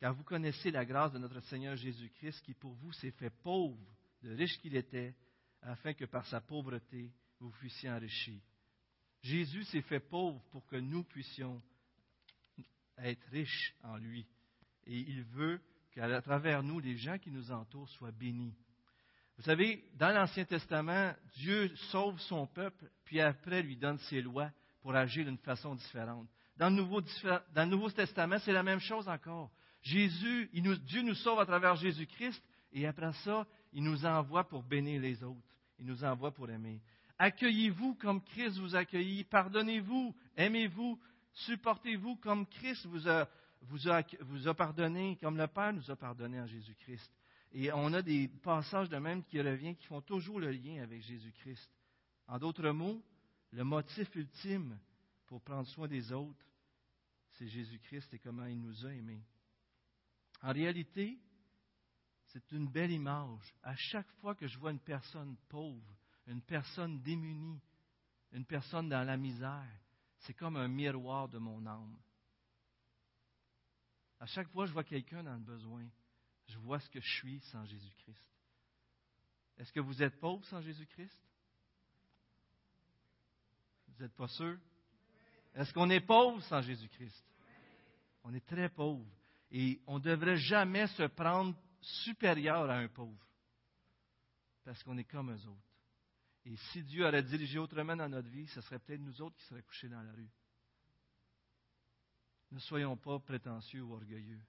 car 0.00 0.12
vous 0.14 0.24
connaissez 0.24 0.70
la 0.70 0.84
grâce 0.84 1.12
de 1.12 1.18
notre 1.18 1.40
Seigneur 1.40 1.76
Jésus-Christ 1.76 2.42
qui 2.42 2.54
pour 2.54 2.74
vous 2.74 2.92
s'est 2.92 3.12
fait 3.12 3.30
pauvre, 3.30 3.78
de 4.22 4.34
riche 4.34 4.58
qu'il 4.58 4.76
était, 4.76 5.14
afin 5.62 5.94
que 5.94 6.04
par 6.04 6.26
sa 6.26 6.40
pauvreté 6.40 7.10
vous 7.40 7.50
fussiez 7.52 7.90
enrichis. 7.90 8.42
Jésus 9.24 9.64
s'est 9.64 9.82
fait 9.82 10.00
pauvre 10.00 10.42
pour 10.52 10.66
que 10.66 10.76
nous 10.76 11.02
puissions 11.02 11.60
être 12.98 13.26
riches 13.30 13.74
en 13.82 13.96
lui. 13.96 14.26
Et 14.86 14.98
il 14.98 15.22
veut 15.22 15.60
qu'à 15.92 16.20
travers 16.20 16.62
nous, 16.62 16.78
les 16.78 16.98
gens 16.98 17.18
qui 17.18 17.30
nous 17.30 17.50
entourent 17.50 17.88
soient 17.88 18.12
bénis. 18.12 18.54
Vous 19.38 19.42
savez, 19.42 19.82
dans 19.94 20.14
l'Ancien 20.14 20.44
Testament, 20.44 21.14
Dieu 21.36 21.74
sauve 21.90 22.20
son 22.20 22.46
peuple, 22.46 22.90
puis 23.06 23.18
après 23.20 23.62
lui 23.62 23.76
donne 23.76 23.98
ses 24.10 24.20
lois 24.20 24.50
pour 24.82 24.94
agir 24.94 25.24
d'une 25.24 25.38
façon 25.38 25.74
différente. 25.74 26.28
Dans 26.58 26.68
le 26.68 27.64
Nouveau, 27.64 27.90
Testament, 27.90 28.38
c'est 28.40 28.52
la 28.52 28.62
même 28.62 28.78
chose 28.78 29.08
encore. 29.08 29.50
Jésus, 29.80 30.50
Dieu 30.52 31.02
nous 31.02 31.14
sauve 31.14 31.40
à 31.40 31.46
travers 31.46 31.76
Jésus-Christ, 31.76 32.42
et 32.72 32.86
après 32.86 33.12
ça, 33.24 33.46
il 33.72 33.82
nous 33.82 34.04
envoie 34.04 34.46
pour 34.46 34.62
bénir 34.62 35.00
les 35.00 35.24
autres. 35.24 35.40
Il 35.78 35.86
nous 35.86 36.04
envoie 36.04 36.30
pour 36.30 36.48
aimer. 36.50 36.80
Accueillez-vous 37.18 37.94
comme 37.94 38.22
Christ 38.22 38.58
vous 38.58 38.74
accueillit. 38.74 39.24
Pardonnez-vous, 39.24 40.14
aimez-vous, 40.36 40.98
supportez-vous 41.32 42.16
comme 42.16 42.46
Christ 42.46 42.86
vous 42.86 43.08
a 43.08 43.28
vous 43.68 43.88
a, 44.48 44.54
pardonné 44.54 45.16
comme 45.20 45.36
le 45.36 45.46
Père 45.46 45.72
nous 45.72 45.90
a 45.90 45.96
pardonné 45.96 46.40
en 46.40 46.46
Jésus-Christ. 46.46 47.10
Et 47.52 47.72
on 47.72 47.92
a 47.92 48.02
des 48.02 48.28
passages 48.28 48.88
de 48.88 48.96
même 48.96 49.22
qui 49.24 49.40
reviennent, 49.40 49.76
qui 49.76 49.86
font 49.86 50.00
toujours 50.00 50.40
le 50.40 50.50
lien 50.50 50.82
avec 50.82 51.02
Jésus-Christ. 51.02 51.70
En 52.26 52.38
d'autres 52.38 52.70
mots, 52.70 53.02
le 53.52 53.64
motif 53.64 54.14
ultime 54.16 54.78
pour 55.26 55.40
prendre 55.42 55.68
soin 55.68 55.86
des 55.86 56.12
autres, 56.12 56.44
c'est 57.32 57.48
Jésus-Christ 57.48 58.12
et 58.14 58.18
comment 58.18 58.46
il 58.46 58.60
nous 58.60 58.86
a 58.86 58.92
aimés. 58.92 59.22
En 60.42 60.52
réalité, 60.52 61.18
c'est 62.26 62.52
une 62.52 62.68
belle 62.68 62.90
image. 62.90 63.54
À 63.62 63.74
chaque 63.76 64.10
fois 64.20 64.34
que 64.34 64.46
je 64.46 64.58
vois 64.58 64.72
une 64.72 64.80
personne 64.80 65.36
pauvre, 65.48 65.96
une 66.26 66.42
personne 66.42 67.00
démunie, 67.00 67.60
une 68.32 68.44
personne 68.44 68.88
dans 68.88 69.04
la 69.04 69.16
misère, 69.16 69.80
c'est 70.18 70.34
comme 70.34 70.56
un 70.56 70.68
miroir 70.68 71.28
de 71.28 71.38
mon 71.38 71.64
âme. 71.66 71.96
À 74.20 74.26
chaque 74.26 74.48
fois 74.48 74.64
que 74.64 74.68
je 74.68 74.72
vois 74.72 74.84
quelqu'un 74.84 75.22
dans 75.22 75.34
le 75.34 75.42
besoin, 75.42 75.86
je 76.46 76.58
vois 76.58 76.80
ce 76.80 76.88
que 76.88 77.00
je 77.00 77.12
suis 77.18 77.40
sans 77.40 77.64
Jésus-Christ. 77.66 78.30
Est-ce 79.58 79.72
que 79.72 79.80
vous 79.80 80.02
êtes 80.02 80.18
pauvre 80.18 80.44
sans 80.46 80.60
Jésus-Christ? 80.60 81.20
Vous 83.88 84.02
n'êtes 84.02 84.14
pas 84.14 84.28
sûr? 84.28 84.58
Est-ce 85.54 85.72
qu'on 85.72 85.90
est 85.90 86.00
pauvre 86.00 86.42
sans 86.44 86.60
Jésus-Christ? 86.62 87.24
On 88.24 88.34
est 88.34 88.44
très 88.44 88.68
pauvre. 88.68 89.06
Et 89.50 89.80
on 89.86 89.98
ne 89.98 90.04
devrait 90.04 90.36
jamais 90.36 90.86
se 90.88 91.04
prendre 91.04 91.54
supérieur 91.80 92.68
à 92.68 92.78
un 92.78 92.88
pauvre. 92.88 93.24
Parce 94.64 94.82
qu'on 94.82 94.98
est 94.98 95.04
comme 95.04 95.30
eux 95.30 95.46
autres. 95.46 95.73
Et 96.46 96.56
si 96.56 96.82
Dieu 96.82 97.06
aurait 97.06 97.22
dirigé 97.22 97.58
autrement 97.58 97.96
dans 97.96 98.08
notre 98.08 98.28
vie, 98.28 98.46
ce 98.48 98.60
serait 98.60 98.78
peut-être 98.78 99.00
nous 99.00 99.22
autres 99.22 99.36
qui 99.36 99.44
seraient 99.44 99.62
couchés 99.62 99.88
dans 99.88 100.02
la 100.02 100.12
rue. 100.12 100.30
Ne 102.50 102.58
soyons 102.58 102.96
pas 102.96 103.18
prétentieux 103.18 103.82
ou 103.82 103.94
orgueilleux. 103.94 104.40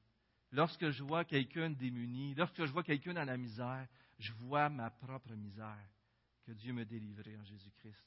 Lorsque 0.51 0.89
je 0.89 1.03
vois 1.03 1.25
quelqu'un 1.25 1.69
démuni, 1.69 2.35
lorsque 2.35 2.65
je 2.65 2.71
vois 2.71 2.83
quelqu'un 2.83 3.13
dans 3.13 3.23
la 3.23 3.37
misère, 3.37 3.87
je 4.19 4.31
vois 4.33 4.69
ma 4.69 4.89
propre 4.89 5.33
misère 5.33 5.89
que 6.43 6.51
Dieu 6.51 6.73
me 6.73 6.85
délivrait 6.85 7.37
en 7.37 7.43
Jésus-Christ. 7.43 8.05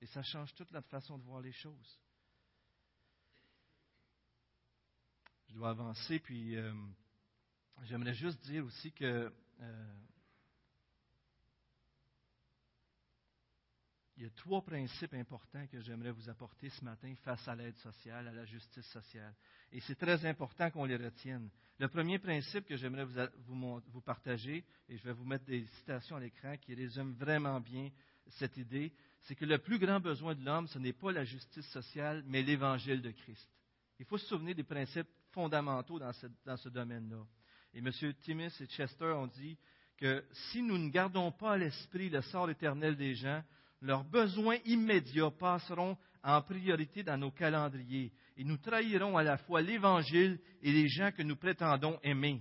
Et 0.00 0.06
ça 0.06 0.22
change 0.22 0.52
toute 0.54 0.72
notre 0.72 0.88
façon 0.88 1.16
de 1.16 1.24
voir 1.24 1.40
les 1.40 1.52
choses. 1.52 2.00
Je 5.48 5.54
dois 5.54 5.70
avancer, 5.70 6.18
puis 6.18 6.56
euh, 6.56 6.74
j'aimerais 7.82 8.14
juste 8.14 8.42
dire 8.42 8.64
aussi 8.64 8.92
que 8.92 9.32
euh, 9.60 9.94
Il 14.22 14.26
y 14.26 14.28
a 14.28 14.34
trois 14.36 14.62
principes 14.62 15.14
importants 15.14 15.66
que 15.66 15.80
j'aimerais 15.80 16.12
vous 16.12 16.28
apporter 16.30 16.70
ce 16.70 16.84
matin 16.84 17.12
face 17.24 17.48
à 17.48 17.56
l'aide 17.56 17.74
sociale, 17.78 18.28
à 18.28 18.32
la 18.32 18.44
justice 18.44 18.86
sociale. 18.86 19.34
Et 19.72 19.80
c'est 19.80 19.96
très 19.96 20.24
important 20.24 20.70
qu'on 20.70 20.84
les 20.84 20.94
retienne. 20.94 21.50
Le 21.80 21.88
premier 21.88 22.20
principe 22.20 22.64
que 22.64 22.76
j'aimerais 22.76 23.04
vous, 23.04 24.00
partager, 24.00 24.64
et 24.88 24.96
je 24.96 25.02
vais 25.02 25.12
vous 25.12 25.24
mettre 25.24 25.46
des 25.46 25.66
citations 25.78 26.14
à 26.14 26.20
l'écran 26.20 26.56
qui 26.56 26.72
résument 26.72 27.14
vraiment 27.14 27.58
bien 27.58 27.90
cette 28.28 28.56
idée, 28.58 28.92
c'est 29.22 29.34
que 29.34 29.44
le 29.44 29.58
plus 29.58 29.80
grand 29.80 29.98
besoin 29.98 30.36
de 30.36 30.44
l'homme, 30.44 30.68
ce 30.68 30.78
n'est 30.78 30.92
pas 30.92 31.10
la 31.10 31.24
justice 31.24 31.66
sociale, 31.70 32.22
mais 32.24 32.44
l'évangile 32.44 33.02
de 33.02 33.10
Christ. 33.10 33.50
Il 33.98 34.06
faut 34.06 34.18
se 34.18 34.26
souvenir 34.26 34.54
des 34.54 34.62
principes 34.62 35.08
fondamentaux 35.32 35.98
dans 35.98 36.12
ce, 36.12 36.28
dans 36.46 36.56
ce 36.56 36.68
domaine-là. 36.68 37.26
Et 37.74 37.78
M. 37.78 37.90
Timis 38.22 38.54
et 38.60 38.66
Chester 38.66 39.04
ont 39.16 39.26
dit 39.26 39.58
que 39.96 40.24
si 40.50 40.62
nous 40.62 40.78
ne 40.78 40.90
gardons 40.90 41.32
pas 41.32 41.54
à 41.54 41.56
l'esprit 41.56 42.08
le 42.08 42.22
sort 42.22 42.48
éternel 42.50 42.94
des 42.94 43.16
gens, 43.16 43.42
leurs 43.82 44.04
besoins 44.04 44.58
immédiats 44.64 45.30
passeront 45.30 45.96
en 46.22 46.40
priorité 46.40 47.02
dans 47.02 47.18
nos 47.18 47.32
calendriers 47.32 48.12
et 48.36 48.44
nous 48.44 48.56
trahirons 48.56 49.16
à 49.16 49.24
la 49.24 49.36
fois 49.36 49.60
l'Évangile 49.60 50.38
et 50.62 50.72
les 50.72 50.88
gens 50.88 51.10
que 51.10 51.22
nous 51.22 51.36
prétendons 51.36 51.98
aimer. 52.02 52.40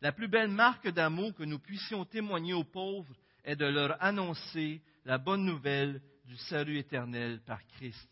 La 0.00 0.12
plus 0.12 0.28
belle 0.28 0.50
marque 0.50 0.88
d'amour 0.88 1.32
que 1.34 1.44
nous 1.44 1.60
puissions 1.60 2.04
témoigner 2.04 2.52
aux 2.52 2.64
pauvres 2.64 3.14
est 3.44 3.56
de 3.56 3.64
leur 3.64 4.02
annoncer 4.02 4.82
la 5.04 5.18
bonne 5.18 5.44
nouvelle 5.44 6.02
du 6.24 6.36
salut 6.36 6.78
éternel 6.78 7.40
par 7.46 7.64
Christ. 7.68 8.08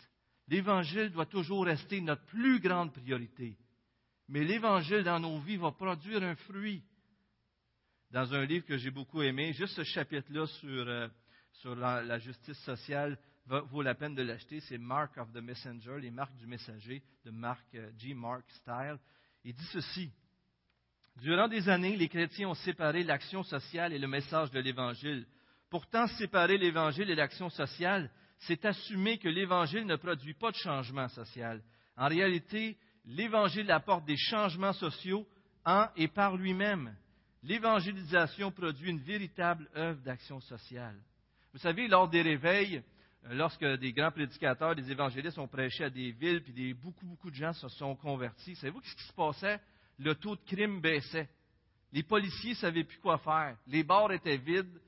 L'Évangile 0.47 1.11
doit 1.11 1.27
toujours 1.27 1.67
rester 1.67 2.01
notre 2.01 2.25
plus 2.27 2.61
grande 2.61 2.93
priorité. 2.93 3.57
Mais 4.29 4.45
l'Évangile 4.45 5.03
dans 5.03 5.19
nos 5.19 5.41
vies 5.41 5.57
va 5.57 5.73
produire 5.73 6.23
un 6.23 6.37
fruit. 6.37 6.83
Dans 8.11 8.33
un 8.35 8.45
livre 8.45 8.67
que 8.67 8.77
j'ai 8.77 8.91
beaucoup 8.91 9.23
aimé, 9.23 9.53
juste 9.53 9.75
ce 9.75 9.85
chapitre-là 9.85 10.47
sur, 10.47 10.89
euh, 10.89 11.09
sur 11.61 11.75
la, 11.75 12.19
justice 12.19 12.59
sociale 12.61 13.19
vaut 13.47 13.83
la 13.83 13.95
peine 13.95 14.15
de 14.15 14.23
l'acheter. 14.23 14.61
C'est 14.61 14.79
Mark 14.79 15.17
of 15.19 15.33
the 15.33 15.43
Messenger, 15.43 15.99
les 16.01 16.11
marques 16.11 16.37
du 16.37 16.47
messager 16.47 17.03
de 17.25 17.31
Mark 17.31 17.65
euh, 17.75 17.91
G. 17.99 18.15
Mark 18.15 18.45
Style. 18.51 18.99
Il 19.45 19.55
dit 19.55 19.69
ceci. 19.73 20.11
Durant 21.21 21.49
des 21.49 21.69
années, 21.69 21.97
les 21.97 22.09
chrétiens 22.09 22.49
ont 22.49 22.55
séparé 22.55 23.03
l'action 23.03 23.43
sociale 23.43 23.93
et 23.93 23.99
le 23.99 24.09
message 24.09 24.51
de 24.53 24.61
l'Évangile. 24.61 25.27
Pourtant, 25.69 26.07
séparer 26.07 26.57
l'Évangile 26.57 27.11
et 27.11 27.15
l'action 27.15 27.51
sociale, 27.51 28.11
c'est 28.39 28.65
assumer 28.65 29.19
que 29.19 29.29
l'Évangile 29.29 29.87
ne 29.87 29.97
produit 29.97 30.35
pas 30.35 30.51
de 30.51 30.57
changement 30.57 31.09
social. 31.09 31.63
En 31.97 32.09
réalité, 32.09 32.79
l'Évangile 33.05 33.71
apporte 33.71 34.07
des 34.07 34.17
changements 34.17 34.73
sociaux 34.73 35.27
en 35.67 35.89
et 35.97 36.09
par 36.09 36.37
lui-même. 36.37 36.97
L'évangélisation 37.43 38.51
produit 38.51 38.91
une 38.91 39.01
véritable 39.01 39.69
œuvre 39.77 40.01
d'action 40.01 40.41
sociale. 40.41 40.97
Vous 41.53 41.59
savez, 41.59 41.89
lors 41.89 42.09
des 42.09 42.23
réveils, 42.23 42.83
euh, 43.27 43.35
lorsque 43.35 43.65
des 43.65 43.93
grands 43.93 44.11
prédicateurs, 44.11 44.75
des 44.75 44.91
évangélistes 44.91 45.39
ont 45.39 45.49
prêché 45.49 45.85
à 45.85 45.91
des 45.91 46.13
villes, 46.13 46.43
puis 46.43 46.53
des, 46.53 46.75
beaucoup, 46.75 47.07
beaucoup 47.07 47.31
de 47.31 47.35
gens 47.35 47.53
se 47.53 47.69
sont 47.69 47.97
convertis, 47.97 48.55
savez-vous 48.57 48.81
ce 48.83 48.95
qui 48.95 49.05
se 49.05 49.13
passait? 49.13 49.61
Le 49.99 50.15
taux 50.15 50.37
de 50.37 50.41
crime 50.47 50.81
baissait. 50.81 51.29
Les 51.93 52.03
policiers 52.03 52.51
ne 52.51 52.57
savaient 52.57 52.85
plus 52.85 52.99
quoi 52.99 53.19
faire. 53.19 53.57
Les 53.67 53.83
bars 53.83 54.13
étaient 54.13 54.37
vides. 54.37 54.81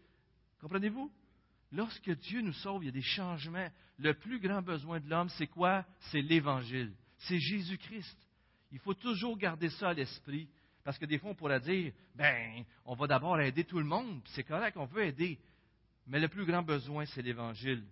Comprenez-vous? 0.60 1.10
Lorsque 1.72 2.10
Dieu 2.10 2.40
nous 2.40 2.52
sauve, 2.52 2.84
il 2.84 2.86
y 2.86 2.88
a 2.90 2.92
des 2.92 3.02
changements. 3.02 3.68
Le 3.98 4.14
plus 4.14 4.38
grand 4.40 4.62
besoin 4.62 5.00
de 5.00 5.08
l'homme, 5.08 5.28
c'est 5.30 5.48
quoi? 5.48 5.84
C'est 6.10 6.20
l'Évangile. 6.20 6.92
C'est 7.18 7.38
Jésus-Christ. 7.38 8.16
Il 8.70 8.78
faut 8.78 8.94
toujours 8.94 9.36
garder 9.36 9.68
ça 9.70 9.90
à 9.90 9.94
l'esprit. 9.94 10.48
Parce 10.84 10.98
que 10.98 11.06
des 11.06 11.18
fois, 11.18 11.30
on 11.30 11.34
pourrait 11.34 11.60
dire, 11.60 11.92
ben, 12.14 12.64
on 12.84 12.94
va 12.94 13.06
d'abord 13.06 13.38
aider 13.40 13.64
tout 13.64 13.78
le 13.78 13.84
monde. 13.84 14.20
C'est 14.26 14.44
correct, 14.44 14.76
on 14.76 14.86
veut 14.86 15.04
aider. 15.04 15.38
Mais 16.06 16.20
le 16.20 16.28
plus 16.28 16.44
grand 16.44 16.62
besoin, 16.62 17.04
c'est 17.06 17.22
l'Évangile. 17.22 17.84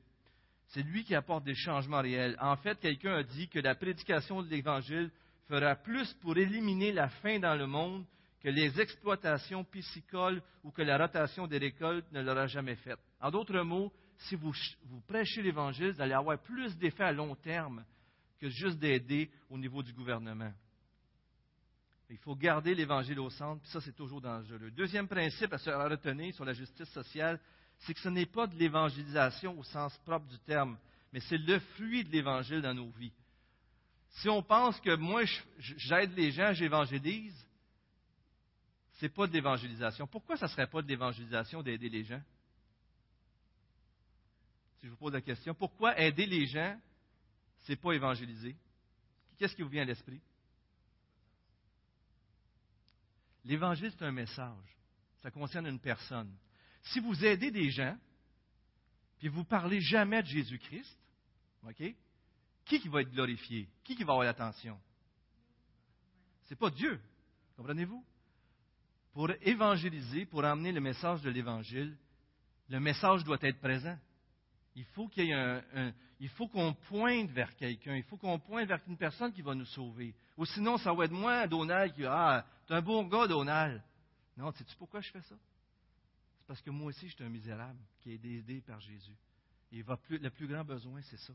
C'est 0.69 0.83
lui 0.83 1.05
qui 1.05 1.15
apporte 1.15 1.45
des 1.45 1.55
changements 1.55 2.01
réels. 2.01 2.37
En 2.41 2.57
fait, 2.57 2.79
quelqu'un 2.79 3.15
a 3.17 3.23
dit 3.23 3.49
que 3.49 3.59
la 3.59 3.75
prédication 3.75 4.43
de 4.43 4.49
l'Évangile 4.49 5.11
fera 5.49 5.75
plus 5.75 6.13
pour 6.15 6.37
éliminer 6.37 6.93
la 6.93 7.09
faim 7.09 7.41
dans 7.41 7.57
le 7.57 7.67
monde 7.67 8.05
que 8.41 8.49
les 8.49 8.81
exploitations 8.81 9.65
piscicoles 9.65 10.43
ou 10.65 10.71
que 10.71 10.83
la 10.83 10.97
rotation 10.97 11.47
des 11.47 11.59
récoltes 11.59 12.11
ne 12.13 12.23
l'aura 12.23 12.47
jamais 12.47 12.77
fait. 12.77 12.97
En 13.21 13.31
d'autres 13.31 13.61
mots, 13.61 13.93
si 14.19 14.37
vous, 14.37 14.53
prêchez 15.07 15.43
l'Évangile, 15.43 15.93
vous 15.93 16.01
allez 16.01 16.15
avoir 16.15 16.39
plus 16.39 16.77
d'effets 16.77 17.05
à 17.05 17.13
long 17.13 17.35
terme 17.35 17.85
que 18.39 18.49
juste 18.49 18.79
d'aider 18.79 19.31
au 19.49 19.59
niveau 19.59 19.83
du 19.83 19.93
gouvernement. 19.93 20.53
Il 22.09 22.19
faut 22.19 22.35
garder 22.35 22.75
l'Évangile 22.75 23.21
au 23.21 23.31
centre, 23.31 23.61
puis 23.61 23.71
ça, 23.71 23.81
c'est 23.81 23.95
toujours 23.95 24.21
dangereux. 24.21 24.71
Deuxième 24.71 25.07
principe 25.07 25.53
à 25.53 25.89
retenir 25.89 26.35
sur 26.35 26.45
la 26.45 26.53
justice 26.53 26.89
sociale, 26.91 27.39
c'est 27.81 27.95
que 27.95 28.01
ce 28.01 28.09
n'est 28.09 28.27
pas 28.27 28.47
de 28.47 28.55
l'évangélisation 28.57 29.59
au 29.59 29.65
sens 29.65 29.97
propre 29.99 30.27
du 30.27 30.39
terme, 30.41 30.79
mais 31.13 31.21
c'est 31.21 31.39
le 31.39 31.59
fruit 31.59 32.05
de 32.05 32.11
l'Évangile 32.11 32.63
dans 32.63 32.75
nos 32.75 32.91
vies. 32.91 33.13
Si 34.11 34.29
on 34.29 34.43
pense 34.43 34.79
que 34.81 34.95
moi, 34.97 35.23
j'aide 35.59 36.15
les 36.17 36.33
gens, 36.33 36.53
j'évangélise, 36.53 37.47
ce 38.95 39.07
n'est 39.07 39.11
pas 39.11 39.27
de 39.27 39.33
l'évangélisation. 39.33 40.07
Pourquoi 40.07 40.37
ça 40.37 40.47
ne 40.47 40.51
serait 40.51 40.67
pas 40.67 40.83
de 40.83 40.89
l'évangélisation 40.89 41.63
d'aider 41.63 41.89
les 41.89 42.05
gens? 42.05 42.23
Si 44.79 44.87
je 44.87 44.91
vous 44.91 44.97
pose 44.97 45.13
la 45.13 45.21
question, 45.21 45.55
pourquoi 45.55 45.99
aider 45.99 46.27
les 46.27 46.47
gens, 46.47 46.79
ce 47.61 47.73
n'est 47.73 47.77
pas 47.77 47.93
évangéliser? 47.93 48.57
Qu'est-ce 49.39 49.55
qui 49.55 49.63
vous 49.63 49.69
vient 49.69 49.83
à 49.83 49.87
l'esprit? 49.87 50.21
L'évangile, 53.45 53.91
c'est 53.91 54.05
un 54.05 54.13
message. 54.13 54.77
Ça 55.23 55.31
concerne 55.31 55.67
une 55.67 55.81
personne. 55.81 56.31
Si 56.83 57.01
vous 57.01 57.25
aidez 57.25 57.51
des 57.51 57.71
gens, 57.71 57.97
puis 59.19 59.29
vous 59.29 59.41
ne 59.41 59.45
parlez 59.45 59.81
jamais 59.81 60.23
de 60.23 60.27
Jésus-Christ, 60.27 60.99
OK? 61.67 61.95
Qui, 62.65 62.89
va 62.89 63.03
être 63.03 63.11
glorifié? 63.11 63.69
Qui, 63.85 63.97
qui 63.97 64.05
va 64.05 64.13
avoir 64.13 64.25
l'attention? 64.27 64.79
Ce 66.45 66.51
n'est 66.51 66.57
pas 66.57 66.71
Dieu. 66.71 67.01
Comprenez-vous? 67.57 68.05
Pour 69.13 69.31
évangéliser, 69.43 70.25
pour 70.27 70.45
amener 70.45 70.73
le 70.73 70.81
message 70.81 71.21
de 71.23 71.31
l'Évangile, 71.31 71.97
le 72.69 72.81
message 72.81 73.25
doit 73.25 73.39
être 73.43 73.61
présent. 73.61 73.99
Il 74.77 74.85
faut 74.85 75.09
qu'il 75.09 75.27
y 75.27 75.31
ait 75.31 75.35
un, 75.35 75.93
il 76.21 76.29
faut 76.29 76.47
qu'on 76.47 76.75
pointe 76.75 77.31
vers 77.31 77.55
quelqu'un, 77.57 77.97
il 77.97 78.05
faut 78.05 78.17
qu'on 78.17 78.39
pointe 78.39 78.69
vers 78.69 78.81
une 78.87 78.97
personne 78.97 79.33
qui 79.33 79.43
va 79.43 79.55
nous 79.55 79.65
sauver. 79.67 80.15
Ou 80.37 80.45
sinon, 80.45 80.77
ça 80.79 80.93
va 80.93 81.07
être 81.07 81.13
moi, 81.13 81.47
Donald, 81.49 81.93
qui 81.93 82.05
Ah, 82.07 82.47
t'es 82.67 82.75
un 82.75 82.83
bon 82.83 83.05
gars, 83.05 83.27
Donald. 83.27 83.83
Non, 84.37 84.53
sais-tu 84.53 84.77
pourquoi 84.77 85.01
je 85.01 85.11
fais 85.11 85.23
ça? 85.23 85.35
Parce 86.51 86.63
que 86.63 86.71
moi 86.71 86.89
aussi, 86.89 87.09
je 87.09 87.15
suis 87.15 87.23
un 87.23 87.29
misérable 87.29 87.79
qui 88.01 88.11
est 88.11 88.25
aidé 88.25 88.61
par 88.67 88.81
Jésus. 88.81 89.15
Et 89.71 89.85
le 89.85 90.31
plus 90.31 90.49
grand 90.49 90.65
besoin, 90.65 91.01
c'est 91.03 91.17
ça. 91.19 91.33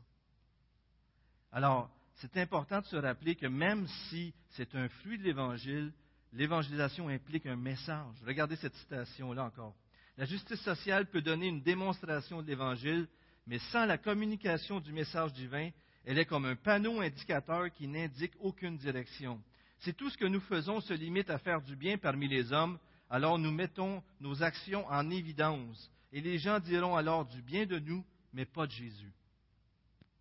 Alors, 1.52 1.88
c'est 2.16 2.36
important 2.36 2.82
de 2.82 2.84
se 2.84 2.96
rappeler 2.96 3.34
que 3.34 3.46
même 3.46 3.88
si 4.10 4.34
c'est 4.50 4.74
un 4.74 4.90
fruit 4.90 5.16
de 5.16 5.22
l'Évangile, 5.22 5.90
l'évangélisation 6.34 7.08
implique 7.08 7.46
un 7.46 7.56
message. 7.56 8.14
Regardez 8.26 8.56
cette 8.56 8.74
citation-là 8.74 9.44
encore. 9.44 9.74
La 10.18 10.26
justice 10.26 10.60
sociale 10.60 11.06
peut 11.06 11.22
donner 11.22 11.46
une 11.46 11.62
démonstration 11.62 12.42
de 12.42 12.48
l'Évangile, 12.48 13.08
mais 13.46 13.58
sans 13.70 13.86
la 13.86 13.96
communication 13.96 14.80
du 14.80 14.92
message 14.92 15.32
divin, 15.32 15.70
elle 16.04 16.18
est 16.18 16.26
comme 16.26 16.44
un 16.44 16.56
panneau 16.56 17.00
indicateur 17.00 17.72
qui 17.72 17.88
n'indique 17.88 18.34
aucune 18.40 18.76
direction. 18.76 19.42
Si 19.78 19.94
tout 19.94 20.10
ce 20.10 20.18
que 20.18 20.26
nous 20.26 20.40
faisons 20.40 20.82
se 20.82 20.92
limite 20.92 21.30
à 21.30 21.38
faire 21.38 21.62
du 21.62 21.74
bien 21.74 21.96
parmi 21.96 22.28
les 22.28 22.52
hommes, 22.52 22.78
alors 23.10 23.38
nous 23.38 23.50
mettons 23.50 24.02
nos 24.20 24.42
actions 24.42 24.86
en 24.88 25.10
évidence, 25.10 25.90
et 26.12 26.20
les 26.20 26.38
gens 26.38 26.58
diront 26.60 26.96
alors 26.96 27.26
du 27.26 27.42
bien 27.42 27.66
de 27.66 27.78
nous, 27.78 28.04
mais 28.32 28.44
pas 28.44 28.66
de 28.66 28.72
Jésus. 28.72 29.12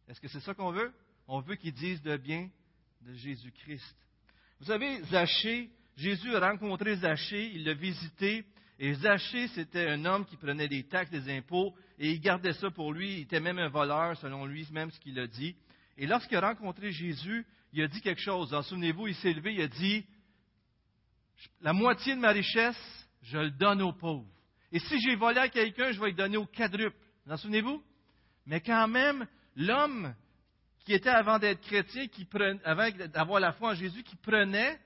Est-ce 0.08 0.22
que 0.22 0.28
c'est 0.28 0.40
ça 0.42 0.54
qu'on 0.54 0.72
veut? 0.72 0.94
On 1.28 1.40
veut 1.40 1.56
qu'ils 1.56 1.74
disent 1.74 2.02
de 2.02 2.18
bien 2.18 2.50
de 3.02 3.14
Jésus-Christ. 3.14 3.96
Vous 4.60 4.66
savez, 4.66 5.02
Zachée, 5.06 5.70
Jésus 5.98 6.36
a 6.36 6.40
rencontré 6.40 6.96
Zachée, 6.98 7.52
il 7.54 7.66
l'a 7.66 7.74
visité, 7.74 8.46
et 8.78 8.94
Zachée, 8.96 9.48
c'était 9.50 9.88
un 9.88 10.04
homme 10.06 10.26
qui 10.26 10.36
prenait 10.36 10.68
des 10.68 10.84
taxes, 10.84 11.10
des 11.10 11.30
impôts, 11.30 11.74
et 11.98 12.12
il 12.12 12.20
gardait 12.20 12.54
ça 12.54 12.70
pour 12.70 12.92
lui. 12.92 13.14
Il 13.14 13.20
était 13.22 13.40
même 13.40 13.58
un 13.58 13.70
voleur, 13.70 14.18
selon 14.18 14.46
lui, 14.46 14.68
même 14.72 14.92
ce 14.92 15.00
qu'il 15.00 15.18
a 15.20 15.28
dit. 15.28 15.56
Et 15.98 16.06
lorsqu'il 16.06 16.38
a 16.38 16.42
rencontré 16.42 16.92
Jésus, 16.92 17.46
il 17.72 17.82
a 17.84 17.88
dit 17.88 18.02
quelque 18.02 18.22
chose. 18.22 18.50
Souvenez-vous, 18.68 19.08
il 19.08 19.16
s'est 19.16 19.34
levé, 19.34 19.54
il 19.54 19.62
a 19.62 19.68
dit 19.68 20.06
La 21.62 21.74
moitié 21.74 22.16
de 22.16 22.20
ma 22.20 22.32
richesse, 22.32 23.08
je 23.24 23.38
le 23.38 23.52
donne 23.52 23.82
aux 23.82 23.94
pauvres. 23.94 24.28
Et 24.72 24.80
si 24.80 25.00
j'ai 25.00 25.16
volé 25.16 25.40
à 25.40 25.50
quelqu'un, 25.50 25.92
je 25.92 26.00
vais 26.00 26.08
le 26.08 26.16
donner 26.16 26.38
au 26.38 26.46
quadruple. 26.46 26.98
Vous 27.26 27.32
en 27.32 27.38
souvenez-vous? 27.38 27.84
Mais 28.46 28.62
quand 28.62 28.88
même, 28.88 29.26
l'homme 29.56 30.14
qui 30.86 30.94
était 30.94 31.10
avant 31.10 31.40
d'être 31.40 31.62
chrétien, 31.62 32.08
qui 32.08 32.26
prenait, 32.26 32.60
avant 32.64 32.90
d'avoir 33.12 33.40
la 33.40 33.54
foi 33.54 33.72
en 33.72 33.74
Jésus, 33.74 34.04
qui 34.04 34.16
prenait, 34.16 34.80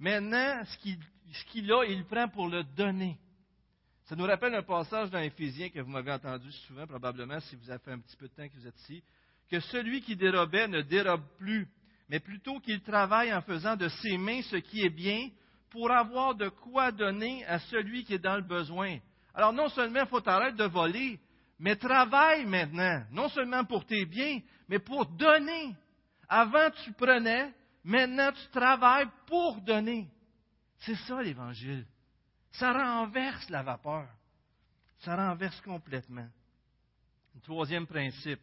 maintenant, 0.00 0.64
ce 0.64 0.76
qu'il, 0.78 1.72
a, 1.72 1.84
il 1.84 1.98
le 1.98 2.04
prend 2.04 2.28
pour 2.28 2.48
le 2.48 2.64
donner. 2.64 3.16
Ça 4.06 4.16
nous 4.16 4.24
rappelle 4.24 4.54
un 4.54 4.62
passage 4.62 5.10
dans 5.10 5.20
Éphésiens 5.20 5.70
que 5.70 5.78
vous 5.78 5.90
m'avez 5.90 6.12
entendu 6.12 6.50
souvent, 6.66 6.86
probablement, 6.86 7.38
si 7.40 7.54
vous 7.54 7.70
avez 7.70 7.78
fait 7.78 7.92
un 7.92 8.00
petit 8.00 8.16
peu 8.16 8.28
de 8.28 8.34
temps 8.34 8.48
que 8.48 8.54
vous 8.54 8.66
êtes 8.66 8.78
ici, 8.80 9.02
que 9.48 9.60
celui 9.60 10.02
qui 10.02 10.16
dérobait 10.16 10.66
ne 10.66 10.82
dérobe 10.82 11.22
plus, 11.38 11.68
mais 12.08 12.18
plutôt 12.18 12.58
qu'il 12.58 12.82
travaille 12.82 13.32
en 13.32 13.40
faisant 13.40 13.76
de 13.76 13.88
ses 13.88 14.18
mains 14.18 14.42
ce 14.42 14.56
qui 14.56 14.82
est 14.82 14.90
bien 14.90 15.30
pour 15.74 15.90
avoir 15.90 16.36
de 16.36 16.48
quoi 16.50 16.92
donner 16.92 17.44
à 17.46 17.58
celui 17.58 18.04
qui 18.04 18.14
est 18.14 18.18
dans 18.20 18.36
le 18.36 18.42
besoin. 18.42 18.98
Alors 19.34 19.52
non 19.52 19.68
seulement 19.68 20.02
il 20.02 20.06
faut 20.06 20.28
arrêter 20.28 20.56
de 20.56 20.66
voler, 20.66 21.18
mais 21.58 21.74
travaille 21.74 22.46
maintenant, 22.46 23.02
non 23.10 23.28
seulement 23.28 23.64
pour 23.64 23.84
tes 23.84 24.06
biens, 24.06 24.38
mais 24.68 24.78
pour 24.78 25.04
donner. 25.04 25.74
Avant 26.28 26.70
tu 26.84 26.92
prenais, 26.92 27.52
maintenant 27.82 28.30
tu 28.30 28.48
travailles 28.52 29.08
pour 29.26 29.60
donner. 29.62 30.08
C'est 30.78 30.94
ça 30.94 31.20
l'Évangile. 31.20 31.84
Ça 32.52 32.72
renverse 32.72 33.50
la 33.50 33.64
vapeur. 33.64 34.06
Ça 34.98 35.16
renverse 35.16 35.60
complètement. 35.62 36.28
troisième 37.42 37.88
principe, 37.88 38.42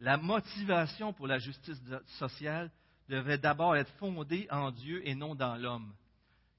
la 0.00 0.16
motivation 0.16 1.12
pour 1.12 1.26
la 1.26 1.36
justice 1.36 1.82
sociale 2.18 2.70
devrait 3.10 3.36
d'abord 3.36 3.76
être 3.76 3.92
fondée 3.98 4.48
en 4.50 4.70
Dieu 4.70 5.06
et 5.06 5.14
non 5.14 5.34
dans 5.34 5.56
l'homme. 5.56 5.92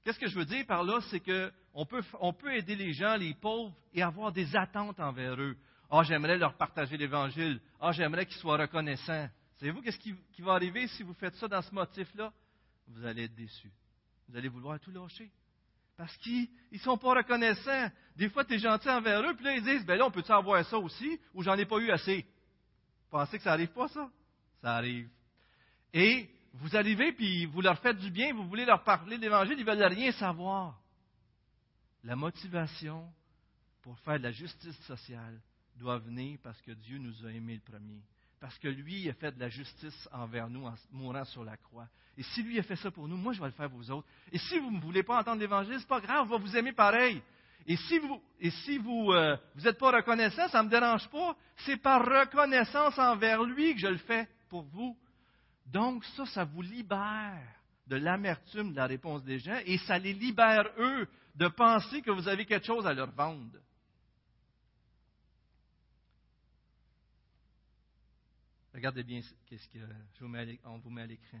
Qu'est-ce 0.06 0.20
que 0.20 0.28
je 0.28 0.38
veux 0.38 0.44
dire 0.44 0.64
par 0.66 0.84
là? 0.84 1.00
C'est 1.10 1.18
qu'on 1.18 1.84
peut, 1.84 2.54
aider 2.54 2.76
les 2.76 2.92
gens, 2.92 3.16
les 3.16 3.34
pauvres, 3.34 3.74
et 3.92 4.02
avoir 4.02 4.30
des 4.30 4.54
attentes 4.54 5.00
envers 5.00 5.34
eux. 5.34 5.56
Ah, 5.90 6.04
j'aimerais 6.04 6.38
leur 6.38 6.56
partager 6.56 6.96
l'Évangile. 6.96 7.60
Ah, 7.80 7.90
j'aimerais 7.90 8.24
qu'ils 8.24 8.36
soient 8.36 8.56
reconnaissants. 8.56 9.28
Savez-vous 9.56 9.82
qu'est-ce 9.82 9.98
qui, 9.98 10.14
va 10.42 10.52
arriver 10.52 10.86
si 10.86 11.02
vous 11.02 11.14
faites 11.14 11.34
ça 11.34 11.48
dans 11.48 11.60
ce 11.60 11.74
motif-là? 11.74 12.32
Vous 12.86 13.04
allez 13.04 13.24
être 13.24 13.34
déçus. 13.34 13.72
Vous 14.28 14.36
allez 14.36 14.46
vouloir 14.46 14.78
tout 14.78 14.92
lâcher. 14.92 15.28
Parce 15.96 16.16
qu'ils 16.18 16.48
ne 16.70 16.78
sont 16.78 16.98
pas 16.98 17.14
reconnaissants. 17.14 17.90
Des 18.14 18.28
fois, 18.28 18.44
tu 18.44 18.54
es 18.54 18.58
gentil 18.60 18.88
envers 18.88 19.28
eux, 19.28 19.34
puis 19.34 19.44
là, 19.44 19.56
ils 19.56 19.64
disent, 19.64 19.84
ben 19.84 19.98
là, 19.98 20.06
on 20.06 20.12
peut-tu 20.12 20.30
avoir 20.30 20.64
ça 20.66 20.78
aussi, 20.78 21.18
ou 21.34 21.42
j'en 21.42 21.58
ai 21.58 21.64
pas 21.64 21.78
eu 21.78 21.90
assez? 21.90 22.22
Vous 22.22 23.18
pensez 23.18 23.38
que 23.38 23.42
ça 23.42 23.50
n'arrive 23.50 23.72
pas, 23.72 23.88
ça? 23.88 24.08
Ça 24.62 24.76
arrive. 24.76 25.08
Et 25.92 26.30
vous 26.58 26.76
arrivez, 26.76 27.12
puis 27.12 27.46
vous 27.46 27.60
leur 27.60 27.78
faites 27.78 27.98
du 27.98 28.10
bien, 28.10 28.32
vous 28.32 28.48
voulez 28.48 28.64
leur 28.64 28.82
parler 28.82 29.16
de 29.16 29.22
l'Évangile, 29.22 29.58
ils 29.58 29.64
ne 29.64 29.70
veulent 29.70 29.92
rien 29.92 30.12
savoir. 30.12 30.78
La 32.04 32.16
motivation 32.16 33.08
pour 33.82 33.98
faire 34.00 34.18
de 34.18 34.24
la 34.24 34.32
justice 34.32 34.78
sociale 34.86 35.40
doit 35.76 35.98
venir 35.98 36.38
parce 36.42 36.60
que 36.62 36.72
Dieu 36.72 36.98
nous 36.98 37.26
a 37.26 37.30
aimés 37.30 37.54
le 37.54 37.72
premier. 37.72 38.00
Parce 38.40 38.58
que 38.58 38.68
lui 38.68 39.08
a 39.08 39.14
fait 39.14 39.32
de 39.32 39.40
la 39.40 39.48
justice 39.48 40.08
envers 40.12 40.48
nous 40.48 40.66
en 40.66 40.74
mourant 40.92 41.24
sur 41.24 41.44
la 41.44 41.56
croix. 41.56 41.88
Et 42.16 42.22
si 42.22 42.42
lui 42.42 42.58
a 42.58 42.62
fait 42.62 42.76
ça 42.76 42.90
pour 42.90 43.08
nous, 43.08 43.16
moi 43.16 43.32
je 43.32 43.40
vais 43.40 43.46
le 43.46 43.52
faire 43.52 43.68
pour 43.68 43.78
vous 43.78 43.90
autres. 43.90 44.06
Et 44.32 44.38
si 44.38 44.58
vous 44.58 44.70
ne 44.70 44.80
voulez 44.80 45.02
pas 45.02 45.20
entendre 45.20 45.40
l'Évangile, 45.40 45.76
c'est 45.78 45.88
pas 45.88 46.00
grave, 46.00 46.26
on 46.26 46.30
va 46.30 46.38
vous 46.38 46.56
aimer 46.56 46.72
pareil. 46.72 47.22
Et 47.66 47.76
si 47.76 47.98
vous 47.98 48.22
et 48.40 48.50
si 48.50 48.78
vous 48.78 49.12
euh, 49.12 49.36
vous 49.54 49.62
n'êtes 49.62 49.78
pas 49.78 49.90
reconnaissant, 49.90 50.48
ça 50.48 50.60
ne 50.62 50.66
me 50.66 50.70
dérange 50.70 51.08
pas. 51.08 51.36
C'est 51.58 51.76
par 51.76 52.04
reconnaissance 52.04 52.98
envers 52.98 53.42
lui 53.42 53.74
que 53.74 53.80
je 53.80 53.88
le 53.88 53.98
fais 53.98 54.28
pour 54.48 54.62
vous. 54.62 54.96
Donc 55.66 56.04
ça, 56.16 56.26
ça 56.26 56.44
vous 56.44 56.62
libère 56.62 57.42
de 57.86 57.96
l'amertume 57.96 58.72
de 58.72 58.76
la 58.76 58.86
réponse 58.86 59.22
des 59.24 59.38
gens 59.38 59.58
et 59.64 59.78
ça 59.78 59.98
les 59.98 60.12
libère 60.12 60.68
eux 60.78 61.08
de 61.34 61.48
penser 61.48 62.02
que 62.02 62.10
vous 62.10 62.28
avez 62.28 62.44
quelque 62.46 62.66
chose 62.66 62.86
à 62.86 62.94
leur 62.94 63.10
vendre. 63.10 63.58
Regardez 68.74 69.02
bien 69.02 69.22
ce 69.22 69.30
que 69.48 69.78
vous 69.78 70.26
on 70.64 70.78
vous 70.78 70.90
met 70.90 71.02
à 71.02 71.06
l'écran. 71.06 71.40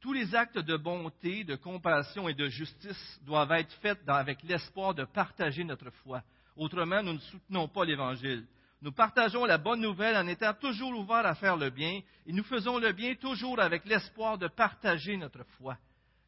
Tous 0.00 0.12
les 0.12 0.34
actes 0.34 0.58
de 0.58 0.76
bonté, 0.76 1.44
de 1.44 1.54
compassion 1.54 2.28
et 2.28 2.34
de 2.34 2.48
justice 2.48 3.20
doivent 3.22 3.52
être 3.52 3.72
faits 3.74 4.00
avec 4.08 4.42
l'espoir 4.42 4.94
de 4.94 5.04
partager 5.04 5.64
notre 5.64 5.90
foi. 5.90 6.22
Autrement, 6.56 7.02
nous 7.02 7.14
ne 7.14 7.18
soutenons 7.18 7.68
pas 7.68 7.84
l'Évangile. 7.84 8.46
Nous 8.84 8.92
partageons 8.92 9.46
la 9.46 9.56
bonne 9.56 9.80
nouvelle 9.80 10.14
en 10.14 10.26
étant 10.26 10.52
toujours 10.52 10.92
ouverts 10.94 11.24
à 11.24 11.34
faire 11.34 11.56
le 11.56 11.70
bien 11.70 12.02
et 12.26 12.32
nous 12.34 12.44
faisons 12.44 12.78
le 12.78 12.92
bien 12.92 13.14
toujours 13.14 13.58
avec 13.58 13.86
l'espoir 13.86 14.36
de 14.36 14.46
partager 14.46 15.16
notre 15.16 15.42
foi. 15.56 15.78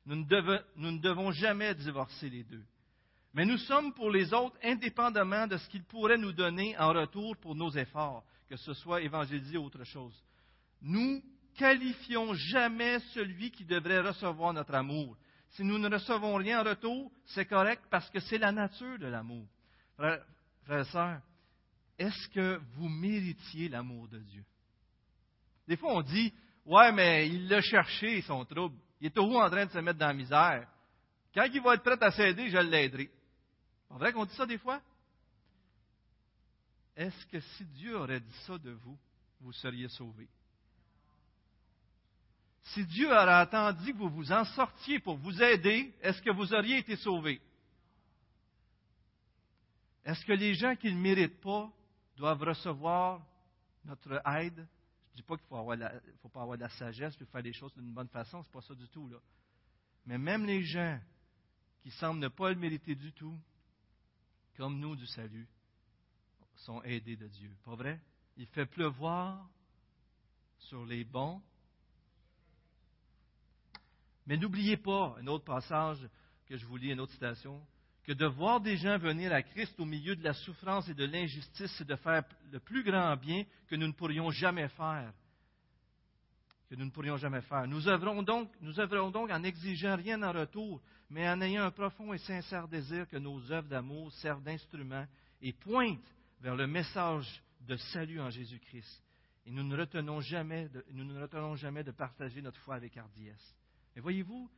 Nous 0.07 0.17
ne, 0.17 0.99
devons, 0.99 1.33
jamais 1.33 1.75
divorcer 1.75 2.31
les 2.31 2.45
deux. 2.45 2.65
Mais 3.35 3.45
nous 3.45 3.59
sommes 3.59 3.93
pour 3.93 4.11
les 4.11 4.33
autres 4.33 4.57
indépendamment 4.65 5.47
de 5.47 5.59
ce 5.59 5.69
qu'ils 5.69 5.85
pourraient 5.85 6.17
nous 6.17 6.33
donner 6.33 6.75
en 6.79 6.95
retour 6.95 7.37
pour 7.37 7.55
nos 7.55 7.71
efforts, 7.73 8.25
que 8.49 8.57
ce 8.57 8.73
soit 8.73 9.03
évangéliser 9.03 9.59
ou 9.59 9.65
autre 9.67 9.85
chose 9.85 10.19
nous 10.81 11.23
qualifions 11.57 12.33
jamais 12.35 13.01
celui 13.15 13.51
qui 13.51 13.65
devrait 13.65 14.01
recevoir 14.01 14.53
notre 14.53 14.75
amour. 14.75 15.17
Si 15.51 15.65
nous 15.65 15.79
ne 15.79 15.89
recevons 15.91 16.37
rien 16.37 16.61
en 16.61 16.65
retour, 16.65 17.11
c'est 17.27 17.47
correct 17.47 17.83
parce 17.91 18.09
que 18.11 18.21
c'est 18.21 18.39
la 18.39 18.53
nature 18.53 18.99
de 18.99 19.07
l'amour. 19.07 19.47
Frères 19.97 20.23
et 20.71 20.85
sœurs, 20.85 21.21
est-ce 21.99 22.29
que 22.29 22.61
vous 22.75 22.89
méritiez 22.89 23.69
l'amour 23.69 24.09
de 24.09 24.19
Dieu? 24.19 24.45
Des 25.67 25.77
fois, 25.77 25.95
on 25.95 26.03
dit, 26.03 26.33
ouais, 26.65 26.93
mais 26.93 27.29
il 27.29 27.49
l'a 27.49 27.61
cherché, 27.61 28.23
son 28.23 28.45
trouble. 28.45 28.77
Il 29.01 29.07
est 29.07 29.19
haut 29.19 29.41
en 29.41 29.51
train 29.51 29.67
de 29.67 29.71
se 29.71 29.79
mettre 29.79 29.99
dans 29.99 30.09
la 30.09 30.15
misère. 30.15 30.69
Quand 31.35 31.45
il 31.53 31.61
va 31.61 31.75
être 31.75 31.83
prêt 31.83 32.03
à 32.03 32.11
s'aider, 32.11 32.49
je 32.49 32.59
l'aiderai. 32.59 33.11
C'est 33.89 33.95
vrai 33.95 34.13
qu'on 34.13 34.25
dit 34.25 34.35
ça 34.35 34.47
des 34.47 34.59
fois? 34.59 34.81
Est-ce 36.97 37.27
que 37.27 37.41
si 37.41 37.65
Dieu 37.67 37.97
aurait 37.97 38.21
dit 38.21 38.37
ça 38.47 38.57
de 38.57 38.71
vous, 38.71 38.99
vous 39.41 39.53
seriez 39.53 39.89
sauvés? 39.89 40.29
Si 42.63 42.85
Dieu 42.87 43.09
aurait 43.09 43.35
attendu 43.35 43.93
que 43.93 43.99
vous 43.99 44.09
vous 44.09 44.33
en 44.33 44.45
sortiez 44.45 44.99
pour 44.99 45.17
vous 45.17 45.43
aider, 45.43 45.95
est-ce 46.01 46.21
que 46.23 46.31
vous 46.31 46.53
auriez 46.55 46.79
été 46.79 46.97
sauvés? 46.97 47.41
Est-ce 50.05 50.25
que 50.25 50.33
les 50.33 50.55
gens 50.55 50.75
qui 50.75 50.93
ne 50.93 50.99
méritent 50.99 51.41
pas 51.41 51.71
doivent 52.17 52.43
recevoir 52.43 53.25
notre 53.85 54.21
aide? 54.39 54.57
Je 54.57 55.13
ne 55.13 55.17
dis 55.17 55.23
pas 55.23 55.37
qu'il 55.37 55.45
ne 55.45 55.49
faut, 56.21 56.29
pas 56.29 56.43
avoir 56.43 56.57
de 56.57 56.63
la 56.63 56.69
sagesse 56.71 57.17
pour 57.17 57.29
faire 57.29 57.43
les 57.43 57.53
choses 57.53 57.73
d'une 57.75 57.93
bonne 57.93 58.09
façon, 58.09 58.43
ce 58.43 58.49
n'est 58.49 58.53
pas 58.53 58.61
ça 58.61 58.75
du 58.75 58.89
tout. 58.89 59.09
Là. 59.09 59.19
Mais 60.05 60.19
même 60.19 60.45
les 60.45 60.63
gens 60.63 61.01
qui 61.81 61.91
semblent 61.93 62.21
ne 62.21 62.29
pas 62.29 62.51
le 62.51 62.57
mériter 62.57 62.95
du 62.95 63.13
tout, 63.13 63.39
comme 64.57 64.79
nous 64.79 64.97
du 64.97 65.07
salut, 65.07 65.49
sont 66.57 66.83
aidés 66.83 67.17
de 67.17 67.29
Dieu. 67.29 67.55
Pas 67.65 67.75
vrai? 67.75 68.01
Il 68.37 68.47
fait 68.47 68.67
pleuvoir 68.67 69.49
sur 70.59 70.85
les 70.85 71.05
bons 71.05 71.43
mais 74.27 74.37
n'oubliez 74.37 74.77
pas, 74.77 75.17
un 75.21 75.27
autre 75.29 75.45
passage 75.45 75.99
que 76.47 76.57
je 76.57 76.67
vous 76.67 76.77
lis, 76.77 76.91
une 76.91 77.01
autre 77.01 77.13
citation, 77.13 77.65
que 78.07 78.13
de 78.13 78.27
voir 78.27 78.61
des 78.61 78.77
gens 78.77 78.99
venir 78.99 79.33
à 79.33 79.43
Christ 79.43 79.75
au 79.81 79.85
milieu 79.85 80.15
de 80.15 80.23
la 80.23 80.33
souffrance 80.33 80.89
et 80.89 80.95
de 80.95 81.05
l'injustice, 81.05 81.75
c'est 81.77 81.87
de 81.87 81.97
faire 81.97 82.23
le 82.53 82.61
plus 82.61 82.85
grand 82.85 83.17
bien 83.17 83.45
que 83.67 83.75
nous 83.75 83.89
ne 83.89 83.93
pourrions 83.93 84.31
jamais 84.31 84.69
faire. 84.69 85.13
Que 86.71 86.77
nous 86.77 86.85
ne 86.85 86.91
pourrions 86.91 87.17
jamais 87.17 87.41
faire. 87.43 87.67
Nous 87.67 87.89
œuvrons 87.89 88.23
donc, 88.23 88.53
nous 88.61 88.79
œuvrons 88.79 89.11
donc 89.11 89.31
en 89.31 89.41
n'exigeant 89.41 89.97
rien 89.97 90.23
en 90.23 90.33
retour, 90.33 90.81
mais 91.11 91.29
en 91.29 91.41
ayant 91.41 91.65
un 91.65 91.73
profond 91.73 92.13
et 92.13 92.19
sincère 92.19 92.69
désir 92.69 93.09
que 93.09 93.17
nos 93.17 93.41
œuvres 93.51 93.69
d'amour 93.69 94.13
servent 94.13 94.43
d'instrument 94.43 95.05
et 95.43 95.53
pointent 95.53 95.99
vers 96.41 96.55
le 96.55 96.69
message 96.69 97.43
de 97.61 97.77
salut 97.77 98.21
en 98.21 98.31
Jésus-Christ. 98.31 99.03
Et 99.47 99.51
nous 99.51 99.65
ne 99.65 99.77
retenons 99.77 100.21
jamais 100.21 100.69
de, 100.69 100.85
nous 100.93 101.05
ne 101.05 101.21
retenons 101.21 101.57
jamais 101.57 101.83
de 101.83 101.91
partager 101.91 102.41
notre 102.41 102.61
foi 102.61 102.77
avec 102.77 102.97
hardiesse. 102.97 103.57
Mais 103.95 104.03
voyez-vous, 104.03 104.49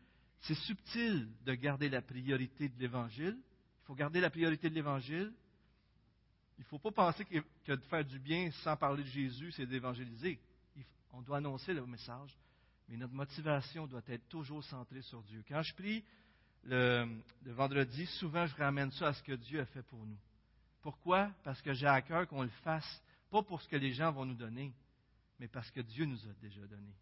c'est 0.43 0.55
subtil 0.55 1.29
de 1.45 1.55
garder 1.55 1.89
la 1.89 2.03
priorité 2.03 2.69
de 2.69 2.79
l'Évangile. 2.79 3.37
Il 3.83 3.87
faut 3.87 3.95
garder 3.95 4.21
la 4.21 4.31
priorité 4.31 4.71
de 4.71 4.75
l'Évangile. 4.75 5.33
Il 6.59 6.63
ne 6.63 6.67
faut 6.67 6.79
pas 6.79 6.91
penser 6.91 7.25
que, 7.25 7.73
de 7.73 7.81
faire 7.83 8.05
du 8.05 8.19
bien 8.19 8.51
sans 8.63 8.77
parler 8.77 9.05
de 9.05 9.09
Jésus, 9.09 9.53
c'est 9.53 9.67
d'évangéliser. 9.67 10.41
On 11.13 11.23
doit 11.23 11.39
annoncer 11.39 11.73
le 11.73 11.87
message, 11.87 12.37
mais 12.89 12.97
notre 12.97 13.15
motivation 13.15 13.87
doit 13.87 14.03
être 14.09 14.29
toujours 14.29 14.63
centrée 14.65 15.03
sur 15.03 15.23
Dieu. 15.23 15.43
Quand 15.49 15.63
je 15.63 15.75
prie 15.75 16.05
le, 16.65 17.07
le 17.45 17.53
vendredi, 17.53 18.07
souvent 18.07 18.47
je 18.47 18.57
ramène 18.57 18.91
ça 18.93 19.09
à 19.09 19.13
ce 19.13 19.23
que 19.23 19.33
Dieu 19.33 19.61
a 19.61 19.67
fait 19.67 19.83
pour 19.83 20.05
nous. 20.05 20.19
Pourquoi? 20.83 21.31
Parce 21.45 21.63
que 21.63 21.73
j'ai 21.73 21.87
à 21.87 22.03
cœur 22.03 22.27
qu'on 22.29 22.43
le 22.43 22.49
fasse, 22.65 23.03
pas 23.31 23.43
pour 23.43 23.63
ce 23.63 23.69
que 23.69 23.77
les 23.77 23.93
gens 23.93 24.13
vont 24.13 24.25
nous 24.25 24.35
donner, 24.35 24.73
mais 25.39 25.49
parce 25.49 25.71
que 25.71 25.81
Dieu 25.81 26.05
nous 26.05 26.19
a 26.29 26.33
déjà 26.41 26.67
donné. 26.67 26.93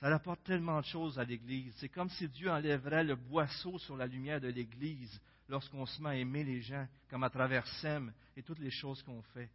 Ça 0.00 0.08
apporte 0.08 0.44
tellement 0.44 0.80
de 0.80 0.86
choses 0.86 1.18
à 1.18 1.24
l'Église. 1.24 1.74
C'est 1.78 1.88
comme 1.88 2.10
si 2.10 2.28
Dieu 2.28 2.50
enlèverait 2.50 3.04
le 3.04 3.16
boisseau 3.16 3.78
sur 3.78 3.96
la 3.96 4.06
lumière 4.06 4.40
de 4.40 4.48
l'Église 4.48 5.20
lorsqu'on 5.48 5.86
se 5.86 6.02
met 6.02 6.10
à 6.10 6.16
aimer 6.16 6.44
les 6.44 6.60
gens, 6.60 6.86
comme 7.08 7.22
à 7.22 7.30
travers 7.30 7.66
SEM 7.80 8.12
et 8.36 8.42
toutes 8.42 8.58
les 8.58 8.70
choses 8.70 9.02
qu'on 9.02 9.22
fait. 9.22 9.50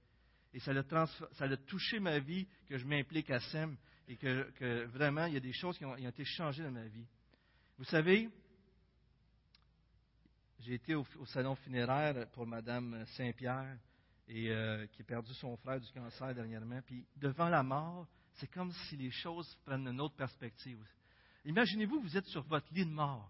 Et 0.54 0.60
ça 0.60 0.72
a, 0.72 1.58
touché 1.58 2.00
ma 2.00 2.20
vie 2.20 2.48
que 2.68 2.78
je 2.78 2.86
m'implique 2.86 3.30
à 3.30 3.40
SEM 3.40 3.78
et 4.08 4.18
que, 4.18 4.86
vraiment, 4.86 5.26
il 5.26 5.34
y 5.34 5.38
a 5.38 5.42
des 5.42 5.54
choses 5.54 5.78
qui 5.78 5.86
ont, 5.86 5.96
été 5.96 6.26
changées 6.26 6.64
dans 6.64 6.72
ma 6.72 6.88
vie. 6.88 7.06
Vous 7.78 7.86
savez, 7.86 8.30
j'ai 10.60 10.74
été 10.74 10.96
au, 10.96 11.06
salon 11.28 11.56
funéraire 11.56 12.28
pour 12.32 12.46
Mme 12.46 13.06
Saint-Pierre 13.16 13.78
et 14.28 14.52
euh, 14.52 14.86
qui 14.88 15.02
a 15.02 15.06
perdu 15.06 15.34
son 15.36 15.56
frère 15.58 15.80
du 15.80 15.92
cancer 15.92 16.34
dernièrement. 16.34 16.82
Puis 16.86 17.06
devant 17.18 17.50
la 17.50 17.64
mort, 17.64 18.08
c'est 18.36 18.52
comme 18.52 18.72
si 18.72 18.98
les 18.98 19.12
choses 19.12 19.58
prennent 19.66 19.88
une 19.88 20.02
autre 20.02 20.16
perspective. 20.16 20.80
Imaginez-vous, 21.46 22.02
vous 22.02 22.18
êtes 22.18 22.28
sur 22.28 22.44
votre 22.44 22.68
lit 22.74 22.86
de 22.86 22.92
mort. 22.92 23.30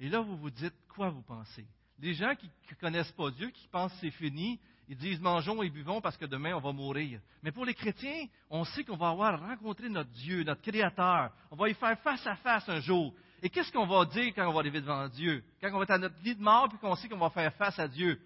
Et 0.00 0.08
là, 0.08 0.20
vous 0.20 0.36
vous 0.36 0.50
dites, 0.50 0.74
quoi 0.88 1.10
vous 1.10 1.22
pensez? 1.22 1.66
Les 1.98 2.14
gens 2.14 2.34
qui 2.34 2.46
ne 2.46 2.76
connaissent 2.76 3.12
pas 3.12 3.30
Dieu, 3.30 3.50
qui 3.50 3.66
pensent 3.68 3.92
que 3.94 4.00
c'est 4.00 4.10
fini, 4.10 4.60
ils 4.88 4.96
disent 4.96 5.20
mangeons 5.20 5.62
et 5.62 5.70
buvons 5.70 6.00
parce 6.00 6.16
que 6.16 6.26
demain 6.26 6.54
on 6.54 6.60
va 6.60 6.72
mourir. 6.72 7.20
Mais 7.42 7.50
pour 7.50 7.64
les 7.64 7.74
chrétiens, 7.74 8.26
on 8.50 8.64
sait 8.64 8.84
qu'on 8.84 8.96
va 8.96 9.08
avoir 9.08 9.40
rencontré 9.40 9.88
notre 9.88 10.10
Dieu, 10.10 10.44
notre 10.44 10.62
Créateur. 10.62 11.32
On 11.50 11.56
va 11.56 11.68
y 11.68 11.74
faire 11.74 11.98
face 12.00 12.24
à 12.26 12.36
face 12.36 12.68
un 12.68 12.80
jour. 12.80 13.14
Et 13.42 13.50
qu'est-ce 13.50 13.72
qu'on 13.72 13.86
va 13.86 14.04
dire 14.04 14.32
quand 14.34 14.48
on 14.48 14.52
va 14.52 14.60
arriver 14.60 14.80
devant 14.80 15.08
Dieu? 15.08 15.42
Quand 15.60 15.70
on 15.72 15.78
va 15.78 15.84
être 15.84 15.90
à 15.90 15.98
notre 15.98 16.22
lit 16.22 16.36
de 16.36 16.42
mort 16.42 16.68
puis 16.68 16.78
qu'on 16.78 16.94
sait 16.94 17.08
qu'on 17.08 17.18
va 17.18 17.30
faire 17.30 17.52
face 17.54 17.78
à 17.78 17.88
Dieu. 17.88 18.20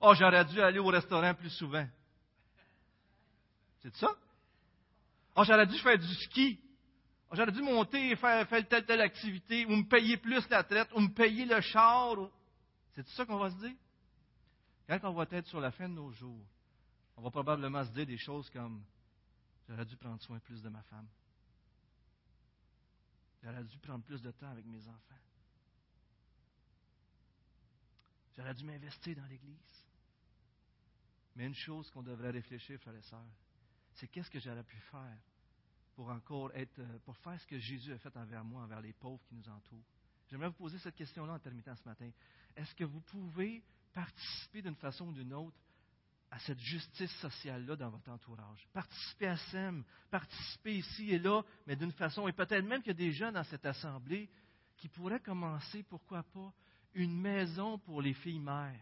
Oh, 0.00 0.14
j'aurais 0.14 0.44
dû 0.44 0.60
aller 0.60 0.78
au 0.78 0.86
restaurant 0.86 1.34
plus 1.34 1.50
souvent. 1.50 1.86
C'est 3.82 3.94
ça? 3.96 4.08
Oh, 5.36 5.44
j'aurais 5.44 5.66
dû 5.66 5.78
faire 5.78 5.98
du 5.98 6.14
ski. 6.14 6.58
Oh, 7.30 7.34
j'aurais 7.34 7.52
dû 7.52 7.62
monter 7.62 8.10
et 8.10 8.16
faire, 8.16 8.48
faire 8.48 8.66
telle, 8.68 8.84
telle 8.86 9.00
activité, 9.00 9.66
ou 9.66 9.76
me 9.76 9.88
payer 9.88 10.16
plus 10.16 10.48
la 10.48 10.64
traite, 10.64 10.88
ou 10.94 11.00
me 11.00 11.08
payer 11.08 11.44
le 11.44 11.60
char. 11.60 12.16
C'est 12.92 13.04
tout 13.04 13.12
ça 13.12 13.26
qu'on 13.26 13.38
va 13.38 13.50
se 13.50 13.56
dire? 13.56 13.74
Quand 14.88 15.10
on 15.10 15.12
va 15.12 15.26
être 15.30 15.46
sur 15.46 15.60
la 15.60 15.70
fin 15.70 15.88
de 15.88 15.94
nos 15.94 16.10
jours, 16.12 16.44
on 17.16 17.22
va 17.22 17.30
probablement 17.30 17.84
se 17.84 17.90
dire 17.90 18.06
des 18.06 18.18
choses 18.18 18.48
comme 18.50 18.82
J'aurais 19.68 19.84
dû 19.84 19.96
prendre 19.96 20.22
soin 20.22 20.38
plus 20.38 20.62
de 20.62 20.68
ma 20.68 20.82
femme. 20.82 21.08
J'aurais 23.42 23.64
dû 23.64 23.78
prendre 23.78 24.04
plus 24.04 24.22
de 24.22 24.30
temps 24.30 24.50
avec 24.50 24.64
mes 24.64 24.86
enfants. 24.86 25.20
J'aurais 28.36 28.54
dû 28.54 28.64
m'investir 28.64 29.16
dans 29.16 29.26
l'Église. 29.26 29.84
Mais 31.34 31.46
une 31.46 31.54
chose 31.54 31.90
qu'on 31.90 32.02
devrait 32.02 32.30
réfléchir, 32.30 32.78
frères 32.80 32.94
et 32.94 33.02
sœurs, 33.02 33.20
c'est 33.96 34.08
qu'est-ce 34.08 34.30
que 34.30 34.38
j'aurais 34.38 34.62
pu 34.62 34.76
faire 34.90 35.18
pour 35.94 36.10
encore 36.10 36.54
être, 36.54 36.78
euh, 36.78 36.98
pour 37.04 37.16
faire 37.18 37.40
ce 37.40 37.46
que 37.46 37.58
Jésus 37.58 37.92
a 37.92 37.98
fait 37.98 38.14
envers 38.16 38.44
moi, 38.44 38.62
envers 38.62 38.80
les 38.80 38.92
pauvres 38.92 39.22
qui 39.26 39.34
nous 39.34 39.48
entourent. 39.48 39.84
J'aimerais 40.28 40.48
vous 40.48 40.54
poser 40.54 40.78
cette 40.78 40.94
question-là 40.94 41.32
en 41.32 41.38
terminant 41.38 41.74
ce 41.74 41.88
matin. 41.88 42.10
Est-ce 42.54 42.74
que 42.74 42.84
vous 42.84 43.00
pouvez 43.00 43.62
participer 43.94 44.60
d'une 44.60 44.74
façon 44.76 45.08
ou 45.08 45.12
d'une 45.12 45.32
autre 45.32 45.56
à 46.30 46.38
cette 46.40 46.58
justice 46.58 47.14
sociale-là 47.20 47.76
dans 47.76 47.88
votre 47.88 48.10
entourage? 48.10 48.68
Participer 48.72 49.28
à 49.28 49.36
SEM, 49.36 49.84
participer 50.10 50.76
ici 50.76 51.12
et 51.12 51.18
là, 51.18 51.42
mais 51.66 51.76
d'une 51.76 51.92
façon, 51.92 52.28
et 52.28 52.32
peut-être 52.32 52.64
même 52.64 52.82
qu'il 52.82 52.88
y 52.88 52.90
a 52.90 52.94
des 52.94 53.12
gens 53.12 53.32
dans 53.32 53.44
cette 53.44 53.64
assemblée 53.64 54.28
qui 54.76 54.88
pourraient 54.88 55.20
commencer, 55.20 55.82
pourquoi 55.84 56.22
pas, 56.24 56.52
une 56.92 57.18
maison 57.18 57.78
pour 57.78 58.02
les 58.02 58.14
filles 58.14 58.40
mères, 58.40 58.80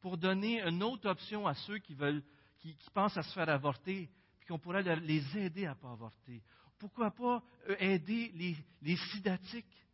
pour 0.00 0.16
donner 0.16 0.60
une 0.62 0.82
autre 0.82 1.08
option 1.08 1.46
à 1.46 1.54
ceux 1.54 1.78
qui 1.78 1.94
veulent, 1.94 2.24
qui, 2.58 2.74
qui 2.76 2.90
pensent 2.90 3.16
à 3.16 3.22
se 3.22 3.32
faire 3.32 3.48
avorter, 3.48 4.10
puis 4.42 4.48
qu'on 4.48 4.58
pourrait 4.58 4.82
les 4.96 5.38
aider 5.38 5.66
à 5.66 5.70
ne 5.70 5.74
pas 5.74 5.92
avorter. 5.92 6.42
Pourquoi 6.76 7.12
pas 7.12 7.44
euh, 7.68 7.76
aider 7.78 8.32
les, 8.34 8.56
les 8.80 8.96
sidatiques? 8.96 9.86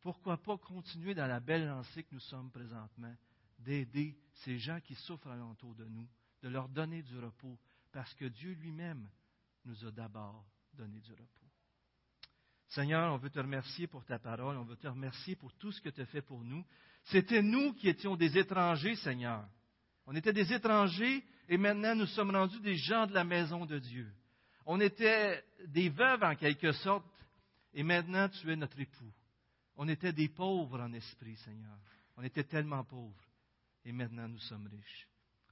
Pourquoi 0.00 0.38
pas 0.38 0.56
continuer 0.56 1.14
dans 1.14 1.26
la 1.26 1.38
belle 1.38 1.66
lancée 1.66 2.04
que 2.04 2.14
nous 2.14 2.20
sommes 2.20 2.50
présentement, 2.50 3.14
d'aider 3.58 4.16
ces 4.44 4.56
gens 4.58 4.80
qui 4.80 4.94
souffrent 4.94 5.28
alentour 5.28 5.74
de 5.74 5.84
nous, 5.84 6.08
de 6.40 6.48
leur 6.48 6.70
donner 6.70 7.02
du 7.02 7.18
repos, 7.18 7.58
parce 7.92 8.14
que 8.14 8.24
Dieu 8.24 8.52
lui-même 8.52 9.06
nous 9.66 9.84
a 9.84 9.90
d'abord 9.90 10.46
donné 10.72 10.98
du 11.00 11.12
repos. 11.12 11.24
Seigneur, 12.68 13.12
on 13.12 13.18
veut 13.18 13.28
te 13.28 13.40
remercier 13.40 13.88
pour 13.88 14.06
ta 14.06 14.18
parole, 14.18 14.56
on 14.56 14.64
veut 14.64 14.76
te 14.76 14.88
remercier 14.88 15.36
pour 15.36 15.52
tout 15.54 15.72
ce 15.72 15.82
que 15.82 15.90
tu 15.90 16.00
as 16.00 16.06
fait 16.06 16.22
pour 16.22 16.42
nous. 16.44 16.64
C'était 17.04 17.42
nous 17.42 17.74
qui 17.74 17.90
étions 17.90 18.16
des 18.16 18.38
étrangers, 18.38 18.96
Seigneur. 18.96 19.46
On 20.06 20.14
était 20.14 20.32
des 20.32 20.50
étrangers 20.50 21.22
et 21.48 21.56
maintenant 21.56 21.94
nous 21.94 22.06
sommes 22.06 22.30
rendus 22.30 22.60
des 22.60 22.76
gens 22.76 23.06
de 23.06 23.14
la 23.14 23.24
maison 23.24 23.64
de 23.64 23.78
Dieu. 23.78 24.06
On 24.66 24.80
était 24.80 25.42
des 25.66 25.88
veuves 25.88 26.22
en 26.22 26.36
quelque 26.36 26.72
sorte 26.72 27.06
et 27.72 27.82
maintenant 27.82 28.28
tu 28.28 28.52
es 28.52 28.56
notre 28.56 28.78
époux. 28.78 29.12
On 29.76 29.88
était 29.88 30.12
des 30.12 30.28
pauvres 30.28 30.80
en 30.80 30.92
esprit, 30.92 31.36
Seigneur. 31.36 31.78
On 32.16 32.22
était 32.22 32.44
tellement 32.44 32.84
pauvres 32.84 33.24
et 33.84 33.92
maintenant 33.92 34.28
nous 34.28 34.38
sommes 34.40 34.66
riches. 34.66 35.08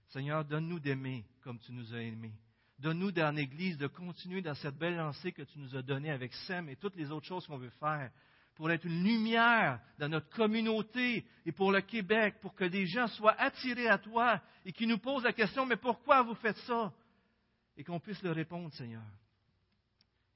Seigneur, 0.08 0.44
donne-nous 0.44 0.80
d'aimer 0.80 1.24
comme 1.42 1.58
tu 1.58 1.72
nous 1.72 1.94
as 1.94 2.02
aimés. 2.02 2.34
Donne-nous 2.78 3.12
dans 3.12 3.34
l'Église 3.34 3.78
de 3.78 3.86
continuer 3.86 4.42
dans 4.42 4.54
cette 4.54 4.76
belle 4.76 4.96
lancée 4.96 5.32
que 5.32 5.42
tu 5.42 5.58
nous 5.58 5.74
as 5.76 5.82
donnée 5.82 6.10
avec 6.10 6.34
SEM 6.34 6.68
et 6.68 6.76
toutes 6.76 6.96
les 6.96 7.10
autres 7.10 7.26
choses 7.26 7.46
qu'on 7.46 7.56
veut 7.56 7.70
faire 7.70 8.10
pour 8.56 8.70
être 8.70 8.84
une 8.86 9.04
lumière 9.04 9.80
dans 9.98 10.08
notre 10.08 10.28
communauté 10.30 11.24
et 11.44 11.52
pour 11.52 11.70
le 11.70 11.82
Québec, 11.82 12.36
pour 12.40 12.54
que 12.54 12.64
des 12.64 12.86
gens 12.86 13.06
soient 13.08 13.38
attirés 13.38 13.88
à 13.88 13.98
toi 13.98 14.42
et 14.64 14.72
qui 14.72 14.86
nous 14.86 14.98
posent 14.98 15.24
la 15.24 15.32
question, 15.32 15.66
mais 15.66 15.76
pourquoi 15.76 16.22
vous 16.22 16.34
faites 16.34 16.56
ça? 16.58 16.92
Et 17.76 17.84
qu'on 17.84 18.00
puisse 18.00 18.22
leur 18.22 18.34
répondre, 18.34 18.72
Seigneur, 18.72 19.04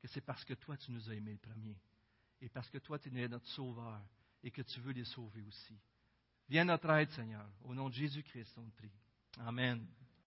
que 0.01 0.09
c'est 0.09 0.21
parce 0.21 0.45
que 0.45 0.55
toi, 0.55 0.77
tu 0.77 0.93
nous 0.93 1.11
as 1.11 1.15
aimés 1.15 1.33
le 1.33 1.39
premier 1.39 1.77
et 2.43 2.49
parce 2.51 2.69
que 2.71 2.79
toi, 2.79 2.99
tu 2.99 3.09
es 3.19 3.29
notre 3.29 3.49
sauveur 3.49 4.01
et 4.43 4.51
que 4.51 4.63
tu 4.63 4.81
veux 4.81 4.93
les 4.93 5.05
sauver 5.05 5.43
aussi. 5.43 5.79
Viens 6.49 6.65
notre 6.65 6.91
aide, 6.91 7.11
Seigneur. 7.11 7.49
Au 7.65 7.75
nom 7.75 7.89
de 7.89 7.95
Jésus-Christ, 7.95 8.55
on 8.59 8.69
te 8.69 8.77
prie. 8.77 8.93
Amen. 9.39 9.87